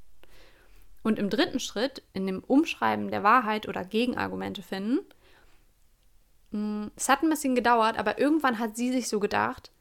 Und 1.03 1.19
im 1.19 1.29
dritten 1.29 1.59
Schritt, 1.59 2.01
in 2.13 2.25
dem 2.25 2.43
Umschreiben 2.43 3.11
der 3.11 3.21
Wahrheit 3.21 3.67
oder 3.67 3.85
Gegenargumente 3.85 4.63
finden, 4.63 4.99
mh, 6.49 6.59
hm, 6.85 6.91
es 6.95 7.07
hat 7.07 7.21
ein 7.21 7.29
bisschen 7.29 7.53
gedauert, 7.53 7.99
aber 7.99 8.17
irgendwann 8.17 8.57
hat 8.57 8.75
sie 8.75 8.91
sich 8.91 9.07
so 9.07 9.19
gedacht, 9.19 9.71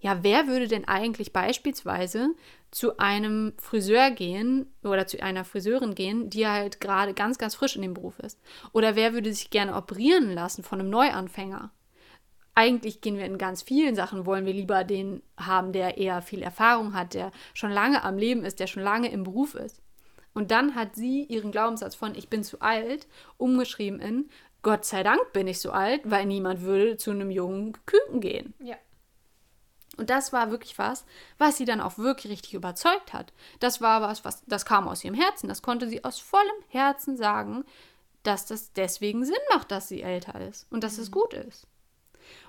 ja, 0.00 0.22
wer 0.22 0.46
würde 0.46 0.66
denn 0.66 0.88
eigentlich 0.88 1.32
beispielsweise 1.32 2.30
zu 2.70 2.98
einem 2.98 3.52
Friseur 3.58 4.10
gehen 4.10 4.72
oder 4.82 5.06
zu 5.06 5.22
einer 5.22 5.44
Friseurin 5.44 5.94
gehen, 5.94 6.30
die 6.30 6.46
halt 6.46 6.80
gerade 6.80 7.14
ganz, 7.14 7.38
ganz 7.38 7.54
frisch 7.54 7.76
in 7.76 7.82
dem 7.82 7.94
Beruf 7.94 8.18
ist? 8.18 8.40
Oder 8.72 8.96
wer 8.96 9.12
würde 9.12 9.32
sich 9.32 9.50
gerne 9.50 9.76
operieren 9.76 10.32
lassen 10.32 10.62
von 10.62 10.80
einem 10.80 10.90
Neuanfänger? 10.90 11.70
Eigentlich 12.54 13.00
gehen 13.00 13.16
wir 13.16 13.26
in 13.26 13.38
ganz 13.38 13.62
vielen 13.62 13.94
Sachen, 13.94 14.26
wollen 14.26 14.46
wir 14.46 14.52
lieber 14.52 14.84
den 14.84 15.22
haben, 15.36 15.72
der 15.72 15.98
eher 15.98 16.22
viel 16.22 16.42
Erfahrung 16.42 16.94
hat, 16.94 17.14
der 17.14 17.30
schon 17.54 17.70
lange 17.70 18.02
am 18.02 18.18
Leben 18.18 18.44
ist, 18.44 18.58
der 18.58 18.66
schon 18.66 18.82
lange 18.82 19.10
im 19.10 19.24
Beruf 19.24 19.54
ist. 19.54 19.82
Und 20.32 20.50
dann 20.50 20.74
hat 20.74 20.94
sie 20.94 21.24
ihren 21.24 21.52
Glaubenssatz 21.52 21.94
von 21.94 22.14
ich 22.14 22.28
bin 22.28 22.42
zu 22.42 22.60
alt 22.60 23.06
umgeschrieben 23.36 24.00
in 24.00 24.30
Gott 24.62 24.84
sei 24.84 25.02
Dank 25.02 25.32
bin 25.32 25.46
ich 25.46 25.58
so 25.58 25.70
alt, 25.70 26.02
weil 26.04 26.26
niemand 26.26 26.60
würde 26.60 26.96
zu 26.96 27.10
einem 27.10 27.30
jungen 27.30 27.72
Küken 27.86 28.20
gehen. 28.20 28.54
Ja. 28.58 28.76
Und 29.96 30.08
das 30.08 30.32
war 30.32 30.50
wirklich 30.50 30.78
was, 30.78 31.04
was 31.38 31.56
sie 31.56 31.64
dann 31.64 31.80
auch 31.80 31.98
wirklich 31.98 32.32
richtig 32.32 32.54
überzeugt 32.54 33.12
hat. 33.12 33.32
Das 33.58 33.80
war 33.80 34.00
was, 34.00 34.24
was 34.24 34.42
das 34.46 34.64
kam 34.64 34.88
aus 34.88 35.04
ihrem 35.04 35.14
Herzen. 35.14 35.48
Das 35.48 35.62
konnte 35.62 35.88
sie 35.88 36.04
aus 36.04 36.20
vollem 36.20 36.48
Herzen 36.68 37.16
sagen, 37.16 37.64
dass 38.22 38.46
das 38.46 38.72
deswegen 38.72 39.24
Sinn 39.24 39.34
macht, 39.52 39.70
dass 39.70 39.88
sie 39.88 40.02
älter 40.02 40.40
ist 40.40 40.66
und 40.70 40.84
dass 40.84 40.98
es 40.98 41.08
mhm. 41.08 41.14
gut 41.14 41.34
ist. 41.34 41.66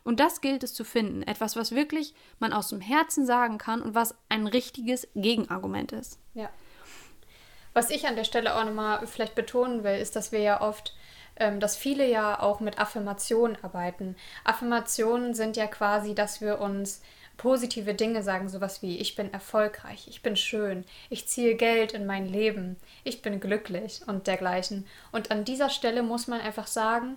Und 0.04 0.19
das 0.19 0.41
gilt 0.41 0.63
es 0.63 0.73
zu 0.73 0.84
finden. 0.84 1.23
Etwas, 1.23 1.56
was 1.56 1.73
wirklich 1.73 2.13
man 2.39 2.54
aus 2.54 2.69
dem 2.69 2.82
Herzen 2.82 3.25
sagen 3.25 3.58
kann 3.58 3.82
und 3.82 3.95
was 3.95 4.15
ein 4.30 4.47
richtiges 4.47 5.08
Gegenargument 5.15 5.91
ist. 5.91 6.19
Ja. 6.34 6.49
Was 7.73 7.89
ich 7.89 8.08
an 8.08 8.15
der 8.15 8.25
Stelle 8.25 8.56
auch 8.56 8.65
nochmal 8.65 9.06
vielleicht 9.08 9.36
betonen 9.36 9.84
will, 9.84 9.97
ist, 9.97 10.15
dass 10.15 10.32
wir 10.32 10.39
ja 10.39 10.62
oft, 10.62 10.93
ähm, 11.38 11.60
dass 11.60 11.77
viele 11.77 12.08
ja 12.08 12.39
auch 12.39 12.60
mit 12.60 12.80
Affirmationen 12.80 13.58
arbeiten. 13.63 14.15
Affirmationen 14.43 15.34
sind 15.34 15.56
ja 15.56 15.67
quasi, 15.67 16.13
dass 16.13 16.41
wir 16.41 16.60
uns 16.60 17.01
positive 17.41 17.95
Dinge 17.95 18.21
sagen, 18.21 18.49
sowas 18.49 18.84
wie 18.84 18.99
ich 18.99 19.15
bin 19.15 19.34
erfolgreich, 19.34 20.08
ich 20.08 20.21
bin 20.21 20.36
schön, 20.36 20.86
ich 21.10 21.27
ziehe 21.27 21.56
Geld 21.56 21.91
in 21.91 22.06
mein 22.06 22.27
Leben, 22.27 22.77
ich 23.04 23.23
bin 23.23 23.39
glücklich 23.39 24.01
und 24.06 24.27
dergleichen. 24.27 24.86
Und 25.12 25.32
an 25.32 25.43
dieser 25.43 25.71
Stelle 25.71 26.04
muss 26.04 26.27
man 26.27 26.39
einfach 26.39 26.67
sagen, 26.67 27.15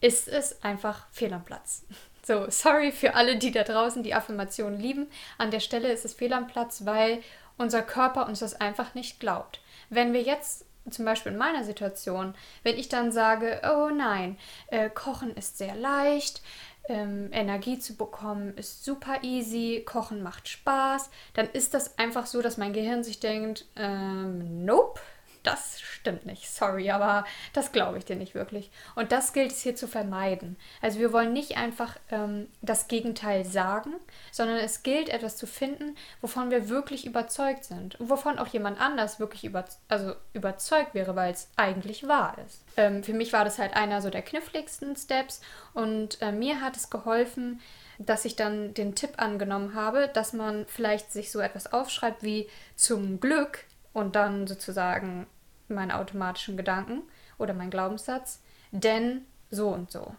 ist 0.00 0.28
es 0.28 0.62
einfach 0.62 1.08
fehl 1.10 1.32
am 1.32 1.44
Platz. 1.44 1.84
So, 2.26 2.50
sorry 2.50 2.90
für 2.90 3.14
alle, 3.14 3.36
die 3.36 3.52
da 3.52 3.62
draußen 3.62 4.02
die 4.02 4.12
Affirmation 4.12 4.80
lieben. 4.80 5.06
An 5.38 5.52
der 5.52 5.60
Stelle 5.60 5.92
ist 5.92 6.04
es 6.04 6.14
fehl 6.14 6.32
am 6.32 6.48
Platz, 6.48 6.84
weil 6.84 7.22
unser 7.56 7.82
Körper 7.82 8.26
uns 8.26 8.40
das 8.40 8.60
einfach 8.60 8.96
nicht 8.96 9.20
glaubt. 9.20 9.60
Wenn 9.90 10.12
wir 10.12 10.22
jetzt 10.22 10.64
zum 10.90 11.04
Beispiel 11.04 11.30
in 11.30 11.38
meiner 11.38 11.62
Situation, 11.62 12.34
wenn 12.64 12.76
ich 12.78 12.88
dann 12.88 13.12
sage, 13.12 13.60
oh 13.64 13.90
nein, 13.90 14.38
äh, 14.66 14.90
Kochen 14.90 15.36
ist 15.36 15.56
sehr 15.56 15.76
leicht, 15.76 16.42
ähm, 16.88 17.28
Energie 17.32 17.78
zu 17.78 17.96
bekommen, 17.96 18.56
ist 18.56 18.84
super 18.84 19.22
easy, 19.22 19.82
Kochen 19.84 20.22
macht 20.22 20.48
Spaß, 20.48 21.10
dann 21.34 21.48
ist 21.50 21.74
das 21.74 21.98
einfach 21.98 22.26
so, 22.26 22.42
dass 22.42 22.56
mein 22.56 22.72
Gehirn 22.72 23.04
sich 23.04 23.20
denkt, 23.20 23.66
ähm, 23.76 24.64
nope, 24.64 25.00
das 25.46 25.80
stimmt 25.80 26.26
nicht, 26.26 26.50
sorry, 26.50 26.90
aber 26.90 27.24
das 27.52 27.72
glaube 27.72 27.98
ich 27.98 28.04
dir 28.04 28.16
nicht 28.16 28.34
wirklich. 28.34 28.70
Und 28.94 29.12
das 29.12 29.32
gilt 29.32 29.52
es 29.52 29.62
hier 29.62 29.76
zu 29.76 29.88
vermeiden. 29.88 30.56
Also 30.80 30.98
wir 30.98 31.12
wollen 31.12 31.32
nicht 31.32 31.56
einfach 31.56 31.96
ähm, 32.10 32.48
das 32.62 32.88
Gegenteil 32.88 33.44
sagen, 33.44 33.94
sondern 34.32 34.58
es 34.58 34.82
gilt 34.82 35.08
etwas 35.08 35.36
zu 35.36 35.46
finden, 35.46 35.96
wovon 36.20 36.50
wir 36.50 36.68
wirklich 36.68 37.06
überzeugt 37.06 37.64
sind 37.64 37.98
und 38.00 38.10
wovon 38.10 38.38
auch 38.38 38.48
jemand 38.48 38.80
anders 38.80 39.18
wirklich 39.20 39.44
über, 39.44 39.64
also 39.88 40.14
überzeugt 40.32 40.94
wäre, 40.94 41.16
weil 41.16 41.32
es 41.32 41.48
eigentlich 41.56 42.06
wahr 42.06 42.36
ist. 42.46 42.62
Ähm, 42.76 43.02
für 43.02 43.14
mich 43.14 43.32
war 43.32 43.44
das 43.44 43.58
halt 43.58 43.74
einer 43.74 44.02
so 44.02 44.10
der 44.10 44.22
kniffligsten 44.22 44.96
Steps 44.96 45.40
und 45.74 46.20
äh, 46.22 46.32
mir 46.32 46.60
hat 46.60 46.76
es 46.76 46.90
geholfen, 46.90 47.60
dass 47.98 48.24
ich 48.24 48.36
dann 48.36 48.74
den 48.74 48.94
Tipp 48.94 49.14
angenommen 49.16 49.74
habe, 49.74 50.08
dass 50.12 50.32
man 50.32 50.66
vielleicht 50.66 51.12
sich 51.12 51.32
so 51.32 51.40
etwas 51.40 51.72
aufschreibt 51.72 52.22
wie 52.22 52.48
zum 52.74 53.20
Glück 53.20 53.64
und 53.92 54.14
dann 54.14 54.46
sozusagen 54.46 55.26
meinen 55.68 55.92
automatischen 55.92 56.56
Gedanken 56.56 57.02
oder 57.38 57.54
mein 57.54 57.70
Glaubenssatz, 57.70 58.42
denn 58.70 59.24
so 59.50 59.68
und 59.68 59.90
so. 59.90 60.14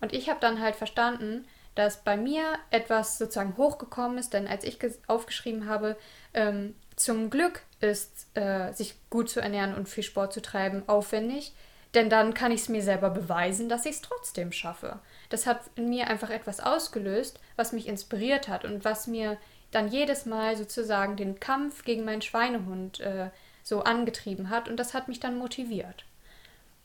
Und 0.00 0.12
ich 0.12 0.28
habe 0.28 0.40
dann 0.40 0.60
halt 0.60 0.76
verstanden, 0.76 1.46
dass 1.74 2.02
bei 2.02 2.16
mir 2.16 2.58
etwas 2.70 3.18
sozusagen 3.18 3.56
hochgekommen 3.56 4.18
ist, 4.18 4.34
denn 4.34 4.46
als 4.46 4.64
ich 4.64 4.78
aufgeschrieben 5.06 5.66
habe, 5.68 5.96
ähm, 6.34 6.74
zum 6.96 7.30
Glück 7.30 7.62
ist, 7.80 8.26
äh, 8.34 8.72
sich 8.72 8.96
gut 9.08 9.30
zu 9.30 9.40
ernähren 9.40 9.74
und 9.74 9.88
viel 9.88 10.02
Sport 10.02 10.32
zu 10.32 10.42
treiben, 10.42 10.82
aufwendig, 10.88 11.54
denn 11.94 12.10
dann 12.10 12.34
kann 12.34 12.52
ich 12.52 12.62
es 12.62 12.68
mir 12.68 12.82
selber 12.82 13.10
beweisen, 13.10 13.68
dass 13.68 13.86
ich 13.86 13.92
es 13.92 14.02
trotzdem 14.02 14.52
schaffe. 14.52 14.98
Das 15.28 15.46
hat 15.46 15.60
in 15.76 15.88
mir 15.88 16.08
einfach 16.08 16.30
etwas 16.30 16.60
ausgelöst, 16.60 17.40
was 17.56 17.72
mich 17.72 17.86
inspiriert 17.86 18.48
hat 18.48 18.64
und 18.64 18.84
was 18.84 19.06
mir 19.06 19.38
dann 19.70 19.88
jedes 19.88 20.26
Mal 20.26 20.56
sozusagen 20.56 21.16
den 21.16 21.40
Kampf 21.40 21.84
gegen 21.84 22.04
meinen 22.04 22.22
Schweinehund 22.22 23.00
äh, 23.00 23.30
so 23.62 23.82
angetrieben 23.82 24.50
hat 24.50 24.68
und 24.68 24.76
das 24.76 24.94
hat 24.94 25.08
mich 25.08 25.20
dann 25.20 25.38
motiviert. 25.38 26.04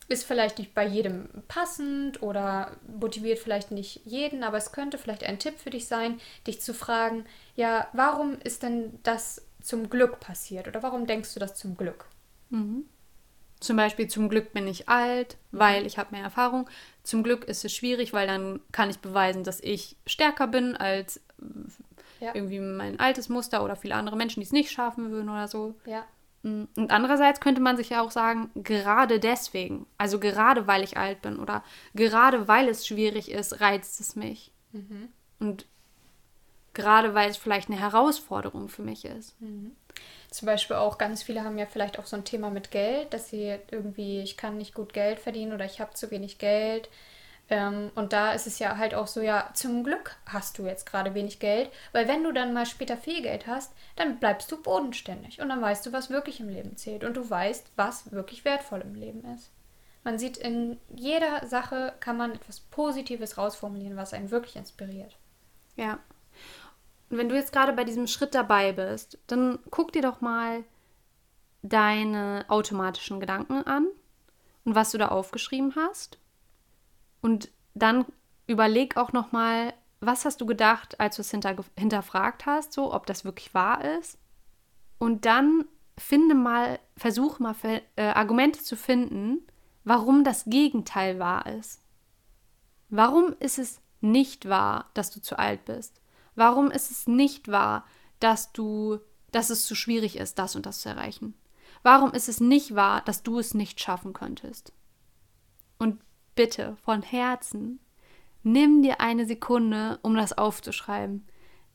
Ist 0.10 0.26
vielleicht 0.26 0.58
nicht 0.60 0.74
bei 0.74 0.86
jedem 0.86 1.28
passend 1.50 2.22
oder 2.22 2.78
motiviert 2.88 3.40
vielleicht 3.40 3.72
nicht 3.72 4.02
jeden, 4.06 4.44
aber 4.44 4.58
es 4.58 4.72
könnte 4.72 4.98
vielleicht 4.98 5.24
ein 5.24 5.40
Tipp 5.40 5.60
für 5.60 5.70
dich 5.70 5.88
sein, 5.88 6.20
dich 6.46 6.62
zu 6.62 6.74
fragen, 6.74 7.26
ja, 7.56 7.88
warum 7.92 8.38
ist 8.42 8.64
denn 8.64 9.00
das 9.04 9.46
zum 9.62 9.90
Glück 9.90 10.22
passiert 10.22 10.68
oder 10.68 10.82
warum 10.82 11.08
denkst 11.08 11.34
du 11.34 11.42
das 11.42 11.56
zum 11.56 11.76
Glück? 11.76 12.06
Mhm. 12.50 12.86
Zum 13.60 13.76
Beispiel, 13.76 14.08
zum 14.08 14.30
Glück 14.30 14.54
bin 14.54 14.68
ich 14.68 14.88
alt, 14.88 15.36
weil 15.52 15.86
ich 15.86 15.98
habe 15.98 16.12
mehr 16.12 16.24
Erfahrung. 16.24 16.70
Zum 17.04 17.24
Glück 17.24 17.46
ist 17.46 17.66
es 17.66 17.74
schwierig, 17.74 18.14
weil 18.14 18.28
dann 18.28 18.60
kann 18.72 18.90
ich 18.90 19.00
beweisen, 19.00 19.44
dass 19.44 19.60
ich 19.60 19.96
stärker 20.06 20.48
bin 20.48 20.78
als 20.78 21.20
ja. 22.20 22.36
irgendwie 22.36 22.60
mein 22.60 23.00
altes 23.00 23.30
Muster 23.30 23.64
oder 23.64 23.76
viele 23.76 23.96
andere 23.96 24.16
Menschen, 24.16 24.42
die 24.42 24.46
es 24.46 24.52
nicht 24.52 24.72
schaffen 24.72 25.12
würden 25.12 25.30
oder 25.30 25.48
so. 25.48 25.76
Ja. 25.86 26.06
Mm, 26.44 26.66
und 26.76 26.92
andererseits 26.92 27.40
könnte 27.40 27.62
man 27.62 27.78
sich 27.78 27.90
ja 27.90 28.02
auch 28.02 28.12
sagen, 28.12 28.52
gerade 28.56 29.20
deswegen, 29.20 29.86
also 29.98 30.20
gerade 30.20 30.68
weil 30.68 30.84
ich 30.84 30.98
alt 30.98 31.22
bin 31.22 31.40
oder 31.40 31.64
gerade 31.94 32.48
weil 32.48 32.68
es 32.70 32.88
schwierig 32.88 33.32
ist, 33.32 33.62
reizt 33.62 34.00
es 34.00 34.16
mich. 34.16 34.52
Mhm. 34.72 35.10
Und 35.40 35.66
gerade 36.74 37.14
weil 37.14 37.30
es 37.30 37.38
vielleicht 37.38 37.70
eine 37.70 37.80
Herausforderung 37.80 38.70
für 38.70 38.84
mich 38.84 39.06
ist. 39.06 39.40
Mhm. 39.42 39.76
Zum 40.30 40.46
Beispiel 40.46 40.76
auch 40.76 40.98
ganz 40.98 41.24
viele 41.24 41.44
haben 41.44 41.58
ja 41.58 41.66
vielleicht 41.66 41.98
auch 41.98 42.06
so 42.06 42.16
ein 42.16 42.26
Thema 42.26 42.50
mit 42.50 42.70
Geld, 42.70 43.14
dass 43.14 43.30
sie 43.30 43.58
irgendwie, 43.72 44.22
ich 44.22 44.38
kann 44.38 44.58
nicht 44.58 44.76
gut 44.76 44.94
Geld 44.94 45.20
verdienen 45.20 45.54
oder 45.54 45.66
ich 45.66 45.80
habe 45.80 45.94
zu 45.94 46.12
wenig 46.12 46.38
Geld 46.38 46.90
ähm, 47.50 47.92
und 47.96 48.12
da 48.12 48.34
ist 48.34 48.46
es 48.46 48.60
ja 48.60 48.78
halt 48.78 48.94
auch 48.94 49.08
so, 49.08 49.22
ja, 49.22 49.50
zum 49.54 49.84
Glück 49.84 50.18
hast 50.26 50.58
du 50.58 50.66
jetzt 50.66 50.86
gerade 50.86 51.14
wenig 51.14 51.40
Geld, 51.40 51.70
weil 51.94 52.08
wenn 52.08 52.24
du 52.24 52.34
dann 52.34 52.54
mal 52.54 52.66
später 52.66 52.98
viel 52.98 53.22
Geld 53.22 53.48
hast, 53.48 53.74
dann 53.96 54.20
bleibst 54.20 54.52
du 54.52 54.62
bodenständig 54.62 55.40
und 55.40 55.50
dann 55.50 55.62
weißt 55.62 55.86
du, 55.86 55.94
was 55.94 56.10
wirklich 56.10 56.42
im 56.42 56.50
Leben 56.50 56.76
zählt 56.76 57.06
und 57.06 57.16
du 57.16 57.30
weißt, 57.30 57.72
was 57.78 58.12
wirklich 58.12 58.44
wertvoll 58.44 58.82
im 58.82 58.96
Leben 58.96 59.24
ist. 59.34 59.50
Man 60.04 60.20
sieht, 60.20 60.38
in 60.38 60.78
jeder 60.94 61.46
Sache 61.48 61.94
kann 62.00 62.18
man 62.18 62.34
etwas 62.34 62.60
Positives 62.60 63.38
rausformulieren, 63.38 63.98
was 63.98 64.14
einen 64.14 64.32
wirklich 64.32 64.56
inspiriert. 64.56 65.18
Ja. 65.76 66.00
Und 67.10 67.18
wenn 67.18 67.30
du 67.30 67.36
jetzt 67.36 67.54
gerade 67.54 67.74
bei 67.74 67.86
diesem 67.86 68.08
Schritt 68.08 68.36
dabei 68.36 68.74
bist, 68.74 69.18
dann 69.28 69.60
guck 69.72 69.94
dir 69.94 70.02
doch 70.02 70.20
mal 70.20 70.66
deine 71.62 72.46
automatischen 72.50 73.22
Gedanken 73.22 73.64
an 73.64 73.88
und 74.66 74.76
was 74.76 74.92
du 74.92 74.98
da 74.98 75.08
aufgeschrieben 75.10 75.74
hast 75.76 76.20
und 77.22 77.50
dann 77.74 78.06
überleg 78.48 78.98
auch 78.98 79.14
noch 79.14 79.32
mal, 79.32 79.74
was 80.00 80.26
hast 80.26 80.42
du 80.42 80.46
gedacht, 80.46 81.00
als 81.00 81.16
du 81.16 81.22
es 81.22 81.32
hinter, 81.32 81.56
hinterfragt 81.78 82.46
hast, 82.46 82.74
so 82.74 82.94
ob 82.94 83.06
das 83.06 83.26
wirklich 83.26 83.54
wahr 83.54 83.84
ist. 84.00 84.18
Und 85.00 85.26
dann 85.26 85.66
finde 85.98 86.36
mal, 86.36 86.80
versuche 86.96 87.42
mal 87.42 87.56
äh, 87.96 88.04
Argumente 88.04 88.62
zu 88.62 88.76
finden, 88.76 89.46
warum 89.84 90.24
das 90.24 90.46
Gegenteil 90.46 91.20
wahr 91.20 91.48
ist. 91.48 91.82
Warum 92.90 93.36
ist 93.40 93.60
es 93.60 93.82
nicht 94.00 94.48
wahr, 94.48 94.90
dass 94.94 95.12
du 95.12 95.22
zu 95.22 95.38
alt 95.40 95.66
bist? 95.66 96.00
Warum 96.36 96.72
ist 96.72 96.92
es 96.92 97.08
nicht 97.08 97.48
wahr, 97.48 97.86
dass 98.20 98.52
du, 98.54 99.00
dass 99.32 99.50
es 99.50 99.66
zu 99.66 99.76
schwierig 99.76 100.18
ist, 100.18 100.38
das 100.40 100.56
und 100.56 100.66
das 100.66 100.82
zu 100.82 100.90
erreichen? 100.90 101.34
Warum 101.84 102.12
ist 102.12 102.30
es 102.30 102.40
nicht 102.40 102.76
wahr, 102.76 103.02
dass 103.02 103.24
du 103.24 103.40
es 103.40 103.54
nicht 103.54 103.80
schaffen 103.80 104.14
könntest? 104.14 104.72
Und 105.80 106.00
bitte 106.38 106.78
von 106.86 107.02
Herzen, 107.02 107.82
nimm 108.44 108.82
dir 108.82 109.02
eine 109.02 109.26
Sekunde, 109.26 110.00
um 110.04 110.16
das 110.16 110.38
aufzuschreiben. 110.38 111.28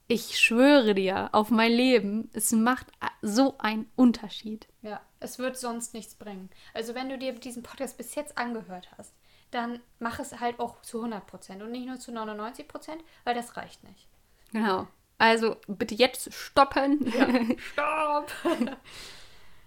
Ich 0.08 0.38
schwöre 0.40 0.94
dir 0.94 1.28
auf 1.32 1.50
mein 1.50 1.72
Leben, 1.72 2.30
es 2.32 2.52
macht 2.52 2.86
so 3.20 3.58
einen 3.58 3.90
Unterschied. 3.96 4.68
Ja, 4.80 5.00
es 5.20 5.38
wird 5.38 5.58
sonst 5.58 5.94
nichts 5.94 6.14
bringen. 6.14 6.48
Also 6.72 6.94
wenn 6.94 7.08
du 7.08 7.18
dir 7.18 7.32
diesen 7.32 7.62
Podcast 7.62 7.98
bis 7.98 8.14
jetzt 8.14 8.38
angehört 8.38 8.88
hast, 8.96 9.14
dann 9.50 9.80
mach 9.98 10.18
es 10.18 10.40
halt 10.40 10.60
auch 10.60 10.80
zu 10.80 10.98
100 10.98 11.26
Prozent 11.26 11.62
und 11.62 11.72
nicht 11.72 11.86
nur 11.86 11.98
zu 11.98 12.12
99 12.12 12.66
Prozent, 12.68 13.02
weil 13.24 13.34
das 13.34 13.56
reicht 13.56 13.84
nicht. 13.84 14.08
Genau. 14.52 14.86
Also 15.18 15.56
bitte 15.66 15.94
jetzt 15.94 16.32
stoppen. 16.32 17.12
Ja. 17.16 17.56
Stopp! 17.58 18.32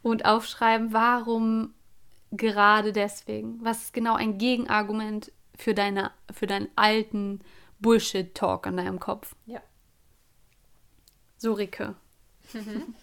und 0.01 0.25
aufschreiben, 0.25 0.93
warum 0.93 1.73
gerade 2.31 2.91
deswegen? 2.91 3.63
Was 3.63 3.83
ist 3.83 3.93
genau 3.93 4.15
ein 4.15 4.37
Gegenargument 4.37 5.31
für, 5.57 5.73
deine, 5.73 6.11
für 6.31 6.47
deinen 6.47 6.69
alten 6.75 7.41
Bullshit-Talk 7.79 8.65
in 8.65 8.77
deinem 8.77 8.99
Kopf? 8.99 9.35
Ja. 9.45 9.61
So, 11.37 11.53
Ricke. 11.53 11.95
Mhm. 12.53 12.95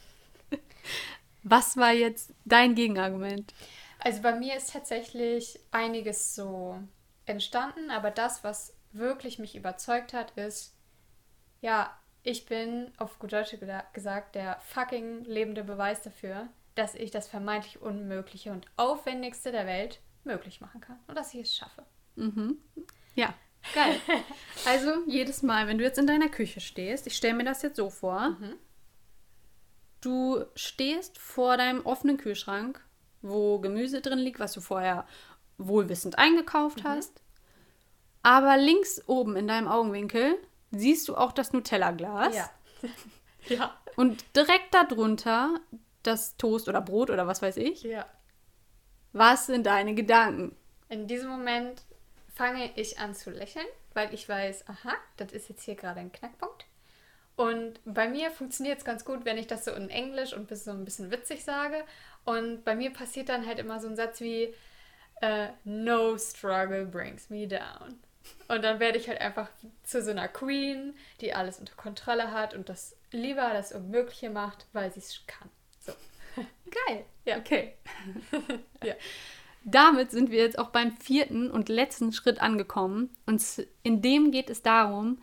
Was 1.43 1.77
war 1.77 1.93
jetzt 1.93 2.33
dein 2.45 2.75
Gegenargument? 2.75 3.53
Also 3.99 4.23
bei 4.23 4.35
mir 4.35 4.57
ist 4.57 4.73
tatsächlich 4.73 5.59
einiges 5.71 6.35
so 6.35 6.79
entstanden, 7.27 7.91
aber 7.91 8.11
das, 8.11 8.43
was 8.43 8.75
wirklich 8.93 9.39
mich 9.39 9.55
überzeugt 9.57 10.13
hat, 10.13 10.33
ist, 10.33 10.75
ja, 11.61 11.97
ich 12.23 12.47
bin 12.47 12.93
auf 12.99 13.19
gut 13.19 13.33
Deutsch 13.33 13.57
gesagt 13.93 14.35
der 14.35 14.59
fucking 14.61 15.25
lebende 15.25 15.65
Beweis 15.65 16.03
dafür, 16.03 16.49
dass 16.75 16.95
ich 16.95 17.11
das 17.11 17.29
vermeintlich 17.29 17.81
Unmögliche 17.81 18.53
und 18.53 18.67
Aufwendigste 18.77 19.53
der 19.53 19.67
Welt 19.67 20.01
möglich 20.25 20.61
machen 20.61 20.81
kann 20.81 20.99
und 21.07 21.17
dass 21.17 21.35
ich 21.35 21.41
es 21.41 21.55
schaffe. 21.55 21.85
Mhm. 22.17 22.59
Ja, 23.15 23.35
geil. 23.75 23.97
also 24.67 24.93
jedes 25.07 25.43
Mal, 25.43 25.67
wenn 25.67 25.79
du 25.79 25.85
jetzt 25.85 25.99
in 25.99 26.07
deiner 26.07 26.29
Küche 26.29 26.61
stehst, 26.61 27.07
ich 27.07 27.17
stelle 27.17 27.35
mir 27.35 27.45
das 27.45 27.63
jetzt 27.63 27.77
so 27.77 27.91
vor, 27.91 28.31
mhm. 28.31 28.55
du 30.01 30.45
stehst 30.55 31.19
vor 31.19 31.57
deinem 31.57 31.85
offenen 31.85 32.17
Kühlschrank, 32.17 32.81
wo 33.21 33.59
Gemüse 33.59 34.01
drin 34.01 34.19
liegt, 34.19 34.41
was 34.41 34.53
du 34.53 34.61
vorher 34.61 35.07
wohlwissend 35.59 36.19
eingekauft 36.19 36.85
mhm. 36.85 36.89
hast. 36.89 37.23
Aber 38.23 38.57
links 38.57 39.03
oben 39.07 39.37
in 39.37 39.49
deinem 39.49 39.69
Augenwinkel 39.69 40.37
siehst 40.71 41.09
du 41.09 41.17
auch 41.17 41.33
das 41.33 41.53
Nutella-Glas. 41.53 42.37
Ja. 42.37 42.51
ja. 43.49 43.77
Und 43.97 44.25
direkt 44.37 44.73
darunter 44.73 45.61
das 46.03 46.37
Toast 46.37 46.69
oder 46.69 46.81
Brot 46.81 47.11
oder 47.11 47.27
was 47.27 47.43
weiß 47.43 47.57
ich. 47.57 47.83
Ja. 47.83 48.07
Was 49.13 49.47
sind 49.47 49.67
deine 49.67 49.95
Gedanken? 49.95 50.57
In 50.89 51.07
diesem 51.07 51.31
Moment 51.31 51.83
fange 52.35 52.71
ich 52.77 52.99
an 52.99 53.15
zu 53.15 53.31
lächeln, 53.31 53.67
weil 53.95 54.13
ich 54.15 54.29
weiß, 54.29 54.69
aha, 54.69 54.95
das 55.17 55.33
ist 55.33 55.49
jetzt 55.49 55.63
hier 55.65 55.75
gerade 55.75 56.01
ein 56.01 56.13
Knackpunkt. 56.13 56.67
Und 57.37 57.81
bei 57.85 58.09
mir 58.09 58.31
funktioniert 58.31 58.79
es 58.79 58.85
ganz 58.85 59.05
gut, 59.05 59.25
wenn 59.25 59.39
ich 59.39 59.47
das 59.47 59.65
so 59.65 59.73
in 59.73 59.91
Englisch 59.91 60.35
und 60.35 60.55
so 60.57 60.71
ein 60.71 60.85
bisschen 60.85 61.11
witzig 61.11 61.45
sage. 61.45 61.83
Und 62.25 62.65
bei 62.65 62.75
mir 62.75 62.93
passiert 62.93 63.29
dann 63.29 63.47
halt 63.47 63.59
immer 63.59 63.81
so 63.81 63.89
ein 63.89 63.97
Satz 63.97 64.21
wie 64.21 64.55
uh, 65.23 65.49
No 65.65 66.17
struggle 66.19 66.85
brings 66.85 67.31
me 67.31 67.47
down. 67.47 67.99
Und 68.49 68.63
dann 68.63 68.81
werde 68.81 68.99
ich 68.99 69.09
halt 69.09 69.21
einfach 69.21 69.49
zu 69.83 70.03
so 70.03 70.11
einer 70.11 70.29
Queen, 70.29 70.95
die 71.21 71.35
alles 71.35 71.59
unter 71.59 71.75
Kontrolle 71.75 72.33
hat 72.33 72.55
und 72.55 72.69
das 72.69 72.97
lieber 73.11 73.51
das 73.53 73.73
Unmögliche 73.73 74.31
macht, 74.31 74.67
weil 74.73 74.93
sie 74.93 75.01
es 75.01 75.21
kann. 75.27 75.51
Geil. 76.37 77.05
Ja. 77.25 77.39
Okay. 77.39 77.75
ja. 78.85 78.95
Damit 79.65 80.11
sind 80.11 80.31
wir 80.31 80.43
jetzt 80.43 80.59
auch 80.59 80.71
beim 80.71 80.93
vierten 80.93 81.51
und 81.51 81.69
letzten 81.69 82.13
Schritt 82.13 82.41
angekommen. 82.41 83.11
Und 83.27 83.43
in 83.83 84.03
dem 84.03 84.33
geht 84.33 84.51
es 84.51 84.63
darum, 84.63 85.19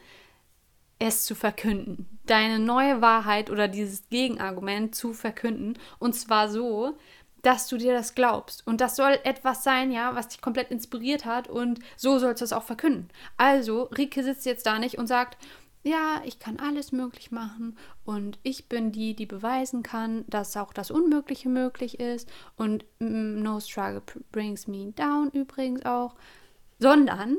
es 0.97 1.25
zu 1.25 1.35
verkünden. 1.35 2.19
Deine 2.25 2.59
neue 2.59 3.01
Wahrheit 3.01 3.49
oder 3.49 3.67
dieses 3.67 4.09
Gegenargument 4.09 4.95
zu 4.95 5.13
verkünden. 5.13 5.77
Und 5.97 6.13
zwar 6.13 6.49
so, 6.49 6.97
dass 7.41 7.67
du 7.67 7.77
dir 7.77 7.93
das 7.93 8.15
glaubst. 8.15 8.65
Und 8.67 8.81
das 8.81 8.95
soll 8.95 9.17
etwas 9.23 9.63
sein, 9.63 9.91
ja, 9.91 10.15
was 10.15 10.29
dich 10.29 10.41
komplett 10.41 10.71
inspiriert 10.71 11.25
hat. 11.25 11.49
Und 11.49 11.79
so 11.95 12.19
sollst 12.19 12.41
du 12.41 12.45
es 12.45 12.53
auch 12.53 12.63
verkünden. 12.63 13.09
Also, 13.37 13.83
Rike 13.83 14.23
sitzt 14.23 14.45
jetzt 14.45 14.65
da 14.65 14.79
nicht 14.79 14.97
und 14.97 15.07
sagt, 15.07 15.37
ja, 15.83 16.21
ich 16.25 16.39
kann 16.39 16.59
alles 16.59 16.91
möglich 16.91 17.31
machen 17.31 17.77
und 18.03 18.37
ich 18.43 18.67
bin 18.67 18.91
die, 18.91 19.15
die 19.15 19.25
beweisen 19.25 19.81
kann, 19.81 20.25
dass 20.27 20.57
auch 20.57 20.73
das 20.73 20.91
Unmögliche 20.91 21.49
möglich 21.49 21.99
ist 21.99 22.29
und 22.57 22.85
mm, 22.99 23.41
no 23.41 23.59
struggle 23.59 24.01
brings 24.31 24.67
me 24.67 24.91
down 24.91 25.29
übrigens 25.31 25.85
auch, 25.85 26.15
sondern 26.79 27.37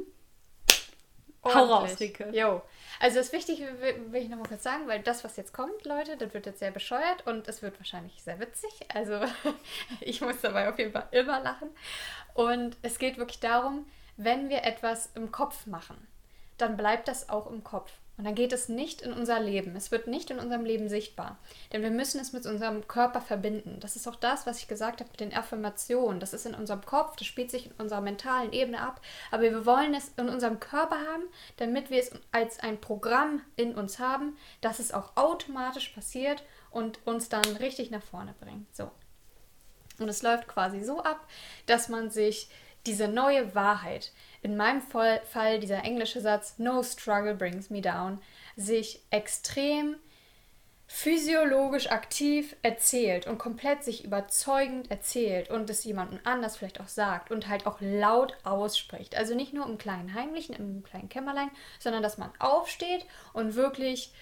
Hau 1.42 1.64
raus, 1.64 1.98
Rike. 2.00 2.28
Jo. 2.32 2.60
Also 2.98 3.16
das 3.16 3.32
Wichtige 3.32 3.64
will 4.10 4.22
ich 4.22 4.28
nochmal 4.28 4.48
kurz 4.48 4.62
sagen, 4.62 4.86
weil 4.86 5.00
das, 5.00 5.24
was 5.24 5.36
jetzt 5.38 5.54
kommt, 5.54 5.86
Leute, 5.86 6.18
das 6.18 6.34
wird 6.34 6.44
jetzt 6.44 6.58
sehr 6.58 6.70
bescheuert 6.70 7.26
und 7.26 7.48
es 7.48 7.62
wird 7.62 7.78
wahrscheinlich 7.80 8.22
sehr 8.22 8.38
witzig. 8.40 8.70
Also 8.92 9.20
ich 10.00 10.20
muss 10.20 10.40
dabei 10.42 10.68
auf 10.68 10.78
jeden 10.78 10.92
Fall 10.92 11.08
immer 11.12 11.40
lachen. 11.40 11.70
Und 12.34 12.76
es 12.82 12.98
geht 12.98 13.16
wirklich 13.16 13.40
darum, 13.40 13.86
wenn 14.18 14.50
wir 14.50 14.64
etwas 14.64 15.10
im 15.14 15.32
Kopf 15.32 15.66
machen, 15.66 16.06
dann 16.58 16.76
bleibt 16.76 17.08
das 17.08 17.30
auch 17.30 17.50
im 17.50 17.64
Kopf. 17.64 17.90
Und 18.20 18.26
dann 18.26 18.34
geht 18.34 18.52
es 18.52 18.68
nicht 18.68 19.00
in 19.00 19.14
unser 19.14 19.40
Leben. 19.40 19.74
Es 19.76 19.90
wird 19.90 20.06
nicht 20.06 20.30
in 20.30 20.38
unserem 20.38 20.66
Leben 20.66 20.90
sichtbar. 20.90 21.38
Denn 21.72 21.80
wir 21.80 21.90
müssen 21.90 22.20
es 22.20 22.34
mit 22.34 22.44
unserem 22.44 22.86
Körper 22.86 23.22
verbinden. 23.22 23.78
Das 23.80 23.96
ist 23.96 24.06
auch 24.06 24.14
das, 24.14 24.44
was 24.44 24.58
ich 24.58 24.68
gesagt 24.68 25.00
habe 25.00 25.08
mit 25.10 25.20
den 25.20 25.34
Affirmationen. 25.34 26.20
Das 26.20 26.34
ist 26.34 26.44
in 26.44 26.54
unserem 26.54 26.84
Kopf, 26.84 27.16
das 27.16 27.26
spielt 27.26 27.50
sich 27.50 27.64
in 27.64 27.72
unserer 27.78 28.02
mentalen 28.02 28.52
Ebene 28.52 28.82
ab. 28.82 29.00
Aber 29.30 29.44
wir 29.44 29.64
wollen 29.64 29.94
es 29.94 30.12
in 30.18 30.28
unserem 30.28 30.60
Körper 30.60 30.96
haben, 30.96 31.22
damit 31.56 31.88
wir 31.88 31.98
es 31.98 32.10
als 32.30 32.60
ein 32.60 32.78
Programm 32.78 33.40
in 33.56 33.74
uns 33.74 33.98
haben, 33.98 34.36
dass 34.60 34.80
es 34.80 34.92
auch 34.92 35.16
automatisch 35.16 35.88
passiert 35.88 36.42
und 36.70 36.98
uns 37.06 37.30
dann 37.30 37.56
richtig 37.56 37.90
nach 37.90 38.02
vorne 38.02 38.34
bringt. 38.38 38.76
So. 38.76 38.90
Und 39.98 40.10
es 40.10 40.20
läuft 40.20 40.46
quasi 40.46 40.84
so 40.84 41.02
ab, 41.02 41.26
dass 41.64 41.88
man 41.88 42.10
sich 42.10 42.50
diese 42.86 43.08
neue 43.08 43.54
Wahrheit, 43.54 44.12
in 44.42 44.56
meinem 44.56 44.80
Fall 44.80 45.60
dieser 45.60 45.84
englische 45.84 46.20
Satz 46.20 46.54
No 46.58 46.82
struggle 46.82 47.34
brings 47.34 47.70
me 47.70 47.80
down, 47.80 48.20
sich 48.56 49.02
extrem 49.10 49.96
physiologisch 50.92 51.92
aktiv 51.92 52.56
erzählt 52.62 53.28
und 53.28 53.38
komplett 53.38 53.84
sich 53.84 54.04
überzeugend 54.04 54.90
erzählt 54.90 55.48
und 55.48 55.70
es 55.70 55.84
jemandem 55.84 56.18
anders 56.24 56.56
vielleicht 56.56 56.80
auch 56.80 56.88
sagt 56.88 57.30
und 57.30 57.46
halt 57.46 57.64
auch 57.66 57.76
laut 57.80 58.36
ausspricht. 58.42 59.16
Also 59.16 59.36
nicht 59.36 59.54
nur 59.54 59.66
im 59.66 59.78
kleinen 59.78 60.14
Heimlichen, 60.14 60.56
im 60.56 60.82
kleinen 60.82 61.08
Kämmerlein, 61.08 61.50
sondern 61.78 62.02
dass 62.02 62.18
man 62.18 62.32
aufsteht 62.40 63.06
und 63.32 63.54
wirklich, 63.54 64.12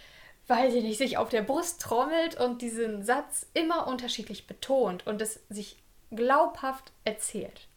weiß 0.49 0.75
ich 0.75 0.85
nicht, 0.85 0.99
sich 0.99 1.17
auf 1.17 1.31
der 1.31 1.43
Brust 1.43 1.81
trommelt 1.81 2.39
und 2.39 2.61
diesen 2.61 3.03
Satz 3.03 3.47
immer 3.55 3.87
unterschiedlich 3.87 4.47
betont 4.47 5.07
und 5.07 5.23
es 5.23 5.41
sich 5.49 5.83
glaubhaft 6.11 6.93
erzählt. 7.05 7.68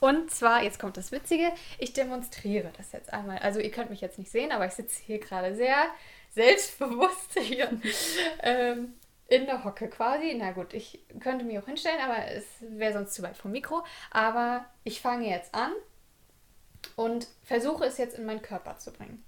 Und 0.00 0.30
zwar, 0.30 0.62
jetzt 0.62 0.78
kommt 0.78 0.96
das 0.96 1.12
Witzige, 1.12 1.50
ich 1.78 1.92
demonstriere 1.92 2.70
das 2.76 2.92
jetzt 2.92 3.12
einmal. 3.12 3.38
Also 3.38 3.60
ihr 3.60 3.70
könnt 3.70 3.90
mich 3.90 4.00
jetzt 4.00 4.18
nicht 4.18 4.30
sehen, 4.30 4.52
aber 4.52 4.66
ich 4.66 4.72
sitze 4.72 5.02
hier 5.02 5.18
gerade 5.18 5.54
sehr 5.54 5.76
selbstbewusst 6.34 7.38
hier 7.38 7.70
ähm, 8.42 8.94
in 9.28 9.46
der 9.46 9.64
Hocke 9.64 9.88
quasi. 9.88 10.34
Na 10.38 10.52
gut, 10.52 10.74
ich 10.74 11.00
könnte 11.20 11.44
mich 11.44 11.58
auch 11.58 11.66
hinstellen, 11.66 12.00
aber 12.00 12.28
es 12.28 12.44
wäre 12.60 12.92
sonst 12.92 13.14
zu 13.14 13.22
weit 13.22 13.36
vom 13.36 13.52
Mikro. 13.52 13.84
Aber 14.10 14.64
ich 14.84 15.00
fange 15.00 15.28
jetzt 15.28 15.54
an 15.54 15.72
und 16.96 17.26
versuche 17.42 17.84
es 17.84 17.98
jetzt 17.98 18.18
in 18.18 18.26
meinen 18.26 18.42
Körper 18.42 18.78
zu 18.78 18.92
bringen. 18.92 19.24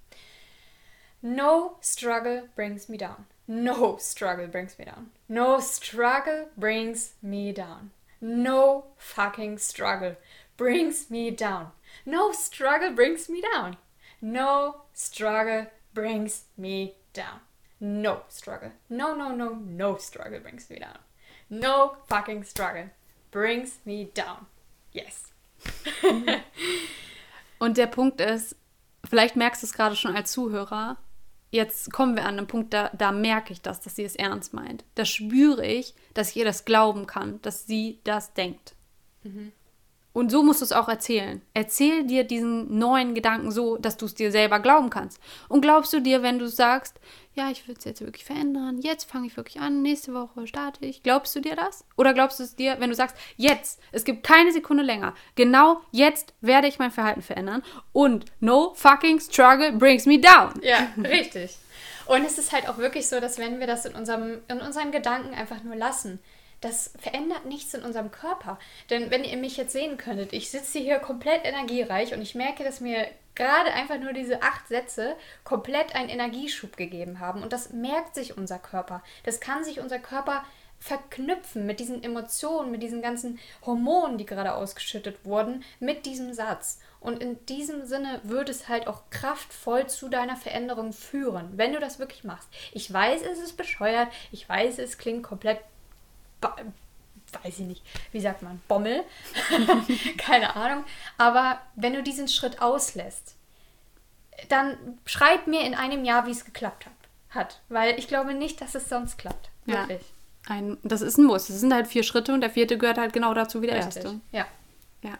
No 1.21 1.77
struggle 1.81 2.47
brings 2.55 2.89
me 2.89 2.97
down. 2.97 3.25
No 3.47 3.97
struggle 3.99 4.47
brings 4.47 4.77
me 4.77 4.85
down. 4.85 5.11
No 5.27 5.59
struggle 5.59 6.47
brings 6.55 7.15
me 7.21 7.53
down. 7.53 7.91
No 8.19 8.85
fucking 8.97 9.57
struggle 9.57 10.17
brings 10.57 11.09
me 11.09 11.31
down. 11.31 11.71
No 12.05 12.31
struggle 12.31 12.91
brings 12.91 13.29
me 13.29 13.41
down. 13.41 13.77
No 14.21 14.81
struggle 14.93 15.67
brings 15.93 16.45
me 16.57 16.95
down. 17.13 17.41
No 17.79 18.21
struggle. 18.29 18.71
No, 18.89 19.15
no, 19.15 19.33
no, 19.35 19.53
no 19.53 19.97
struggle 19.97 20.39
brings 20.39 20.69
me 20.69 20.79
down. 20.79 20.97
No 21.49 21.97
fucking 22.07 22.43
struggle 22.43 22.89
brings 23.31 23.79
me 23.85 24.09
down. 24.13 24.47
Yes. 24.91 25.31
Und 27.59 27.77
der 27.77 27.87
Punkt 27.87 28.21
ist, 28.21 28.55
vielleicht 29.09 29.35
merkst 29.35 29.61
du 29.61 29.67
es 29.67 29.73
gerade 29.73 29.95
schon 29.95 30.15
als 30.15 30.31
Zuhörer, 30.31 30.97
jetzt 31.51 31.91
kommen 31.91 32.15
wir 32.15 32.25
an 32.25 32.37
einen 32.37 32.47
Punkt, 32.47 32.73
da, 32.73 32.89
da 32.89 33.11
merke 33.11 33.53
ich 33.53 33.61
das, 33.61 33.81
dass 33.81 33.95
sie 33.95 34.03
es 34.03 34.15
ernst 34.15 34.53
meint. 34.53 34.83
Da 34.95 35.05
spüre 35.05 35.65
ich, 35.65 35.95
dass 36.13 36.31
ich 36.31 36.37
ihr 36.37 36.45
das 36.45 36.65
glauben 36.65 37.07
kann, 37.07 37.41
dass 37.41 37.65
sie 37.65 37.99
das 38.03 38.33
denkt. 38.33 38.75
Mhm. 39.23 39.51
Und 40.17 40.31
so 40.31 40.41
musst 40.41 40.61
du 40.61 40.65
es 40.65 40.71
auch 40.71 40.89
erzählen. 40.89 41.43
Erzähl 41.53 42.03
dir 42.03 42.23
diesen 42.23 42.79
neuen 42.79 43.13
Gedanken 43.13 43.51
so, 43.51 43.77
dass 43.77 43.97
du 43.97 44.07
es 44.07 44.15
dir 44.15 44.31
selber 44.31 44.59
glauben 44.59 44.89
kannst. 44.89 45.19
Und 45.47 45.61
glaubst 45.61 45.93
du 45.93 45.99
dir, 45.99 46.23
wenn 46.23 46.39
du 46.39 46.47
sagst, 46.47 46.95
ja, 47.35 47.51
ich 47.51 47.67
will 47.67 47.75
es 47.77 47.85
jetzt 47.85 48.01
wirklich 48.01 48.25
verändern, 48.25 48.79
jetzt 48.81 49.07
fange 49.07 49.27
ich 49.27 49.37
wirklich 49.37 49.59
an, 49.59 49.83
nächste 49.83 50.15
Woche 50.15 50.47
starte 50.47 50.83
ich, 50.87 51.03
glaubst 51.03 51.35
du 51.35 51.39
dir 51.39 51.55
das? 51.55 51.85
Oder 51.97 52.15
glaubst 52.15 52.39
du 52.39 52.43
es 52.45 52.55
dir, 52.55 52.77
wenn 52.79 52.89
du 52.89 52.95
sagst, 52.95 53.15
jetzt, 53.35 53.79
es 53.91 54.05
gibt 54.05 54.23
keine 54.25 54.51
Sekunde 54.51 54.81
länger, 54.81 55.13
genau 55.35 55.81
jetzt 55.91 56.33
werde 56.41 56.65
ich 56.65 56.79
mein 56.79 56.89
Verhalten 56.89 57.21
verändern 57.21 57.61
und 57.93 58.25
no 58.39 58.73
fucking 58.73 59.19
struggle 59.19 59.71
brings 59.73 60.07
me 60.07 60.19
down. 60.19 60.51
Ja, 60.63 60.87
richtig. 60.97 61.57
Und 62.07 62.25
es 62.25 62.39
ist 62.39 62.53
halt 62.53 62.67
auch 62.67 62.79
wirklich 62.79 63.07
so, 63.07 63.19
dass 63.19 63.37
wenn 63.37 63.59
wir 63.59 63.67
das 63.67 63.85
in, 63.85 63.93
unserem, 63.93 64.39
in 64.47 64.61
unseren 64.61 64.91
Gedanken 64.91 65.35
einfach 65.35 65.61
nur 65.61 65.75
lassen, 65.75 66.19
das 66.61 66.91
verändert 66.99 67.45
nichts 67.45 67.73
in 67.73 67.83
unserem 67.83 68.11
Körper. 68.11 68.57
Denn 68.89 69.11
wenn 69.11 69.23
ihr 69.23 69.37
mich 69.37 69.57
jetzt 69.57 69.73
sehen 69.73 69.97
könntet, 69.97 70.33
ich 70.33 70.49
sitze 70.49 70.79
hier 70.79 70.99
komplett 70.99 71.45
energiereich 71.45 72.13
und 72.13 72.21
ich 72.21 72.35
merke, 72.35 72.63
dass 72.63 72.81
mir 72.81 73.07
gerade 73.35 73.71
einfach 73.71 73.99
nur 73.99 74.13
diese 74.13 74.41
acht 74.41 74.67
Sätze 74.67 75.15
komplett 75.43 75.95
einen 75.95 76.09
Energieschub 76.09 76.75
gegeben 76.75 77.19
haben. 77.19 77.43
Und 77.43 77.53
das 77.53 77.71
merkt 77.71 78.15
sich 78.15 78.35
unser 78.35 78.57
Körper. 78.57 79.03
Das 79.23 79.39
kann 79.39 79.63
sich 79.63 79.79
unser 79.79 79.99
Körper 79.99 80.43
verknüpfen 80.79 81.65
mit 81.65 81.79
diesen 81.79 82.03
Emotionen, 82.03 82.71
mit 82.71 82.83
diesen 82.83 83.01
ganzen 83.01 83.39
Hormonen, 83.65 84.17
die 84.17 84.25
gerade 84.25 84.53
ausgeschüttet 84.53 85.25
wurden, 85.25 85.63
mit 85.79 86.05
diesem 86.05 86.33
Satz. 86.33 86.79
Und 86.99 87.21
in 87.21 87.43
diesem 87.45 87.85
Sinne 87.85 88.19
würde 88.23 88.51
es 88.51 88.67
halt 88.67 88.87
auch 88.87 89.01
kraftvoll 89.09 89.87
zu 89.87 90.09
deiner 90.09 90.35
Veränderung 90.35 90.93
führen, 90.93 91.51
wenn 91.55 91.73
du 91.73 91.79
das 91.79 91.99
wirklich 91.99 92.23
machst. 92.23 92.49
Ich 92.73 92.91
weiß, 92.91 93.21
es 93.21 93.39
ist 93.39 93.57
bescheuert, 93.57 94.09
ich 94.31 94.47
weiß, 94.47 94.79
es 94.79 94.97
klingt 94.97 95.23
komplett 95.23 95.59
weiß 96.41 97.59
ich 97.59 97.65
nicht, 97.65 97.83
wie 98.11 98.21
sagt 98.21 98.41
man, 98.41 98.61
Bommel, 98.67 99.03
keine 100.17 100.55
Ahnung. 100.55 100.83
Aber 101.17 101.59
wenn 101.75 101.93
du 101.93 102.03
diesen 102.03 102.27
Schritt 102.27 102.61
auslässt, 102.61 103.35
dann 104.49 104.77
schreib 105.05 105.47
mir 105.47 105.61
in 105.61 105.75
einem 105.75 106.05
Jahr, 106.05 106.25
wie 106.27 106.31
es 106.31 106.45
geklappt 106.45 106.85
hat. 106.85 106.93
hat. 107.29 107.61
Weil 107.69 107.97
ich 107.97 108.07
glaube 108.07 108.33
nicht, 108.33 108.61
dass 108.61 108.75
es 108.75 108.87
sonst 108.89 109.17
klappt. 109.17 109.49
Wirklich. 109.65 110.01
Ja. 110.01 110.55
Ein, 110.55 110.77
das 110.83 111.01
ist 111.01 111.17
ein 111.17 111.25
Muss. 111.25 111.47
Das 111.47 111.59
sind 111.59 111.73
halt 111.73 111.87
vier 111.87 112.03
Schritte 112.03 112.33
und 112.33 112.41
der 112.41 112.49
vierte 112.49 112.77
gehört 112.77 112.97
halt 112.97 113.11
genau 113.11 113.33
dazu 113.33 113.61
wie 113.61 113.67
der 113.67 113.77
Richtig. 113.77 114.03
erste. 114.03 114.19
Ja. 114.31 114.45
Ja. 115.01 115.17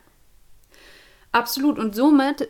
Absolut. 1.33 1.77
Und 1.77 1.95
somit 1.95 2.47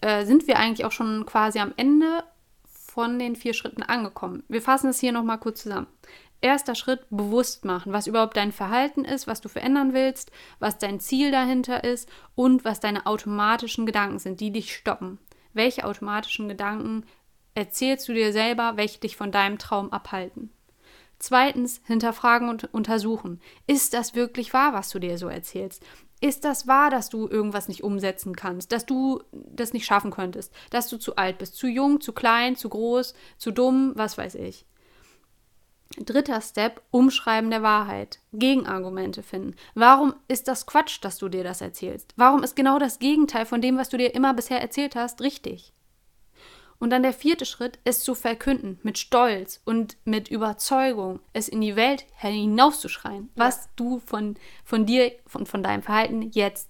äh, 0.00 0.24
sind 0.24 0.48
wir 0.48 0.58
eigentlich 0.58 0.84
auch 0.84 0.92
schon 0.92 1.26
quasi 1.26 1.60
am 1.60 1.72
Ende 1.76 2.24
von 2.64 3.18
den 3.20 3.36
vier 3.36 3.54
Schritten 3.54 3.84
angekommen. 3.84 4.42
Wir 4.48 4.62
fassen 4.62 4.90
es 4.90 4.98
hier 4.98 5.12
nochmal 5.12 5.38
kurz 5.38 5.62
zusammen 5.62 5.86
erster 6.40 6.74
Schritt 6.74 7.06
bewusst 7.10 7.64
machen, 7.64 7.92
was 7.92 8.06
überhaupt 8.06 8.36
dein 8.36 8.52
Verhalten 8.52 9.04
ist, 9.04 9.26
was 9.26 9.40
du 9.40 9.48
verändern 9.48 9.92
willst, 9.92 10.30
was 10.58 10.78
dein 10.78 11.00
Ziel 11.00 11.30
dahinter 11.30 11.84
ist 11.84 12.08
und 12.34 12.64
was 12.64 12.80
deine 12.80 13.06
automatischen 13.06 13.86
Gedanken 13.86 14.18
sind, 14.18 14.40
die 14.40 14.52
dich 14.52 14.74
stoppen. 14.74 15.18
Welche 15.52 15.84
automatischen 15.84 16.48
Gedanken 16.48 17.04
erzählst 17.54 18.08
du 18.08 18.14
dir 18.14 18.32
selber, 18.32 18.72
welche 18.76 19.00
dich 19.00 19.16
von 19.16 19.32
deinem 19.32 19.58
Traum 19.58 19.92
abhalten? 19.92 20.50
Zweitens, 21.18 21.80
hinterfragen 21.84 22.48
und 22.48 22.72
untersuchen. 22.72 23.40
Ist 23.66 23.92
das 23.92 24.14
wirklich 24.14 24.52
wahr, 24.52 24.72
was 24.72 24.90
du 24.90 25.00
dir 25.00 25.18
so 25.18 25.26
erzählst? 25.26 25.82
Ist 26.20 26.44
das 26.44 26.66
wahr, 26.66 26.90
dass 26.90 27.08
du 27.08 27.28
irgendwas 27.28 27.68
nicht 27.68 27.82
umsetzen 27.82 28.36
kannst, 28.36 28.72
dass 28.72 28.86
du 28.86 29.22
das 29.32 29.72
nicht 29.72 29.84
schaffen 29.84 30.10
könntest, 30.10 30.52
dass 30.70 30.88
du 30.88 30.96
zu 30.96 31.16
alt 31.16 31.38
bist, 31.38 31.56
zu 31.56 31.66
jung, 31.66 32.00
zu 32.00 32.12
klein, 32.12 32.56
zu 32.56 32.68
groß, 32.68 33.14
zu 33.36 33.50
dumm, 33.50 33.92
was 33.94 34.18
weiß 34.18 34.36
ich? 34.36 34.64
Dritter 35.96 36.40
Step, 36.40 36.82
Umschreiben 36.90 37.50
der 37.50 37.62
Wahrheit. 37.62 38.20
Gegenargumente 38.32 39.22
finden. 39.22 39.56
Warum 39.74 40.14
ist 40.28 40.48
das 40.48 40.66
Quatsch, 40.66 40.98
dass 41.02 41.18
du 41.18 41.28
dir 41.28 41.44
das 41.44 41.60
erzählst? 41.60 42.12
Warum 42.16 42.42
ist 42.42 42.56
genau 42.56 42.78
das 42.78 42.98
Gegenteil 42.98 43.46
von 43.46 43.60
dem, 43.60 43.78
was 43.78 43.88
du 43.88 43.96
dir 43.96 44.14
immer 44.14 44.34
bisher 44.34 44.60
erzählt 44.60 44.96
hast, 44.96 45.20
richtig? 45.20 45.72
Und 46.78 46.90
dann 46.90 47.02
der 47.02 47.12
vierte 47.12 47.44
Schritt, 47.44 47.80
es 47.84 48.04
zu 48.04 48.14
verkünden, 48.14 48.78
mit 48.82 48.98
Stolz 48.98 49.60
und 49.64 49.96
mit 50.04 50.28
Überzeugung, 50.28 51.20
es 51.32 51.48
in 51.48 51.60
die 51.60 51.74
Welt 51.74 52.04
hinauszuschreien, 52.16 53.30
ja. 53.34 53.44
was 53.44 53.68
du 53.74 53.98
von, 53.98 54.36
von 54.64 54.86
dir 54.86 55.06
und 55.24 55.30
von, 55.30 55.46
von 55.46 55.62
deinem 55.64 55.82
Verhalten 55.82 56.30
jetzt 56.30 56.68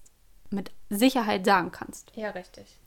mit 0.49 0.71
Sicherheit 0.89 1.45
sagen 1.45 1.71
kannst. 1.71 2.11
Ja, 2.15 2.31
richtig. 2.31 2.79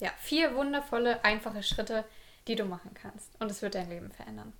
Ja, 0.00 0.10
vier 0.18 0.54
wundervolle, 0.54 1.24
einfache 1.24 1.62
Schritte, 1.62 2.04
die 2.46 2.56
du 2.56 2.64
machen 2.64 2.90
kannst. 2.94 3.40
Und 3.40 3.50
es 3.50 3.62
wird 3.62 3.74
dein 3.74 3.88
Leben 3.88 4.10
verändern. 4.10 4.52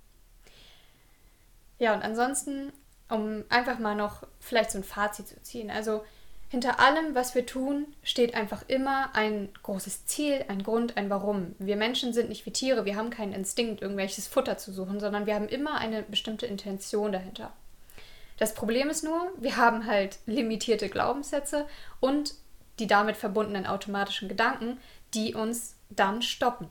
Ja, 1.81 1.95
und 1.95 2.03
ansonsten, 2.03 2.71
um 3.09 3.43
einfach 3.49 3.79
mal 3.79 3.95
noch 3.95 4.21
vielleicht 4.39 4.69
so 4.69 4.77
ein 4.77 4.83
Fazit 4.83 5.27
zu 5.27 5.41
ziehen. 5.41 5.71
Also 5.71 6.03
hinter 6.47 6.79
allem, 6.79 7.15
was 7.15 7.33
wir 7.33 7.47
tun, 7.47 7.87
steht 8.03 8.35
einfach 8.35 8.63
immer 8.67 9.15
ein 9.15 9.49
großes 9.63 10.05
Ziel, 10.05 10.45
ein 10.47 10.61
Grund, 10.61 10.95
ein 10.95 11.09
Warum. 11.09 11.55
Wir 11.57 11.77
Menschen 11.77 12.13
sind 12.13 12.29
nicht 12.29 12.45
wie 12.45 12.51
Tiere, 12.51 12.85
wir 12.85 12.95
haben 12.97 13.09
keinen 13.09 13.33
Instinkt, 13.33 13.81
irgendwelches 13.81 14.27
Futter 14.27 14.59
zu 14.59 14.71
suchen, 14.71 14.99
sondern 14.99 15.25
wir 15.25 15.33
haben 15.33 15.47
immer 15.47 15.79
eine 15.79 16.03
bestimmte 16.03 16.45
Intention 16.45 17.11
dahinter. 17.11 17.51
Das 18.37 18.53
Problem 18.53 18.91
ist 18.91 19.03
nur, 19.03 19.31
wir 19.39 19.57
haben 19.57 19.87
halt 19.87 20.19
limitierte 20.27 20.87
Glaubenssätze 20.87 21.65
und 21.99 22.35
die 22.77 22.85
damit 22.85 23.17
verbundenen 23.17 23.65
automatischen 23.65 24.29
Gedanken, 24.29 24.77
die 25.15 25.33
uns 25.33 25.77
dann 25.89 26.21
stoppen. 26.21 26.69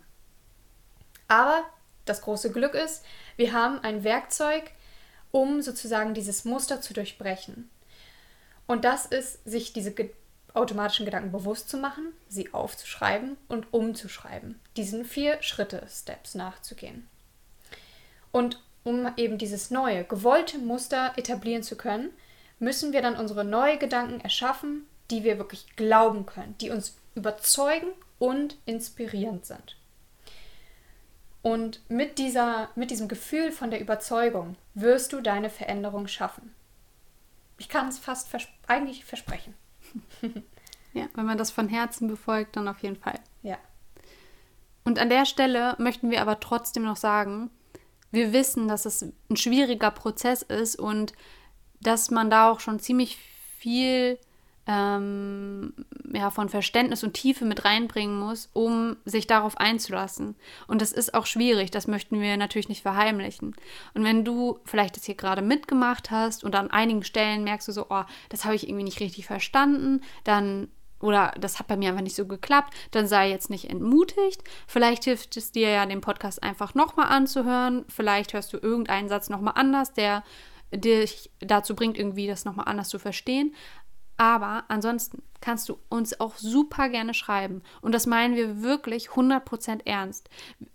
Aber 1.26 1.64
das 2.04 2.20
große 2.20 2.52
Glück 2.52 2.74
ist, 2.74 3.04
wir 3.36 3.52
haben 3.52 3.80
ein 3.82 4.04
Werkzeug, 4.04 4.70
um 5.30 5.62
sozusagen 5.62 6.14
dieses 6.14 6.44
Muster 6.44 6.80
zu 6.80 6.94
durchbrechen. 6.94 7.70
Und 8.66 8.84
das 8.84 9.06
ist, 9.06 9.44
sich 9.44 9.72
diese 9.72 9.92
ge 9.92 10.10
automatischen 10.52 11.04
Gedanken 11.04 11.30
bewusst 11.30 11.68
zu 11.68 11.76
machen, 11.76 12.12
sie 12.28 12.52
aufzuschreiben 12.52 13.36
und 13.46 13.72
umzuschreiben, 13.72 14.58
diesen 14.76 15.04
vier 15.04 15.40
Schritte-Steps 15.42 16.34
nachzugehen. 16.34 17.08
Und 18.32 18.60
um 18.82 19.12
eben 19.16 19.38
dieses 19.38 19.70
neue, 19.70 20.02
gewollte 20.04 20.58
Muster 20.58 21.12
etablieren 21.16 21.62
zu 21.62 21.76
können, 21.76 22.10
müssen 22.58 22.92
wir 22.92 23.02
dann 23.02 23.16
unsere 23.16 23.44
neuen 23.44 23.78
Gedanken 23.78 24.20
erschaffen, 24.20 24.86
die 25.10 25.24
wir 25.24 25.38
wirklich 25.38 25.76
glauben 25.76 26.26
können, 26.26 26.56
die 26.60 26.70
uns 26.70 26.96
überzeugen 27.14 27.88
und 28.18 28.56
inspirierend 28.66 29.46
sind. 29.46 29.76
Und 31.42 31.80
mit, 31.88 32.18
dieser, 32.18 32.68
mit 32.74 32.90
diesem 32.90 33.08
Gefühl 33.08 33.50
von 33.50 33.70
der 33.70 33.80
Überzeugung 33.80 34.56
wirst 34.80 35.12
du 35.12 35.20
deine 35.20 35.50
Veränderung 35.50 36.06
schaffen. 36.06 36.54
Ich 37.58 37.68
kann 37.68 37.88
es 37.88 37.98
fast 37.98 38.28
vers 38.28 38.46
eigentlich 38.66 39.04
versprechen. 39.04 39.54
ja, 40.92 41.06
wenn 41.14 41.26
man 41.26 41.38
das 41.38 41.50
von 41.50 41.68
Herzen 41.68 42.08
befolgt, 42.08 42.56
dann 42.56 42.68
auf 42.68 42.78
jeden 42.80 42.96
Fall. 42.96 43.20
Ja. 43.42 43.58
Und 44.84 44.98
an 44.98 45.10
der 45.10 45.26
Stelle 45.26 45.76
möchten 45.78 46.10
wir 46.10 46.22
aber 46.22 46.40
trotzdem 46.40 46.84
noch 46.84 46.96
sagen, 46.96 47.50
wir 48.10 48.32
wissen, 48.32 48.66
dass 48.66 48.86
es 48.86 49.02
ein 49.02 49.36
schwieriger 49.36 49.90
Prozess 49.90 50.42
ist 50.42 50.76
und 50.76 51.12
dass 51.80 52.10
man 52.10 52.30
da 52.30 52.50
auch 52.50 52.60
schon 52.60 52.80
ziemlich 52.80 53.18
viel 53.58 54.18
ähm, 54.70 55.72
ja, 56.12 56.30
von 56.30 56.48
Verständnis 56.48 57.02
und 57.02 57.14
Tiefe 57.14 57.44
mit 57.44 57.64
reinbringen 57.64 58.16
muss, 58.16 58.48
um 58.52 58.96
sich 59.04 59.26
darauf 59.26 59.58
einzulassen. 59.58 60.36
Und 60.68 60.80
das 60.80 60.92
ist 60.92 61.12
auch 61.12 61.26
schwierig, 61.26 61.72
das 61.72 61.88
möchten 61.88 62.20
wir 62.20 62.36
natürlich 62.36 62.68
nicht 62.68 62.82
verheimlichen. 62.82 63.56
Und 63.94 64.04
wenn 64.04 64.24
du 64.24 64.60
vielleicht 64.64 64.96
das 64.96 65.04
hier 65.04 65.16
gerade 65.16 65.42
mitgemacht 65.42 66.12
hast 66.12 66.44
und 66.44 66.54
an 66.54 66.70
einigen 66.70 67.02
Stellen 67.02 67.42
merkst 67.42 67.66
du 67.66 67.72
so, 67.72 67.86
oh, 67.90 68.04
das 68.28 68.44
habe 68.44 68.54
ich 68.54 68.68
irgendwie 68.68 68.84
nicht 68.84 69.00
richtig 69.00 69.26
verstanden, 69.26 70.02
dann 70.22 70.68
oder 71.00 71.32
das 71.40 71.58
hat 71.58 71.66
bei 71.66 71.78
mir 71.78 71.88
einfach 71.88 72.02
nicht 72.02 72.14
so 72.14 72.26
geklappt, 72.26 72.74
dann 72.90 73.06
sei 73.06 73.30
jetzt 73.30 73.48
nicht 73.48 73.70
entmutigt. 73.70 74.44
Vielleicht 74.66 75.04
hilft 75.04 75.34
es 75.38 75.50
dir 75.50 75.70
ja, 75.70 75.86
den 75.86 76.02
Podcast 76.02 76.42
einfach 76.42 76.74
nochmal 76.74 77.06
anzuhören. 77.06 77.86
Vielleicht 77.88 78.34
hörst 78.34 78.52
du 78.52 78.58
irgendeinen 78.58 79.08
Satz 79.08 79.30
nochmal 79.30 79.54
anders, 79.56 79.94
der 79.94 80.22
dich 80.72 81.30
dazu 81.40 81.74
bringt, 81.74 81.98
irgendwie 81.98 82.26
das 82.26 82.44
nochmal 82.44 82.68
anders 82.68 82.88
zu 82.88 82.98
verstehen. 82.98 83.54
Aber 84.20 84.64
ansonsten 84.68 85.22
kannst 85.40 85.70
du 85.70 85.78
uns 85.88 86.20
auch 86.20 86.36
super 86.36 86.90
gerne 86.90 87.14
schreiben. 87.14 87.62
Und 87.80 87.92
das 87.92 88.04
meinen 88.04 88.36
wir 88.36 88.60
wirklich 88.60 89.08
100% 89.08 89.86
ernst. 89.86 90.28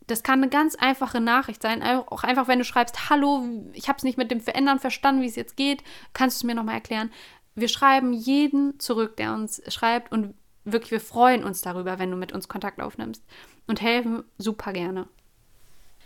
Das 0.08 0.24
kann 0.24 0.42
eine 0.42 0.50
ganz 0.50 0.74
einfache 0.74 1.22
Nachricht 1.22 1.62
sein. 1.62 1.84
Auch 1.84 2.24
einfach, 2.24 2.48
wenn 2.48 2.58
du 2.58 2.66
schreibst, 2.66 3.12
hallo, 3.12 3.48
ich 3.74 3.88
habe 3.88 3.98
es 3.98 4.04
nicht 4.04 4.18
mit 4.18 4.32
dem 4.32 4.42
Verändern 4.42 4.80
verstanden, 4.80 5.22
wie 5.22 5.28
es 5.28 5.36
jetzt 5.36 5.58
geht. 5.58 5.84
Kannst 6.14 6.38
du 6.38 6.40
es 6.40 6.44
mir 6.44 6.56
nochmal 6.56 6.74
erklären? 6.74 7.12
Wir 7.54 7.68
schreiben 7.68 8.14
jeden 8.14 8.80
zurück, 8.80 9.16
der 9.18 9.34
uns 9.34 9.62
schreibt. 9.72 10.12
Und 10.12 10.34
wirklich, 10.64 10.90
wir 10.90 11.00
freuen 11.00 11.44
uns 11.44 11.62
darüber, 11.62 12.00
wenn 12.00 12.10
du 12.10 12.18
mit 12.18 12.32
uns 12.32 12.48
Kontakt 12.48 12.82
aufnimmst. 12.82 13.24
Und 13.68 13.80
helfen 13.80 14.24
super 14.40 14.74
gerne. 14.74 15.08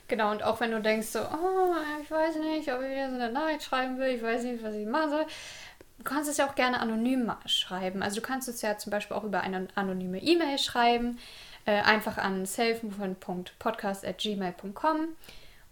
Genau, 0.10 0.32
und 0.32 0.44
auch 0.44 0.60
wenn 0.60 0.72
du 0.72 0.82
denkst 0.82 1.08
so, 1.08 1.20
oh, 1.20 1.76
ich 2.02 2.12
weiß 2.12 2.36
nicht, 2.36 2.74
ob 2.74 2.82
ich 2.82 2.90
wieder 2.90 3.10
so 3.12 3.16
eine 3.16 3.32
Nachricht 3.32 3.64
schreiben 3.64 3.98
will, 3.98 4.08
ich 4.08 4.24
weiß 4.24 4.44
nicht, 4.44 4.62
was 4.62 4.74
ich 4.74 4.88
machen 4.88 5.12
soll 5.12 5.26
Du 6.00 6.04
kannst 6.06 6.28
es 6.30 6.38
ja 6.38 6.48
auch 6.48 6.56
gerne 6.56 6.80
anonym 6.80 7.30
schreiben. 7.46 8.02
Also 8.02 8.22
du 8.22 8.26
kannst 8.26 8.48
es 8.48 8.62
ja 8.62 8.78
zum 8.78 8.90
Beispiel 8.90 9.18
auch 9.18 9.26
über 9.26 9.42
eine 9.42 9.68
anonyme 9.76 10.22
E-Mail 10.22 10.58
schreiben, 10.58 11.20
äh, 11.66 11.82
einfach 11.82 12.18
an 12.18 12.46
selfmovement.podcast.gmail.com 12.46 15.10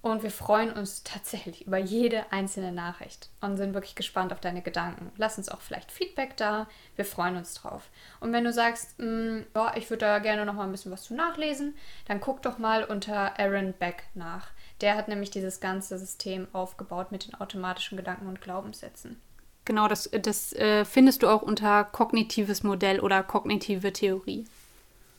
und 0.02 0.24
wir 0.24 0.32
freuen 0.32 0.74
uns 0.74 1.04
tatsächlich 1.04 1.66
über 1.66 1.78
jede 1.78 2.30
einzelne 2.32 2.74
Nachricht 2.74 3.30
und 3.42 3.58
sind 3.58 3.74
wirklich 3.74 3.96
gespannt 3.96 4.32
auf 4.32 4.40
deine 4.40 4.62
Gedanken. 4.62 5.12
Lass 5.18 5.38
uns 5.38 5.50
auch 5.50 5.60
vielleicht 5.62 5.92
Feedback 5.92 6.38
da. 6.38 6.68
Wir 6.96 7.04
freuen 7.06 7.36
uns 7.36 7.56
drauf. 7.56 7.90
Und 8.20 8.32
wenn 8.32 8.44
du 8.44 8.54
sagst, 8.54 9.00
mh, 9.00 9.46
ja, 9.56 9.76
ich 9.76 9.90
würde 9.90 10.06
da 10.06 10.20
gerne 10.20 10.46
noch 10.46 10.54
mal 10.54 10.66
ein 10.66 10.72
bisschen 10.72 10.92
was 10.92 11.02
zu 11.04 11.16
nachlesen, 11.16 11.76
dann 12.06 12.22
guck 12.22 12.42
doch 12.42 12.58
mal 12.58 12.84
unter 12.84 13.40
Aaron 13.40 13.74
Beck 13.74 14.04
nach. 14.14 14.50
Der 14.82 14.96
hat 14.96 15.08
nämlich 15.08 15.32
dieses 15.32 15.62
ganze 15.62 15.98
System 15.98 16.48
aufgebaut 16.54 17.12
mit 17.12 17.28
den 17.28 17.36
automatischen 17.36 17.98
Gedanken 17.98 18.28
und 18.28 18.42
Glaubenssätzen. 18.42 19.20
Genau, 19.68 19.90
das, 19.90 20.10
das 20.22 20.54
äh, 20.54 20.86
findest 20.86 21.24
du 21.24 21.28
auch 21.28 21.42
unter 21.42 21.84
kognitives 21.84 22.64
Modell 22.64 23.02
oder 23.02 23.22
kognitive 23.22 23.92
Theorie. 23.92 24.48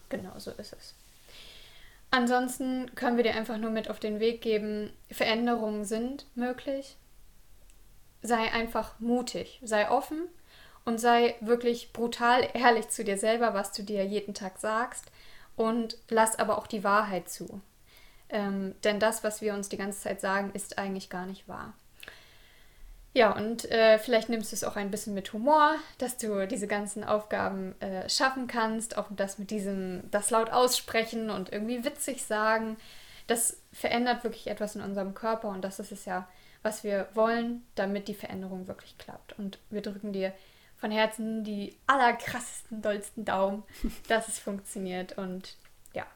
Genau, 0.08 0.32
so 0.38 0.52
ist 0.52 0.72
es. 0.72 0.94
Ansonsten 2.10 2.94
können 2.94 3.18
wir 3.18 3.24
dir 3.24 3.34
einfach 3.34 3.58
nur 3.58 3.70
mit 3.70 3.90
auf 3.90 4.00
den 4.00 4.20
Weg 4.20 4.40
geben, 4.40 4.90
Veränderungen 5.10 5.84
sind 5.84 6.24
möglich. 6.34 6.96
Sei 8.22 8.50
einfach 8.50 8.98
mutig, 9.00 9.60
sei 9.62 9.90
offen 9.90 10.22
und 10.86 10.98
sei 10.98 11.34
wirklich 11.42 11.92
brutal 11.92 12.48
ehrlich 12.54 12.88
zu 12.88 13.04
dir 13.04 13.18
selber, 13.18 13.52
was 13.52 13.72
du 13.72 13.82
dir 13.82 14.06
jeden 14.06 14.32
Tag 14.32 14.56
sagst 14.56 15.12
und 15.56 15.98
lass 16.08 16.38
aber 16.38 16.56
auch 16.56 16.66
die 16.66 16.84
Wahrheit 16.84 17.28
zu. 17.28 17.60
Ähm, 18.30 18.74
denn 18.82 18.98
das, 18.98 19.22
was 19.24 19.42
wir 19.42 19.52
uns 19.52 19.68
die 19.68 19.76
ganze 19.76 20.00
Zeit 20.00 20.22
sagen, 20.22 20.52
ist 20.54 20.78
eigentlich 20.78 21.10
gar 21.10 21.26
nicht 21.26 21.48
wahr. 21.48 21.74
Ja, 23.14 23.34
und 23.34 23.70
äh, 23.70 23.98
vielleicht 23.98 24.28
nimmst 24.28 24.52
du 24.52 24.56
es 24.56 24.64
auch 24.64 24.76
ein 24.76 24.90
bisschen 24.90 25.14
mit 25.14 25.32
Humor, 25.32 25.74
dass 25.98 26.18
du 26.18 26.46
diese 26.46 26.66
ganzen 26.66 27.04
Aufgaben 27.04 27.80
äh, 27.80 28.08
schaffen 28.08 28.46
kannst, 28.46 28.96
auch 28.96 29.06
das 29.10 29.38
mit 29.38 29.50
diesem, 29.50 30.08
das 30.10 30.30
laut 30.30 30.50
aussprechen 30.50 31.30
und 31.30 31.52
irgendwie 31.52 31.84
witzig 31.84 32.24
sagen. 32.24 32.76
Das 33.26 33.60
verändert 33.72 34.24
wirklich 34.24 34.46
etwas 34.46 34.76
in 34.76 34.82
unserem 34.82 35.14
Körper 35.14 35.48
und 35.48 35.62
das 35.62 35.78
ist 35.78 35.92
es 35.92 36.04
ja, 36.04 36.28
was 36.62 36.84
wir 36.84 37.08
wollen, 37.14 37.66
damit 37.74 38.08
die 38.08 38.14
Veränderung 38.14 38.68
wirklich 38.68 38.96
klappt. 38.98 39.38
Und 39.38 39.58
wir 39.70 39.82
drücken 39.82 40.12
dir 40.12 40.32
von 40.76 40.90
Herzen 40.90 41.44
die 41.44 41.76
allerkrassesten, 41.86 42.82
dollsten 42.82 43.24
Daumen, 43.24 43.64
dass 44.08 44.28
es 44.28 44.38
funktioniert 44.38 45.16
und 45.18 45.56
ja. 45.92 46.06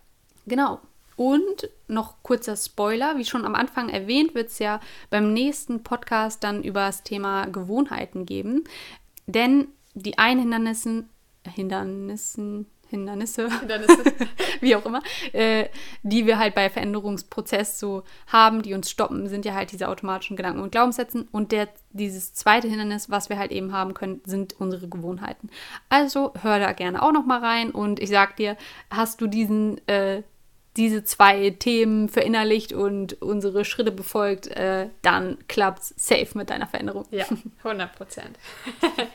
Genau. 0.47 0.80
Und 1.17 1.69
noch 1.89 2.23
kurzer 2.23 2.57
Spoiler, 2.57 3.17
wie 3.19 3.25
schon 3.25 3.45
am 3.45 3.55
Anfang 3.55 3.89
erwähnt, 3.89 4.35
wird 4.35 4.49
es 4.49 4.59
ja 4.59 4.81
beim 5.11 5.33
nächsten 5.33 5.83
Podcast 5.83 6.43
dann 6.45 6.63
über 6.63 6.87
das 6.87 7.03
Thema 7.03 7.47
Gewohnheiten 7.47 8.27
geben. 8.27 8.65
Denn 9.27 9.69
die 9.95 10.19
einen 10.19 10.41
Hindernissen, 10.41 11.09
Hindernissen, 11.47 12.67
Hindernisse, 12.93 13.49
Hindernisse. 13.59 14.05
wie 14.61 14.77
auch 14.77 14.85
immer, 14.85 15.03
äh, 15.33 15.69
die 16.03 16.27
wir 16.27 16.39
halt 16.39 16.55
bei 16.55 16.69
Veränderungsprozess 16.69 17.79
so 17.79 18.03
haben, 18.27 18.61
die 18.61 18.75
uns 18.75 18.91
stoppen, 18.91 19.29
sind 19.29 19.47
ja 19.47 19.55
halt 19.55 19.73
diese 19.73 19.89
automatischen 19.89 20.37
Gedanken 20.37 20.61
und 20.61 20.73
Glaubenssätzen. 20.73 21.27
Und 21.33 21.53
der, 21.53 21.69
dieses 21.91 22.35
zweite 22.35 22.69
Hindernis, 22.69 23.11
was 23.11 23.31
wir 23.31 23.39
halt 23.39 23.51
eben 23.51 23.73
haben 23.73 23.95
können, 23.95 24.21
sind 24.27 24.61
unsere 24.61 24.89
Gewohnheiten. 24.89 25.49
Also 25.89 26.35
hör 26.43 26.59
da 26.59 26.73
gerne 26.73 27.03
auch 27.03 27.13
noch 27.13 27.25
mal 27.25 27.41
rein 27.41 27.71
und 27.71 27.99
ich 27.99 28.11
sag 28.11 28.37
dir, 28.37 28.59
hast 28.91 29.23
du 29.23 29.27
diesen 29.27 29.87
äh, 29.89 30.23
diese 30.77 31.05
zwei 31.05 31.51
Themen 31.51 32.09
verinnerlicht 32.09 32.73
und 32.73 33.20
unsere 33.20 33.64
Schritte 33.64 33.93
befolgt, 33.93 34.47
äh, 34.49 34.89
dann 35.03 35.39
klappt's 35.49 35.95
safe 35.97 36.29
mit 36.35 36.51
deiner 36.51 36.66
Veränderung. 36.66 37.05
Ja, 37.11 37.27
100 37.62 37.95
Prozent. 37.95 38.39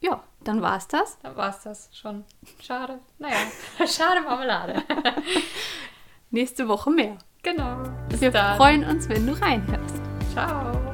ja, 0.00 0.22
dann 0.44 0.62
war's 0.62 0.88
das. 0.88 1.18
Dann 1.22 1.36
war's 1.36 1.62
das 1.62 1.90
schon. 1.92 2.24
Schade. 2.62 3.00
Naja, 3.18 3.36
schade 3.86 4.20
Marmelade. 4.22 4.82
Nächste 6.30 6.68
Woche 6.68 6.90
mehr. 6.90 7.18
Genau. 7.42 7.82
Bis 8.08 8.20
Wir 8.20 8.30
dann. 8.30 8.56
freuen 8.56 8.84
uns, 8.84 9.08
wenn 9.08 9.26
du 9.26 9.32
reinhörst. 9.40 9.96
Ciao. 10.32 10.87